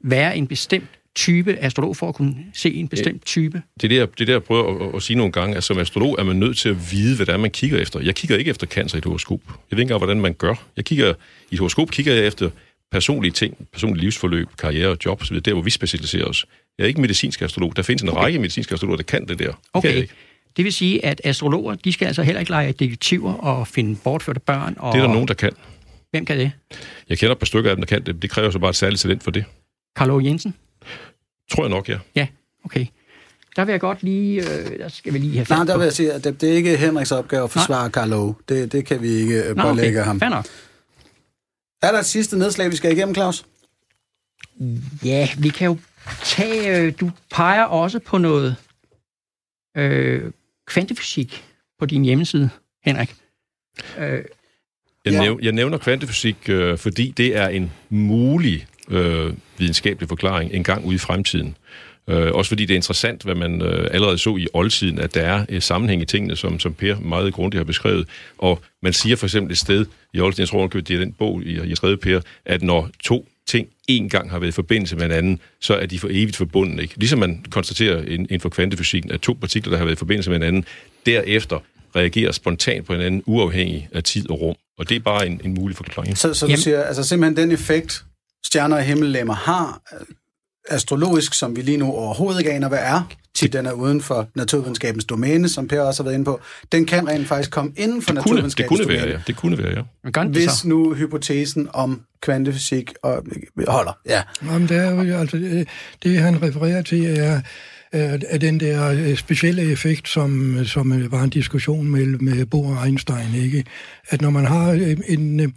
være 0.03 0.37
en 0.37 0.47
bestemt 0.47 0.89
type 1.17 1.57
astrolog 1.59 1.97
for 1.97 2.09
at 2.09 2.15
kunne 2.15 2.35
se 2.53 2.73
en 2.73 2.87
bestemt 2.87 3.25
type? 3.25 3.61
Det 3.75 3.83
er 3.83 3.87
det, 3.87 3.95
jeg, 3.95 4.07
det 4.11 4.21
er 4.21 4.25
det, 4.25 4.33
jeg 4.33 4.43
prøver 4.43 4.87
at, 4.89 4.95
at, 4.95 5.03
sige 5.03 5.17
nogle 5.17 5.31
gange, 5.31 5.57
at 5.57 5.63
som 5.63 5.77
astrolog 5.77 6.15
er 6.19 6.23
man 6.23 6.35
nødt 6.35 6.57
til 6.57 6.69
at 6.69 6.91
vide, 6.91 7.15
hvad 7.15 7.25
det 7.25 7.33
er, 7.33 7.37
man 7.37 7.51
kigger 7.51 7.79
efter. 7.79 7.99
Jeg 7.99 8.15
kigger 8.15 8.37
ikke 8.37 8.49
efter 8.49 8.67
cancer 8.67 8.97
i 8.97 8.99
et 8.99 9.05
horoskop. 9.05 9.39
Jeg 9.47 9.53
ved 9.71 9.79
ikke 9.79 9.81
engang, 9.81 9.99
hvordan 9.99 10.21
man 10.21 10.33
gør. 10.33 10.53
Jeg 10.75 10.85
kigger, 10.85 11.13
I 11.51 11.53
et 11.53 11.59
horoskop 11.59 11.91
kigger 11.91 12.13
jeg 12.13 12.27
efter 12.27 12.49
personlige 12.91 13.31
ting, 13.31 13.67
personlige 13.73 14.01
livsforløb, 14.01 14.47
karriere 14.59 14.89
og 14.89 14.97
job 15.05 15.21
osv., 15.21 15.39
der 15.39 15.53
hvor 15.53 15.61
vi 15.61 15.69
specialiserer 15.69 16.25
os. 16.25 16.45
Jeg 16.77 16.83
er 16.83 16.87
ikke 16.87 17.01
medicinsk 17.01 17.41
astrolog. 17.41 17.75
Der 17.75 17.81
findes 17.81 18.01
en 18.01 18.09
okay. 18.09 18.21
række 18.21 18.39
medicinske 18.39 18.73
astrologer, 18.73 18.97
der 18.97 19.03
kan 19.03 19.27
det 19.27 19.39
der. 19.39 19.45
Det 19.45 19.55
Okay, 19.73 19.95
ikke. 19.95 20.13
det 20.57 20.65
vil 20.65 20.73
sige, 20.73 21.05
at 21.05 21.21
astrologer, 21.23 21.75
de 21.75 21.93
skal 21.93 22.05
altså 22.05 22.23
heller 22.23 22.39
ikke 22.39 22.51
lege 22.51 22.71
detektiver 22.71 23.33
og 23.33 23.67
finde 23.67 23.99
bortførte 24.03 24.39
børn. 24.39 24.75
Og 24.79 24.93
Det 24.93 24.99
er 24.99 25.05
der 25.05 25.13
nogen, 25.13 25.27
der 25.27 25.33
kan. 25.33 25.51
Hvem 26.11 26.25
kan 26.25 26.37
det? 26.37 26.51
Jeg 27.09 27.17
kender 27.17 27.31
et 27.31 27.39
par 27.39 27.45
stykker 27.45 27.69
af 27.69 27.75
dem, 27.75 27.81
der 27.81 27.87
kan 27.87 28.03
det. 28.03 28.21
Det 28.21 28.29
kræver 28.29 28.51
så 28.51 28.59
bare 28.59 28.69
et 28.69 28.75
særligt 28.75 29.01
talent 29.01 29.23
for 29.23 29.31
det. 29.31 29.45
Aage 29.95 30.25
Jensen? 30.25 30.53
Tror 31.51 31.63
jeg 31.63 31.69
nok, 31.69 31.89
ja. 31.89 31.97
Ja, 32.15 32.27
okay. 32.65 32.85
Der 33.55 33.65
vil 33.65 33.71
jeg 33.71 33.79
godt 33.81 34.03
lige... 34.03 34.41
Øh, 34.41 34.79
der 34.79 34.87
skal 34.87 35.13
vi 35.13 35.17
lige 35.17 35.33
have 35.33 35.45
Nej, 35.49 35.63
der 35.65 35.77
vil 35.77 35.83
jeg 35.83 35.93
sige, 35.93 36.13
at 36.13 36.23
det, 36.23 36.41
det 36.41 36.49
er 36.51 36.53
ikke 36.53 36.77
Henriks 36.77 37.11
opgave 37.11 37.43
at 37.43 37.51
forsvare 37.51 37.89
Karl 37.89 38.13
Ove. 38.13 38.35
Det, 38.49 38.71
det 38.71 38.85
kan 38.85 39.01
vi 39.01 39.07
ikke 39.09 39.43
øh, 39.43 39.55
pålægge 39.55 39.99
okay. 39.99 40.07
ham. 40.07 40.19
Fair 40.19 40.29
nok. 40.29 40.45
Er 41.81 41.91
der 41.91 41.99
et 41.99 42.05
sidste 42.05 42.37
nedslag, 42.37 42.71
vi 42.71 42.75
skal 42.75 42.91
igennem, 42.97 43.15
Claus? 43.15 43.45
Ja, 45.05 45.29
vi 45.37 45.49
kan 45.49 45.65
jo 45.65 45.77
tag, 46.23 46.67
øh, 46.67 46.93
du 46.99 47.11
peger 47.31 47.63
også 47.63 47.99
på 47.99 48.17
noget 48.17 48.55
øh, 49.77 50.31
kvantefysik 50.67 51.45
på 51.79 51.85
din 51.85 52.03
hjemmeside, 52.05 52.49
Henrik. 52.85 53.15
Øh, 53.97 54.23
Jeg, 55.05 55.13
Ja. 55.13 55.21
næv, 55.21 55.39
jeg 55.41 55.51
nævner 55.51 55.77
kvantefysik, 55.77 56.49
øh, 56.49 56.77
fordi 56.77 57.11
det 57.17 57.35
er 57.37 57.47
en 57.47 57.71
mulig 57.89 58.67
øh, 58.89 59.33
videnskabelig 59.57 60.09
forklaring 60.09 60.53
en 60.53 60.63
gang 60.63 60.85
ude 60.85 60.95
i 60.95 60.99
fremtiden. 60.99 61.55
Øh, 62.09 62.31
også 62.31 62.49
fordi 62.49 62.65
det 62.65 62.73
er 62.73 62.75
interessant, 62.75 63.23
hvad 63.23 63.35
man 63.35 63.61
øh, 63.61 63.87
allerede 63.91 64.17
så 64.17 64.37
i 64.37 64.47
oldtiden, 64.53 64.99
at 64.99 65.15
der 65.15 65.21
er 65.21 65.45
øh, 65.49 65.61
sammenhæng 65.61 66.01
i 66.01 66.05
tingene, 66.05 66.35
som, 66.35 66.59
som 66.59 66.73
Per 66.73 66.99
meget 66.99 67.33
grundigt 67.33 67.59
har 67.59 67.65
beskrevet. 67.65 68.07
Og 68.37 68.61
man 68.81 68.93
siger 68.93 69.15
for 69.15 69.25
eksempel 69.25 69.51
et 69.51 69.57
sted 69.57 69.85
i 70.13 70.19
oldtiden, 70.19 70.41
jeg 70.41 70.49
tror, 70.49 70.67
det 70.67 70.91
er 70.91 70.97
den 70.97 71.13
bog, 71.13 71.43
I 71.43 71.55
har 71.55 71.75
skrevet, 71.75 71.99
Per, 71.99 72.21
at 72.45 72.61
når 72.61 72.89
to 73.03 73.27
ting 73.47 73.67
en 73.87 74.09
gang 74.09 74.31
har 74.31 74.39
været 74.39 74.49
i 74.49 74.51
forbindelse 74.51 74.95
med 74.95 75.03
hinanden, 75.03 75.39
så 75.61 75.75
er 75.75 75.85
de 75.85 75.99
for 75.99 76.07
evigt 76.11 76.35
forbundet. 76.35 76.81
Ikke? 76.81 76.93
Ligesom 76.97 77.19
man 77.19 77.45
konstaterer 77.51 78.03
inden 78.03 78.39
for 78.39 78.49
kvantefysikken, 78.49 79.11
at 79.11 79.21
to 79.21 79.33
partikler, 79.33 79.71
der 79.71 79.77
har 79.77 79.85
været 79.85 79.95
i 79.95 79.99
forbindelse 79.99 80.29
med 80.29 80.37
hinanden, 80.37 80.65
derefter 81.05 81.59
reagerer 81.95 82.31
spontant 82.31 82.85
på 82.85 82.93
hinanden, 82.93 83.23
uafhængig 83.25 83.89
af 83.91 84.03
tid 84.03 84.29
og 84.29 84.41
rum. 84.41 84.55
Og 84.77 84.89
det 84.89 84.95
er 84.95 84.99
bare 84.99 85.27
en, 85.27 85.41
en 85.43 85.53
mulig 85.53 85.77
forklaring. 85.77 86.17
Så, 86.17 86.33
så 86.33 86.45
du 86.45 86.49
Jamen- 86.49 86.61
siger, 86.61 86.83
altså 86.83 87.03
simpelthen 87.03 87.37
den 87.37 87.51
effekt, 87.51 88.03
stjerner 88.45 88.75
og 88.75 88.83
himmellemmer 88.83 89.33
har, 89.33 89.81
øh, 89.93 90.05
astrologisk, 90.69 91.33
som 91.33 91.55
vi 91.55 91.61
lige 91.61 91.77
nu 91.77 91.91
overhovedet 91.91 92.39
ikke 92.39 92.51
aner, 92.51 92.67
hvad 92.67 92.79
er, 92.81 93.01
til 93.35 93.53
den 93.53 93.65
er 93.65 93.71
uden 93.71 94.01
for 94.01 94.27
naturvidenskabens 94.35 95.05
domæne, 95.05 95.49
som 95.49 95.67
Per 95.67 95.81
også 95.81 96.03
har 96.03 96.05
været 96.05 96.15
inde 96.15 96.25
på, 96.25 96.39
den 96.71 96.85
kan 96.85 97.07
rent 97.07 97.27
faktisk 97.27 97.51
komme 97.51 97.71
inden 97.77 98.01
for 98.01 98.13
Det 98.13 98.23
kunne, 98.23 98.37
det 98.37 98.43
naturvidenskabens 98.43 98.79
kunne 98.79 98.87
være, 98.89 98.99
domæne. 98.99 99.11
ja. 99.13 99.21
Det 99.27 99.35
kunne 99.35 99.57
være, 99.57 99.73
ja. 99.73 99.81
men 100.03 100.13
gør 100.13 100.23
det 100.23 100.31
Hvis 100.31 100.51
så? 100.51 100.67
nu 100.67 100.93
hypotesen 100.93 101.67
om 101.73 102.01
kvantefysik 102.21 102.93
og, 103.03 103.23
holder. 103.67 103.97
Ja. 104.05 104.21
Jamen, 104.45 104.67
det, 104.67 104.77
er 104.77 105.03
jo, 105.03 105.17
altså, 105.17 105.37
det, 105.37 105.67
det, 106.03 106.19
han 106.19 106.41
refererer 106.41 106.81
til, 106.81 107.05
er, 107.05 107.41
er, 107.91 108.17
er 108.29 108.37
den 108.37 108.59
der 108.59 108.89
øh, 108.91 109.17
specielle 109.17 109.61
effekt, 109.71 110.09
som, 110.09 110.57
som 110.65 110.93
øh, 110.93 111.11
var 111.11 111.23
en 111.23 111.29
diskussion 111.29 111.87
med 112.23 112.45
Bohr 112.45 112.77
og 112.77 112.85
Einstein, 112.85 113.35
ikke? 113.35 113.65
At 114.09 114.21
når 114.21 114.29
man 114.29 114.45
har 114.45 114.71
en... 115.07 115.53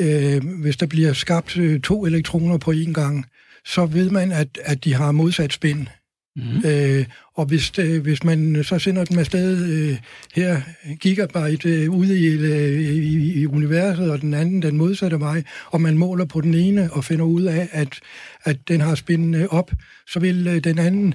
øh, 0.00 0.34
Øh, 0.34 0.60
hvis 0.60 0.76
der 0.76 0.86
bliver 0.86 1.12
skabt 1.12 1.58
øh, 1.58 1.80
to 1.80 2.06
elektroner 2.06 2.58
på 2.58 2.72
én 2.72 2.92
gang, 2.92 3.26
så 3.64 3.86
ved 3.86 4.10
man, 4.10 4.32
at, 4.32 4.58
at 4.64 4.84
de 4.84 4.94
har 4.94 5.12
modsat 5.12 5.52
spin. 5.52 5.88
Mm. 6.36 6.68
Øh, 6.70 7.06
og 7.34 7.46
hvis, 7.46 7.70
det, 7.70 8.00
hvis 8.00 8.24
man 8.24 8.64
så 8.64 8.78
sender 8.78 9.04
dem 9.04 9.18
afsted 9.18 9.66
øh, 9.68 9.98
her 10.34 10.60
gigabyte 11.00 11.68
øh, 11.68 11.90
ude 11.90 12.18
i, 12.18 12.26
øh, 12.26 12.80
i, 12.80 13.40
i 13.40 13.46
universet, 13.46 14.10
og 14.10 14.20
den 14.20 14.34
anden 14.34 14.62
den 14.62 14.76
modsatte 14.76 15.20
vej, 15.20 15.42
og 15.66 15.80
man 15.80 15.98
måler 15.98 16.24
på 16.24 16.40
den 16.40 16.54
ene 16.54 16.92
og 16.92 17.04
finder 17.04 17.24
ud 17.24 17.42
af, 17.42 17.68
at, 17.72 18.00
at 18.44 18.56
den 18.68 18.80
har 18.80 18.94
spin 18.94 19.34
øh, 19.34 19.46
op, 19.50 19.72
så 20.08 20.20
vil 20.20 20.46
øh, 20.46 20.64
den 20.64 20.78
anden 20.78 21.14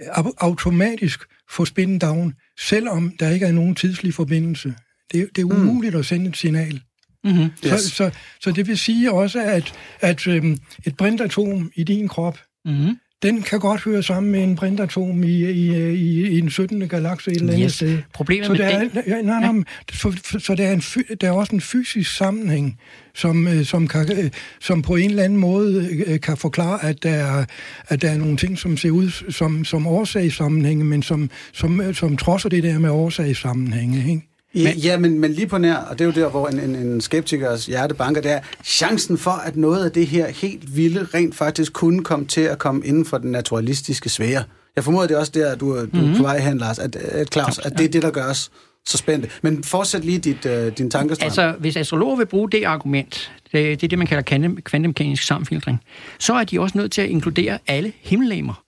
øh, 0.00 0.08
au- 0.18 0.34
automatisk 0.38 1.20
få 1.50 1.64
spin 1.64 1.98
down, 1.98 2.34
selvom 2.60 3.12
der 3.20 3.30
ikke 3.30 3.46
er 3.46 3.52
nogen 3.52 3.74
tidslig 3.74 4.14
forbindelse. 4.14 4.74
Det, 5.12 5.28
det 5.36 5.42
er 5.42 5.46
umuligt 5.46 5.94
mm. 5.94 6.00
at 6.00 6.06
sende 6.06 6.28
et 6.28 6.36
signal. 6.36 6.80
Mm-hmm. 7.24 7.42
Yes. 7.66 7.80
Så, 7.80 7.90
så, 7.90 8.10
så 8.40 8.50
det 8.52 8.66
vil 8.68 8.78
sige 8.78 9.12
også, 9.12 9.40
at, 9.42 9.72
at 10.00 10.26
øhm, 10.26 10.58
et 10.86 10.96
brintatom 10.96 11.70
i 11.74 11.84
din 11.84 12.08
krop, 12.08 12.38
Mm-hmm. 12.66 12.96
den 13.22 13.42
kan 13.42 13.60
godt 13.60 13.80
høre 13.84 14.02
sammen 14.02 14.32
med 14.32 14.42
en 14.42 14.56
brintatom 14.56 15.22
i, 15.24 15.26
i, 15.28 15.92
i, 15.94 16.28
i 16.28 16.38
en 16.38 16.50
17. 16.50 16.88
galakse 16.88 17.30
et 17.30 17.36
eller 17.36 17.52
andet 17.52 17.64
Yes. 17.64 17.74
sted. 17.74 17.98
Problemet 18.14 18.46
Så 18.46 18.52
med 18.52 18.58
der 18.58 18.66
er, 18.66 18.80
det... 18.88 19.02
ja, 19.06 19.22
nej, 19.22 19.40
nej, 19.52 19.62
for, 19.92 20.14
for, 20.24 20.38
så 20.38 20.54
der 20.54 20.66
er, 20.66 20.72
en, 20.72 20.80
der 21.20 21.26
er 21.28 21.32
også 21.32 21.54
en 21.54 21.60
fysisk 21.60 22.16
sammenhæng, 22.16 22.78
som, 23.14 23.48
øh, 23.48 23.64
som, 23.64 23.88
kan, 23.88 24.18
øh, 24.24 24.30
som 24.60 24.82
på 24.82 24.96
en 24.96 25.10
eller 25.10 25.22
anden 25.22 25.38
måde 25.38 25.88
øh, 26.06 26.20
kan 26.20 26.36
forklare, 26.36 26.84
at 26.84 27.02
der, 27.02 27.10
er, 27.10 27.44
at 27.88 28.02
der 28.02 28.10
er 28.10 28.18
nogle 28.18 28.36
ting, 28.36 28.58
som 28.58 28.76
ser 28.76 28.90
ud 28.90 29.30
som, 29.32 29.64
som 29.64 29.86
årsagssammenhænge, 29.86 30.84
men 30.84 31.02
som, 31.02 31.30
som, 31.52 31.94
som 31.94 32.16
trodser 32.16 32.48
det 32.48 32.62
der 32.62 32.78
med 32.78 32.90
årsagssammenhænge. 32.90 33.98
Ikke? 34.10 34.33
Men, 34.54 34.76
ja, 34.76 34.98
men, 34.98 35.18
men 35.18 35.32
lige 35.32 35.46
på 35.46 35.58
nær, 35.58 35.76
og 35.76 35.98
det 35.98 36.04
er 36.04 36.08
jo 36.08 36.24
der, 36.24 36.30
hvor 36.30 36.48
en, 36.48 36.60
en, 36.60 36.76
en 36.76 37.00
skeptikers 37.00 37.66
hjerte 37.66 37.94
banker, 37.94 38.20
det 38.20 38.30
er 38.30 38.40
chancen 38.64 39.18
for, 39.18 39.30
at 39.30 39.56
noget 39.56 39.84
af 39.84 39.92
det 39.92 40.06
her 40.06 40.28
helt 40.28 40.76
vilde 40.76 41.06
rent 41.14 41.34
faktisk 41.34 41.72
kunne 41.72 42.04
komme 42.04 42.26
til 42.26 42.40
at 42.40 42.58
komme 42.58 42.86
inden 42.86 43.04
for 43.04 43.18
den 43.18 43.30
naturalistiske 43.32 44.08
sfære. 44.08 44.44
Jeg 44.76 44.84
formoder, 44.84 45.06
det 45.06 45.14
er 45.14 45.18
også 45.18 45.32
der, 45.34 45.54
du, 45.54 45.80
du 45.80 45.86
mm-hmm. 45.92 46.12
er 46.12 46.16
på 46.16 46.22
vej 46.22 46.38
hen, 46.38 46.58
Lars, 46.58 46.78
at, 46.78 46.96
at 46.96 47.32
Claus, 47.32 47.58
at 47.58 47.72
det 47.78 47.84
er 47.84 47.88
det, 47.88 48.02
der 48.02 48.10
gør 48.10 48.30
os 48.30 48.50
så 48.86 48.98
spændte. 48.98 49.28
Men 49.42 49.64
fortsæt 49.64 50.04
lige 50.04 50.18
dit, 50.18 50.46
uh, 50.46 50.68
din 50.78 50.90
tankestrøm. 50.90 51.26
Altså, 51.26 51.54
hvis 51.58 51.76
astrologer 51.76 52.16
vil 52.16 52.26
bruge 52.26 52.50
det 52.50 52.64
argument, 52.64 53.32
det, 53.52 53.80
det 53.80 53.82
er 53.82 53.88
det, 53.88 53.98
man 53.98 54.06
kalder 54.06 54.22
kvante- 54.22 54.60
kvantemekanisk 54.60 55.22
sammenfiltring, 55.22 55.80
så 56.18 56.34
er 56.34 56.44
de 56.44 56.60
også 56.60 56.78
nødt 56.78 56.92
til 56.92 57.02
at 57.02 57.08
inkludere 57.08 57.58
alle 57.66 57.92
himmellegemer. 58.00 58.62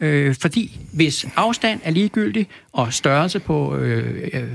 Øh, 0.00 0.34
fordi 0.40 0.80
hvis 0.92 1.26
afstand 1.36 1.80
er 1.84 1.90
ligegyldig, 1.90 2.48
og 2.72 2.92
størrelse 2.92 3.40
på 3.40 3.76
øh, 3.76 4.46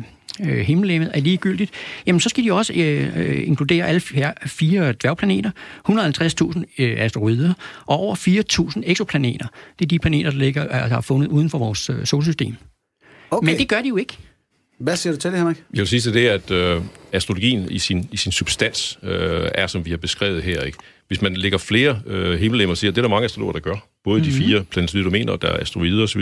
øh, 0.41 0.57
himmellegemet 0.57 1.11
er 1.13 1.19
ligegyldigt, 1.19 1.71
jamen 2.05 2.19
så 2.19 2.29
skal 2.29 2.43
de 2.43 2.53
også 2.53 2.73
øh, 2.73 3.17
øh, 3.17 3.47
inkludere 3.47 3.87
alle 3.87 3.99
fire, 3.99 4.33
fire 4.45 4.91
dværgplaneter, 4.91 5.51
150.000 5.89 6.63
øh, 6.79 6.95
asteroider 6.97 7.53
og 7.85 7.97
over 7.99 8.15
4.000 8.75 8.81
eksoplaneter. 8.85 9.47
Det 9.79 9.85
er 9.85 9.89
de 9.89 9.99
planeter, 9.99 10.29
der 10.29 10.37
ligger, 10.37 10.67
der 10.67 10.77
har 10.77 11.01
fundet 11.01 11.27
uden 11.27 11.49
for 11.49 11.57
vores 11.57 11.89
øh, 11.89 12.05
solsystem. 12.05 12.55
okay. 13.31 13.45
Men 13.45 13.57
det 13.57 13.69
gør 13.69 13.81
de 13.81 13.87
jo 13.87 13.97
ikke. 13.97 14.17
Hvad 14.79 14.95
siger 14.95 15.13
du 15.13 15.19
til 15.19 15.31
det, 15.31 15.39
Henrik? 15.39 15.57
Jeg 15.73 15.79
vil 15.79 15.87
sige 15.87 15.99
til 15.99 16.13
det, 16.13 16.27
at 16.27 16.51
øh, 16.51 16.81
astrologien 17.11 17.71
i 17.71 17.79
sin, 17.79 18.09
i 18.11 18.17
sin 18.17 18.31
substans 18.31 18.99
øh, 19.03 19.49
er, 19.55 19.67
som 19.67 19.85
vi 19.85 19.89
har 19.89 19.97
beskrevet 19.97 20.43
her. 20.43 20.61
Ikke? 20.61 20.77
Hvis 21.07 21.21
man 21.21 21.33
lægger 21.33 21.57
flere 21.57 22.01
øh, 22.05 22.39
himmellemmer 22.39 22.73
og 22.73 22.77
siger, 22.77 22.91
det 22.91 22.97
er 22.97 23.01
der 23.01 23.09
mange 23.09 23.25
astrologer, 23.25 23.53
der 23.53 23.59
gør. 23.59 23.87
Både 24.03 24.19
mm-hmm. 24.19 24.33
de 24.33 24.45
fire 24.45 24.63
planetoide 24.63 25.05
domæner, 25.05 25.35
der 25.35 25.47
er 25.47 25.59
asteroider 25.59 26.03
osv. 26.03 26.21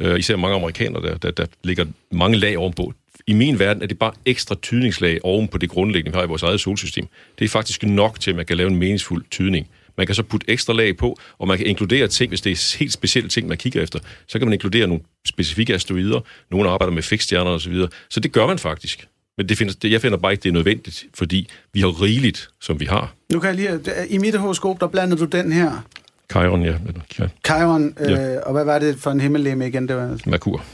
Øh, 0.00 0.18
især 0.18 0.36
mange 0.36 0.56
amerikanere, 0.56 1.02
der, 1.02 1.16
der, 1.16 1.30
der 1.30 1.46
ligger 1.64 1.84
mange 2.12 2.36
lag 2.36 2.58
ovenpå. 2.58 2.92
I 3.26 3.32
min 3.32 3.58
verden 3.58 3.82
er 3.82 3.86
det 3.86 3.98
bare 3.98 4.12
ekstra 4.26 4.54
tydningslag 4.62 5.18
oven 5.22 5.48
på 5.48 5.58
det 5.58 5.70
grundlæggende, 5.70 6.12
vi 6.12 6.16
har 6.18 6.24
i 6.24 6.28
vores 6.28 6.42
eget 6.42 6.60
solsystem. 6.60 7.06
Det 7.38 7.44
er 7.44 7.48
faktisk 7.48 7.82
nok 7.82 8.20
til, 8.20 8.30
at 8.30 8.36
man 8.36 8.46
kan 8.46 8.56
lave 8.56 8.70
en 8.70 8.76
meningsfuld 8.76 9.24
tydning. 9.30 9.66
Man 9.96 10.06
kan 10.06 10.14
så 10.14 10.22
putte 10.22 10.50
ekstra 10.50 10.72
lag 10.72 10.96
på, 10.96 11.18
og 11.38 11.48
man 11.48 11.58
kan 11.58 11.66
inkludere 11.66 12.08
ting, 12.08 12.28
hvis 12.28 12.40
det 12.40 12.52
er 12.52 12.76
helt 12.78 12.92
specielle 12.92 13.28
ting, 13.28 13.48
man 13.48 13.56
kigger 13.56 13.82
efter. 13.82 13.98
Så 14.28 14.38
kan 14.38 14.48
man 14.48 14.52
inkludere 14.52 14.86
nogle 14.86 15.02
specifikke 15.28 15.74
asteroider, 15.74 16.20
nogle 16.50 16.70
arbejder 16.70 16.92
med 16.94 17.02
fikstjerner 17.02 17.50
osv. 17.50 17.60
Så, 17.60 17.70
videre. 17.70 17.88
så 18.10 18.20
det 18.20 18.32
gør 18.32 18.46
man 18.46 18.58
faktisk. 18.58 19.06
Men 19.38 19.48
det 19.48 19.58
finder, 19.58 19.74
det, 19.82 19.92
jeg 19.92 20.00
finder 20.00 20.18
bare 20.18 20.32
ikke, 20.32 20.42
det 20.42 20.48
er 20.48 20.52
nødvendigt, 20.52 21.04
fordi 21.14 21.48
vi 21.72 21.80
har 21.80 22.02
rigeligt, 22.02 22.48
som 22.60 22.80
vi 22.80 22.84
har. 22.84 23.14
Nu 23.32 23.40
kan 23.40 23.48
jeg 23.48 23.56
lige... 23.56 23.80
I 24.08 24.18
mit 24.18 24.34
horoskop, 24.34 24.80
der 24.80 24.86
blandede 24.86 25.20
du 25.20 25.24
den 25.24 25.52
her. 25.52 25.86
Chiron, 26.32 26.62
ja. 26.62 26.74
Chiron, 27.46 27.94
øh, 28.00 28.10
Ja. 28.10 28.40
og 28.40 28.52
hvad 28.52 28.64
var 28.64 28.78
det 28.78 28.96
for 28.98 29.10
en 29.10 29.20
himmellemme 29.20 29.66
igen? 29.68 29.88
Det 29.88 29.96
var... 29.96 30.18
Merkur. 30.26 30.64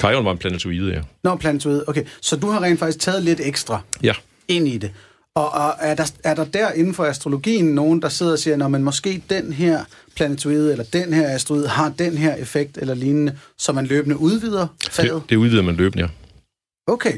Chiron 0.00 0.24
var 0.24 0.32
en 0.32 0.38
planetoide, 0.38 0.92
ja. 0.94 1.00
Nå, 1.24 1.36
planetoid. 1.36 1.82
Okay, 1.86 2.04
så 2.20 2.36
du 2.36 2.46
har 2.50 2.62
rent 2.62 2.78
faktisk 2.78 2.98
taget 2.98 3.22
lidt 3.22 3.40
ekstra 3.44 3.80
Ja. 4.02 4.12
ind 4.48 4.68
i 4.68 4.78
det. 4.78 4.90
Og, 5.34 5.52
og 5.52 5.74
er, 5.80 5.94
der, 5.94 6.12
er 6.24 6.34
der 6.34 6.44
der 6.44 6.72
inden 6.72 6.94
for 6.94 7.04
astrologien 7.04 7.64
nogen, 7.64 8.02
der 8.02 8.08
sidder 8.08 8.32
og 8.32 8.38
siger, 8.38 8.56
når 8.56 8.68
man 8.68 8.82
måske 8.82 9.22
den 9.30 9.52
her 9.52 9.84
planetoide 10.16 10.72
eller 10.72 10.84
den 10.84 11.12
her 11.12 11.28
asteroid 11.34 11.66
har 11.66 11.88
den 11.98 12.16
her 12.18 12.34
effekt 12.34 12.78
eller 12.78 12.94
lignende, 12.94 13.38
så 13.58 13.72
man 13.72 13.86
løbende 13.86 14.16
udvider 14.16 14.66
faget? 14.90 15.12
Det, 15.22 15.30
det 15.30 15.36
udvider 15.36 15.62
man 15.62 15.74
løbende, 15.74 16.04
ja. 16.04 16.08
Okay. 16.92 17.12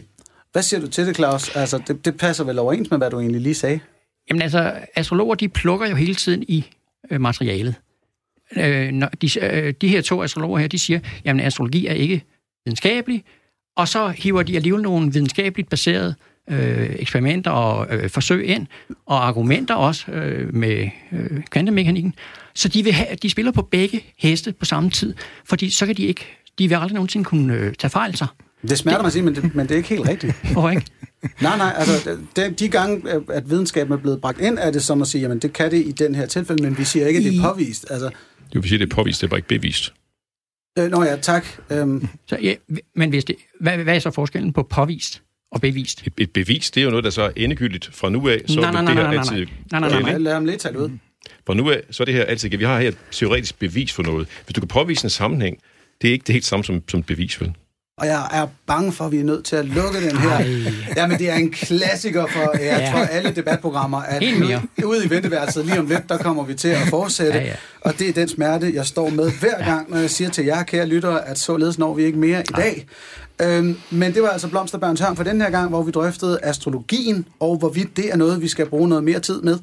Hvad 0.53 0.63
siger 0.63 0.81
du 0.81 0.87
til 0.87 1.07
det, 1.07 1.17
Claus? 1.17 1.57
Altså, 1.57 1.83
det, 1.87 2.05
det 2.05 2.17
passer 2.17 2.45
vel 2.45 2.59
overens 2.59 2.91
med, 2.91 2.99
hvad 2.99 3.11
du 3.11 3.21
egentlig 3.21 3.41
lige 3.41 3.55
sagde? 3.55 3.81
Jamen 4.31 4.43
altså, 4.43 4.73
astrologer, 4.97 5.35
de 5.35 5.49
plukker 5.49 5.87
jo 5.87 5.95
hele 5.97 6.15
tiden 6.15 6.43
i 6.49 6.65
øh, 7.11 7.21
materialet. 7.21 7.75
Øh, 8.57 8.91
når 8.93 9.09
de, 9.09 9.41
øh, 9.45 9.75
de 9.81 9.89
her 9.89 10.01
to 10.03 10.23
astrologer 10.23 10.59
her, 10.59 10.67
de 10.69 10.79
siger, 10.79 11.01
jamen 11.25 11.47
astrologi 11.47 11.87
er 11.87 11.93
ikke 11.93 12.25
videnskabelig, 12.67 13.25
og 13.77 13.89
så 13.89 14.09
hiver 14.09 14.43
de 14.43 14.57
alligevel 14.57 14.83
nogle 14.83 15.13
videnskabeligt 15.13 15.71
baserede 15.71 16.15
øh, 16.51 16.97
eksperimenter 16.99 17.51
og 17.51 17.87
øh, 17.97 18.11
forsøg 18.11 18.47
ind, 18.47 18.67
og 19.07 19.27
argumenter 19.27 19.75
også 19.75 20.11
øh, 20.13 20.55
med 20.55 20.89
øh, 21.13 21.43
kvantemekanikken. 21.51 22.15
Så 22.55 22.69
de, 22.69 22.85
vil 22.85 22.93
have, 22.93 23.17
de 23.23 23.31
spiller 23.31 23.53
på 23.53 23.63
begge 23.63 24.05
heste 24.19 24.53
på 24.53 24.65
samme 24.65 24.91
tid, 24.91 25.15
fordi 25.45 25.71
så 25.71 25.87
kan 25.87 25.97
de 25.97 26.03
ikke, 26.03 26.27
de 26.59 26.69
vil 26.69 26.75
aldrig 26.75 26.95
nogensinde 26.95 27.25
kunne 27.25 27.55
øh, 27.55 27.75
tage 27.75 27.91
fejl 27.91 28.17
sig. 28.17 28.27
Det 28.69 28.79
smerter 28.79 28.99
mig 28.99 29.07
at 29.07 29.13
sige, 29.13 29.23
men 29.23 29.35
det, 29.35 29.55
men 29.55 29.67
det 29.67 29.73
er 29.75 29.77
ikke 29.77 29.89
helt 29.89 30.09
rigtigt. 30.09 30.37
Hvorfor 30.53 30.71
ikke? 30.71 30.87
Nej, 31.41 31.57
nej, 31.57 31.73
altså 31.77 32.17
de, 32.37 32.51
de 32.51 32.69
gange, 32.69 33.11
at 33.33 33.51
videnskaben 33.51 33.93
er 33.93 33.97
blevet 33.97 34.21
bragt 34.21 34.41
ind, 34.41 34.59
er 34.61 34.71
det 34.71 34.83
som 34.83 35.03
at 35.03 35.09
sige, 35.09 35.23
jamen 35.23 35.39
det 35.39 35.53
kan 35.53 35.71
det 35.71 35.87
i 35.87 35.93
den 35.93 36.15
her 36.15 36.27
tilfælde, 36.27 36.63
men 36.63 36.79
vi 36.79 36.85
siger 36.85 37.07
ikke, 37.07 37.19
at 37.19 37.25
det 37.25 37.37
er 37.39 37.43
påvist. 37.43 37.87
Altså, 37.91 38.11
Det 38.53 38.63
vil 38.63 38.69
sige, 38.69 38.79
det 38.79 38.93
er 38.93 38.95
påvist, 38.95 39.21
det 39.21 39.27
er 39.27 39.31
bare 39.31 39.39
ikke 39.39 39.49
bevist. 39.49 39.93
Øh, 40.79 40.91
nå 40.91 41.03
ja, 41.03 41.17
tak. 41.17 41.47
Øhm, 41.71 42.09
Så, 42.27 42.39
ja, 42.43 42.55
men 42.95 43.11
hvis 43.11 43.25
det, 43.25 43.37
hvad, 43.61 43.79
hvad 43.79 43.95
er 43.95 43.99
så 43.99 44.11
forskellen 44.11 44.53
på 44.53 44.63
påvist 44.63 45.23
og 45.51 45.61
bevist? 45.61 46.07
Et, 46.07 46.13
et 46.19 46.33
bevis, 46.33 46.71
det 46.71 46.81
er 46.81 46.85
jo 46.85 46.91
noget, 46.91 47.05
der 47.05 47.11
så 47.11 47.23
er 47.23 47.31
endegyldigt 47.37 47.91
fra 47.93 48.11
nu 48.11 48.29
af. 48.29 48.41
Så 48.47 48.61
Nej, 48.61 48.71
vil 48.71 48.85
nej, 48.85 48.85
det 48.85 48.95
nej, 48.95 49.05
her 49.05 49.11
nej, 49.11 49.19
altid 49.19 49.37
nej. 49.37 49.81
Nej, 49.81 49.81
nej, 49.81 50.01
nej, 50.03 50.11
nej. 50.13 50.19
lad, 50.19 50.33
ham 50.33 50.45
lidt 50.45 50.61
tale 50.61 50.79
ud. 50.79 50.91
Fra 51.47 51.55
nu 51.55 51.71
af, 51.71 51.83
så 51.91 52.03
er 52.03 52.05
det 52.05 52.15
her 52.15 52.25
altid 52.25 52.49
Vi 52.51 52.65
har 52.65 52.81
her 52.81 52.89
et 52.89 52.99
teoretisk 53.11 53.59
bevis 53.59 53.93
for 53.93 54.03
noget. 54.03 54.29
Hvis 54.45 54.55
du 54.55 54.61
kan 54.61 54.69
påvise 54.69 55.05
en 55.05 55.11
sammenhæng, 55.11 55.59
det 56.03 56.09
er 56.09 56.13
ikke 56.13 56.25
det 56.27 56.33
helt 56.33 56.45
samme 56.45 56.65
som, 56.65 56.83
som 56.89 57.01
et 57.01 57.07
bevis, 57.07 57.41
vel? 57.41 57.53
Og 57.99 58.07
jeg 58.07 58.29
er 58.33 58.47
bange 58.67 58.93
for, 58.93 59.05
at 59.05 59.13
vi 59.13 59.21
er 59.21 59.25
nødt 59.25 59.45
til 59.45 59.57
at 59.57 59.65
lukke 59.65 60.01
den 60.09 60.17
her. 60.17 60.39
Jamen, 60.97 61.19
det 61.19 61.31
er 61.31 61.35
en 61.35 61.51
klassiker 61.51 62.27
for, 62.27 62.59
jeg 62.59 62.61
Ja. 62.81 62.91
tror, 62.93 63.01
alle 63.05 63.31
debatprogrammer, 63.37 63.99
at 64.03 64.23
ude 64.85 65.05
i 65.07 65.11
venteværelset 65.11 65.67
lige 65.67 65.79
om 65.79 65.87
lidt, 65.87 66.09
der 66.09 66.19
kommer 66.19 66.45
vi 66.45 66.55
til 66.55 66.69
at 66.69 66.79
fortsætte. 66.91 67.39
Ja, 67.39 67.45
ja. 67.45 67.53
Og 67.81 67.99
det 67.99 68.09
er 68.09 68.13
den 68.13 68.29
smerte, 68.29 68.73
jeg 68.75 68.87
står 68.87 69.09
med 69.11 69.31
hver 69.41 69.65
gang, 69.65 69.91
når 69.91 69.99
jeg 69.99 70.11
siger 70.11 70.31
til 70.31 70.45
jer, 70.45 70.63
kære 70.63 70.87
lyttere, 70.87 71.29
at 71.29 71.39
således 71.39 71.79
når 71.79 71.95
vi 71.95 72.05
ikke 72.05 72.19
mere 72.19 72.41
i 72.41 72.53
dag. 72.57 72.87
Øhm, 73.43 73.77
men 73.91 74.15
det 74.15 74.23
var 74.23 74.29
altså 74.29 74.49
Blomsterbørns 74.49 75.01
Hørn 75.01 75.17
for 75.17 75.25
den 75.25 75.41
her 75.41 75.51
gang, 75.51 75.69
hvor 75.69 75.83
vi 75.83 75.91
drøftede 75.91 76.39
astrologien, 76.43 77.27
og 77.41 77.57
hvorvidt 77.57 77.97
det 77.97 78.13
er 78.13 78.17
noget, 78.17 78.43
vi 78.43 78.49
skal 78.49 78.67
bruge 78.67 78.89
noget 78.89 79.05
mere 79.05 79.21
tid 79.21 79.43
med. 79.43 79.59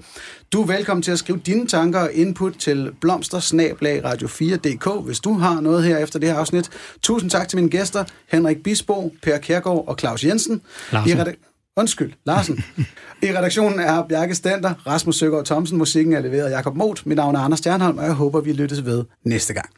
Du 0.53 0.61
er 0.61 0.67
velkommen 0.67 1.03
til 1.03 1.11
at 1.11 1.19
skrive 1.19 1.39
dine 1.45 1.67
tanker 1.67 1.99
og 1.99 2.13
input 2.13 2.53
til 2.53 2.91
blomstersnablag 3.01 4.05
radio4.dk, 4.05 5.05
hvis 5.05 5.19
du 5.19 5.33
har 5.33 5.61
noget 5.61 5.83
her 5.83 5.97
efter 5.97 6.19
det 6.19 6.29
her 6.29 6.35
afsnit. 6.35 6.69
Tusind 7.01 7.29
tak 7.29 7.47
til 7.47 7.57
mine 7.57 7.69
gæster, 7.69 8.03
Henrik 8.27 8.63
Bisbo, 8.63 9.13
Per 9.23 9.37
Kærgaard 9.37 9.87
og 9.87 9.95
Claus 9.99 10.23
Jensen. 10.23 10.61
Larsen. 10.91 11.27
I 11.27 11.31
Undskyld, 11.75 12.13
Larsen. 12.25 12.63
I 13.23 13.37
redaktionen 13.37 13.79
er 13.79 14.03
Bjarke 14.09 14.35
Stenter, 14.35 14.73
Rasmus 14.87 15.15
Søgaard 15.15 15.45
Thomsen, 15.45 15.77
musikken 15.77 16.13
er 16.13 16.21
leveret 16.21 16.45
af 16.45 16.51
Jakob 16.51 16.75
Moth. 16.75 17.01
Mit 17.05 17.15
navn 17.15 17.35
er 17.35 17.39
Anders 17.39 17.59
Stjernholm, 17.59 17.97
og 17.97 18.05
jeg 18.05 18.13
håber, 18.13 18.41
vi 18.41 18.53
lyttes 18.53 18.85
ved 18.85 19.03
næste 19.25 19.53
gang. 19.53 19.69